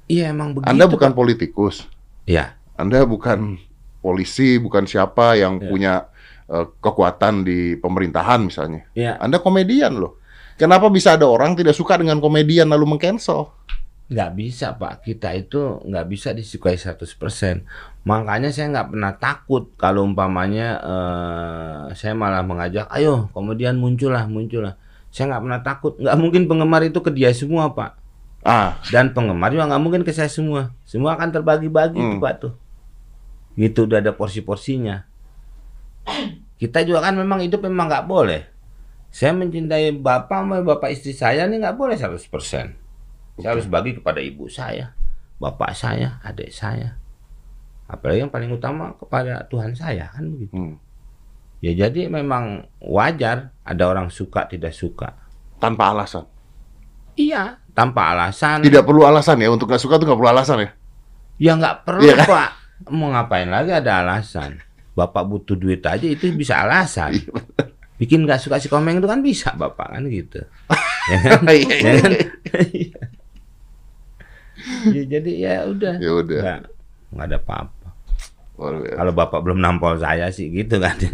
Iya 0.05 0.29
emang 0.29 0.53
begitu. 0.53 0.69
Anda 0.69 0.85
bukan 0.85 1.11
Pak. 1.11 1.17
politikus. 1.17 1.89
Ya. 2.25 2.53
Anda 2.75 3.01
bukan 3.03 3.57
polisi, 3.99 4.57
bukan 4.57 4.85
siapa 4.85 5.33
yang 5.35 5.57
Ya. 5.57 5.69
punya 5.69 5.93
eh, 6.45 6.65
kekuatan 6.77 7.41
di 7.41 7.73
pemerintahan 7.73 8.37
misalnya. 8.45 8.85
Ya. 8.93 9.17
Anda 9.17 9.41
komedian 9.41 9.97
loh. 9.97 10.21
Kenapa 10.55 10.87
bisa 10.87 11.17
ada 11.17 11.25
orang 11.25 11.57
tidak 11.57 11.73
suka 11.73 11.97
dengan 11.97 12.21
komedian 12.21 12.69
lalu 12.69 12.85
mengcancel? 12.95 13.49
nggak 14.05 14.31
bisa 14.37 14.77
pak 14.77 15.01
kita 15.01 15.33
itu 15.33 15.81
nggak 15.81 16.05
bisa 16.05 16.29
disukai 16.29 16.77
100% 16.77 17.65
makanya 18.05 18.53
saya 18.53 18.69
nggak 18.69 18.93
pernah 18.93 19.13
takut 19.17 19.73
kalau 19.81 20.05
umpamanya 20.05 20.77
eh, 20.77 21.97
saya 21.97 22.13
malah 22.13 22.45
mengajak 22.45 22.85
ayo 22.93 23.33
kemudian 23.33 23.81
muncullah 23.81 24.29
muncullah 24.29 24.77
saya 25.09 25.33
nggak 25.33 25.41
pernah 25.41 25.61
takut 25.65 25.93
nggak 25.97 26.17
mungkin 26.21 26.45
penggemar 26.45 26.85
itu 26.85 27.01
ke 27.01 27.09
dia 27.09 27.33
semua 27.33 27.73
pak 27.73 27.97
Ah, 28.45 28.77
dan 28.93 29.09
penggemar 29.09 29.49
juga 29.49 29.65
nggak 29.65 29.81
mungkin 29.81 30.01
ke 30.05 30.13
saya 30.13 30.29
semua. 30.29 30.69
Semua 30.85 31.17
akan 31.17 31.33
terbagi-bagi 31.33 31.97
Hmm. 31.97 32.11
tuh 32.15 32.19
pak 32.21 32.33
tuh. 32.37 32.53
Gitu 33.57 33.89
udah 33.89 34.05
ada 34.05 34.13
porsi-porsinya. 34.13 35.09
Kita 36.55 36.85
juga 36.85 37.01
kan 37.01 37.17
memang 37.17 37.41
hidup 37.41 37.65
memang 37.65 37.89
nggak 37.89 38.05
boleh. 38.05 38.45
Saya 39.09 39.33
mencintai 39.33 39.97
bapak 39.97 40.45
sama 40.45 40.61
bapak 40.61 40.93
istri 40.93 41.15
saya 41.15 41.49
ini 41.49 41.57
nggak 41.57 41.73
boleh 41.73 41.95
100% 41.97 42.85
saya 43.35 43.51
harus 43.51 43.67
bagi 43.67 43.95
kepada 43.95 44.19
ibu 44.23 44.47
saya 44.47 44.95
bapak 45.39 45.75
saya 45.75 46.19
adik 46.23 46.51
saya. 46.51 46.95
Apalagi 47.87 48.23
yang 48.23 48.31
paling 48.31 48.51
utama 48.51 48.95
kepada 48.95 49.43
Tuhan 49.51 49.75
saya 49.75 50.11
kan 50.11 50.25
begitu. 50.31 50.55
Hmm. 50.55 50.75
ya 51.63 51.71
jadi 51.73 52.11
memang 52.11 52.67
wajar 52.83 53.55
ada 53.63 53.83
orang 53.87 54.11
suka 54.11 54.45
tidak 54.45 54.75
suka. 54.75 55.15
Tanpa 55.57 55.95
alasan. 55.95 56.27
Iya 57.15 57.43
tanpa 57.75 58.15
alasan 58.15 58.63
Tidak 58.63 58.83
perlu 58.83 59.03
alasan 59.03 59.39
ya 59.39 59.51
untuk 59.51 59.67
nggak 59.67 59.81
suka 59.81 59.99
tuh 59.99 60.07
nggak 60.07 60.19
perlu 60.19 60.31
alasan 60.31 60.57
ya. 60.63 60.69
Ya 61.35 61.51
nggak 61.59 61.75
perlu 61.83 62.01
Iya 62.07 62.15
kan? 62.23 62.27
pak. 62.27 62.49
Mau 62.91 63.11
ngapain 63.11 63.47
lagi 63.51 63.71
ada 63.75 63.99
alasan. 63.99 64.63
Bapak 64.95 65.27
butuh 65.27 65.59
duit 65.59 65.83
aja 65.83 66.07
itu 66.07 66.31
bisa 66.31 66.63
alasan. 66.63 67.19
Iya, 67.19 67.31
Bikin 67.95 68.23
nggak 68.23 68.39
suka 68.39 68.59
si 68.59 68.67
komeng 68.67 68.99
itu 68.99 69.07
kan 69.07 69.19
bisa 69.19 69.51
bapak 69.55 69.95
kan 69.95 70.03
gitu. 70.07 70.39
ya 71.11 71.17
kan? 71.19 71.43
Iya, 71.47 71.67
Ya 71.67 71.75
iya. 71.75 71.91
kan? 71.99 72.11
ya 74.95 75.03
jadi 75.05 75.31
ya 75.35 75.53
udah. 75.67 75.95
Ya 75.99 76.11
udah. 76.15 76.39
Nggak, 76.41 76.59
nggak 77.11 77.25
ada 77.27 77.37
apa-apa. 77.39 77.74
Kalau 78.55 79.11
bapak 79.11 79.39
belum 79.43 79.59
nampol 79.59 79.99
saya 79.99 80.31
sih 80.31 80.47
gitu 80.49 80.79
kan. 80.79 80.95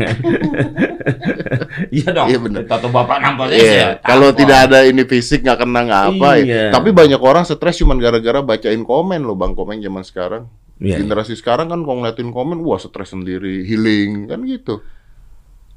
Iya 1.89 2.14
dong. 2.14 2.28
Iya, 2.30 2.38
bener. 2.38 2.62
Tato 2.70 2.92
bapak 2.94 3.18
nampol 3.18 3.50
saya. 3.50 3.58
Iya, 3.58 3.72
saya 3.72 4.06
kalau 4.06 4.30
tampol. 4.30 4.39
tidak 4.44 4.58
ada 4.70 4.80
ini 4.86 5.04
fisik 5.08 5.39
nggak 5.42 5.60
kena 5.66 5.80
nggak 5.88 6.04
apa 6.14 6.30
ya. 6.38 6.44
Iya. 6.44 6.64
Tapi 6.70 6.89
banyak 6.94 7.22
orang 7.22 7.44
stres 7.48 7.80
cuma 7.82 7.98
gara-gara 7.98 8.39
bacain 8.44 8.84
komen 8.86 9.22
loh 9.26 9.34
bang 9.34 9.56
komen 9.58 9.82
zaman 9.82 10.04
sekarang. 10.06 10.44
Iya. 10.82 10.98
Generasi 11.02 11.38
sekarang 11.38 11.70
kan 11.70 11.86
kalau 11.86 12.02
ngeliatin 12.02 12.34
komen, 12.34 12.58
wah 12.66 12.82
stres 12.82 13.14
sendiri, 13.14 13.62
healing 13.66 14.26
kan 14.26 14.42
gitu. 14.50 14.82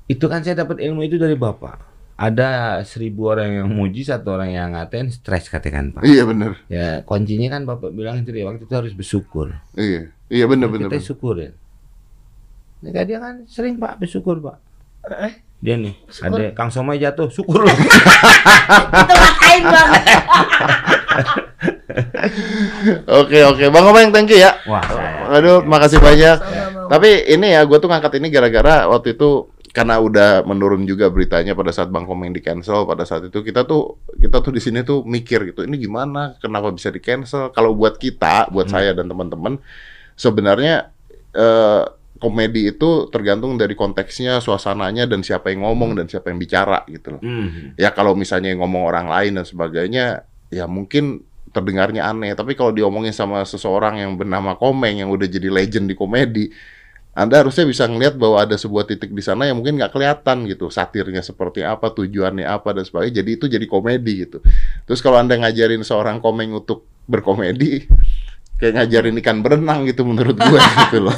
Itu 0.09 0.33
kan 0.33 0.41
saya 0.41 0.65
dapat 0.65 0.81
ilmu 0.81 1.05
itu 1.05 1.21
dari 1.21 1.37
bapak. 1.37 1.93
Ada 2.15 2.81
seribu 2.87 3.27
orang 3.29 3.59
yang 3.59 3.69
muji, 3.69 4.07
satu 4.07 4.39
orang 4.39 4.55
yang 4.55 4.73
ngatain, 4.73 5.11
stres 5.11 5.51
katakan 5.51 5.91
pak. 5.93 6.07
Iya 6.07 6.23
bener, 6.25 6.57
Ya 6.71 7.03
kuncinya 7.03 7.59
kan 7.59 7.67
bapak 7.67 7.91
bilang 7.91 8.23
itu 8.23 8.31
waktu 8.47 8.65
itu 8.65 8.75
harus 8.75 8.95
bersyukur. 8.95 9.51
iya, 9.75 10.14
iya 10.29 10.45
bener 10.47 10.69
bener. 10.69 10.89
kita 10.89 10.97
bener. 10.99 11.07
syukurin. 11.07 11.53
Ini 12.81 12.91
kan 12.93 13.05
dia 13.09 13.19
kan 13.19 13.35
sering 13.49 13.77
pak 13.77 13.97
bersyukur 13.97 14.39
pak. 14.39 14.57
Eh, 15.05 15.35
Dia 15.65 15.81
nih, 15.81 15.97
Syukur. 16.13 16.37
ada 16.37 16.53
Kang 16.53 16.69
Somai 16.69 17.01
jatuh, 17.01 17.33
syukur 17.33 17.65
loh. 17.65 17.73
itu 17.73 19.15
ngatain 19.17 19.63
bang. 19.65 19.89
Oke 23.09 23.39
oke, 23.41 23.65
bang 23.71 23.85
Komeng 23.85 24.09
thank 24.13 24.29
you 24.29 24.41
ya. 24.41 24.53
Wah, 24.69 24.85
saya. 24.85 25.41
Aduh, 25.41 25.59
makasih 25.65 26.01
banyak. 26.01 26.37
Sama-sama. 26.37 26.89
Tapi 26.91 27.11
ini 27.33 27.57
ya, 27.57 27.65
gue 27.65 27.79
tuh 27.81 27.89
ngangkat 27.89 28.13
ini 28.21 28.29
gara-gara 28.29 28.85
waktu 28.85 29.17
itu 29.17 29.49
karena 29.73 29.99
udah 29.99 30.45
menurun 30.47 30.85
juga 30.87 31.09
beritanya 31.11 31.57
pada 31.57 31.73
saat 31.75 31.91
Bang 31.91 32.07
Komeng 32.07 32.31
di 32.31 32.39
cancel 32.39 32.87
pada 32.87 33.03
saat 33.03 33.27
itu 33.27 33.43
kita 33.43 33.67
tuh 33.67 33.99
kita 34.15 34.39
tuh 34.39 34.55
di 34.55 34.63
sini 34.63 34.87
tuh 34.87 35.03
mikir 35.03 35.51
gitu 35.51 35.67
ini 35.67 35.75
gimana 35.83 36.39
kenapa 36.39 36.71
bisa 36.71 36.95
di 36.95 37.03
cancel 37.03 37.51
kalau 37.51 37.75
buat 37.75 37.99
kita 37.99 38.55
buat 38.55 38.71
saya 38.71 38.95
dan 38.95 39.11
teman-teman 39.11 39.59
sebenarnya 40.15 40.91
eh, 41.35 41.85
komedi 42.19 42.73
itu 42.73 43.11
tergantung 43.13 43.59
dari 43.61 43.77
konteksnya 43.77 44.41
suasananya 44.41 45.05
dan 45.05 45.21
siapa 45.21 45.53
yang 45.53 45.67
ngomong 45.67 45.99
dan 45.99 46.07
siapa 46.09 46.33
yang 46.33 46.41
bicara 46.41 46.87
gitu 46.89 47.19
loh. 47.19 47.23
Hmm. 47.23 47.77
ya 47.77 47.93
kalau 47.93 48.17
misalnya 48.17 48.55
yang 48.55 48.65
ngomong 48.65 48.89
orang 48.89 49.07
lain 49.13 49.37
dan 49.37 49.45
sebagainya 49.45 50.25
ya 50.49 50.65
mungkin 50.65 51.27
terdengarnya 51.55 52.09
aneh. 52.09 52.35
Tapi 52.35 52.59
kalau 52.59 52.75
diomongin 52.75 53.15
sama 53.15 53.47
seseorang 53.47 54.03
yang 54.03 54.19
bernama 54.19 54.59
Komeng 54.59 55.05
yang 55.05 55.11
udah 55.13 55.29
jadi 55.29 55.53
legend 55.53 55.87
di 55.87 55.95
komedi 55.95 56.51
anda 57.15 57.39
harusnya 57.39 57.63
bisa 57.63 57.87
ngelihat 57.87 58.19
bahwa 58.19 58.43
ada 58.43 58.59
sebuah 58.59 58.91
titik 58.91 59.15
di 59.15 59.23
sana 59.23 59.47
yang 59.47 59.63
mungkin 59.63 59.79
nggak 59.79 59.95
kelihatan 59.95 60.51
gitu. 60.51 60.67
Satirnya 60.67 61.23
seperti 61.23 61.63
apa 61.63 61.95
tujuannya 61.95 62.43
apa 62.43 62.75
dan 62.75 62.83
sebagainya. 62.83 63.23
Jadi 63.23 63.31
itu 63.39 63.47
jadi 63.47 63.67
komedi 63.71 64.27
gitu. 64.27 64.43
Terus 64.83 64.99
kalau 64.99 65.23
anda 65.23 65.39
ngajarin 65.39 65.87
seorang 65.87 66.19
Komeng 66.19 66.51
untuk 66.51 66.91
berkomedi 67.07 67.87
kayak 68.55 68.73
ngajarin 68.79 69.19
ikan 69.19 69.39
berenang 69.43 69.83
gitu 69.85 70.07
menurut 70.07 70.39
gue 70.39 70.61
gitu 70.89 70.99
loh. 71.11 71.17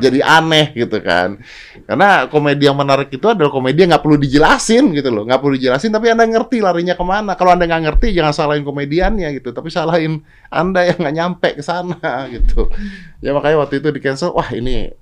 Jadi 0.00 0.24
aneh 0.24 0.72
gitu 0.72 0.98
kan. 1.04 1.36
Karena 1.84 2.24
komedi 2.30 2.64
yang 2.64 2.78
menarik 2.78 3.12
itu 3.12 3.26
adalah 3.28 3.52
komedi 3.52 3.84
yang 3.84 3.92
nggak 3.92 4.04
perlu 4.04 4.16
dijelasin 4.16 4.96
gitu 4.96 5.12
loh. 5.12 5.28
Nggak 5.28 5.40
perlu 5.44 5.54
dijelasin 5.60 5.92
tapi 5.92 6.08
anda 6.08 6.24
ngerti 6.24 6.64
larinya 6.64 6.96
ke 6.96 7.04
mana. 7.04 7.36
Kalau 7.36 7.52
anda 7.52 7.68
nggak 7.68 7.82
ngerti 7.90 8.16
jangan 8.16 8.32
salahin 8.32 8.64
komediannya 8.64 9.28
gitu. 9.36 9.52
Tapi 9.52 9.68
salahin 9.68 10.24
anda 10.48 10.88
yang 10.88 10.98
nggak 10.98 11.14
nyampe 11.14 11.48
ke 11.58 11.62
sana 11.62 12.00
gitu. 12.34 12.72
Ya 13.20 13.36
makanya 13.36 13.64
waktu 13.66 13.84
itu 13.84 13.92
di 13.92 14.00
cancel 14.00 14.32
wah 14.32 14.48
ini 14.54 14.92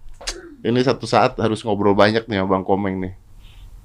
ini 0.66 0.80
satu 0.82 1.06
saat 1.06 1.38
harus 1.38 1.62
ngobrol 1.62 1.94
banyak 1.94 2.26
nih 2.26 2.42
sama 2.42 2.58
bang 2.58 2.64
Komeng 2.66 2.96
nih 2.98 3.25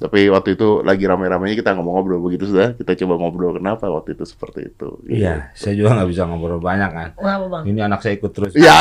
tapi 0.01 0.33
waktu 0.33 0.57
itu 0.57 0.81
lagi 0.81 1.05
rame-ramenya 1.05 1.53
kita 1.53 1.77
ngomong 1.77 1.93
ngobrol 1.93 2.25
begitu 2.25 2.49
sudah 2.49 2.73
kita 2.73 2.97
coba 3.05 3.21
ngobrol 3.21 3.53
kenapa 3.61 3.85
waktu 3.85 4.17
itu 4.17 4.25
seperti 4.25 4.73
itu 4.73 4.89
Iya, 5.05 5.53
saya 5.53 5.77
juga 5.77 5.93
nggak 6.01 6.09
bisa 6.09 6.25
ngobrol 6.25 6.57
banyak 6.57 6.89
kan. 6.89 7.09
Kenapa 7.13 7.45
bang? 7.45 7.63
Ini 7.69 7.79
anak 7.85 7.99
saya 8.01 8.17
ikut 8.17 8.31
terus. 8.33 8.51
ya 8.57 8.73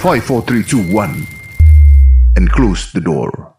4, 0.00 0.24
3, 0.24 0.64
2, 0.64 0.96
1. 0.96 2.40
And 2.40 2.48
close 2.52 2.92
the 2.92 3.04
door. 3.04 3.55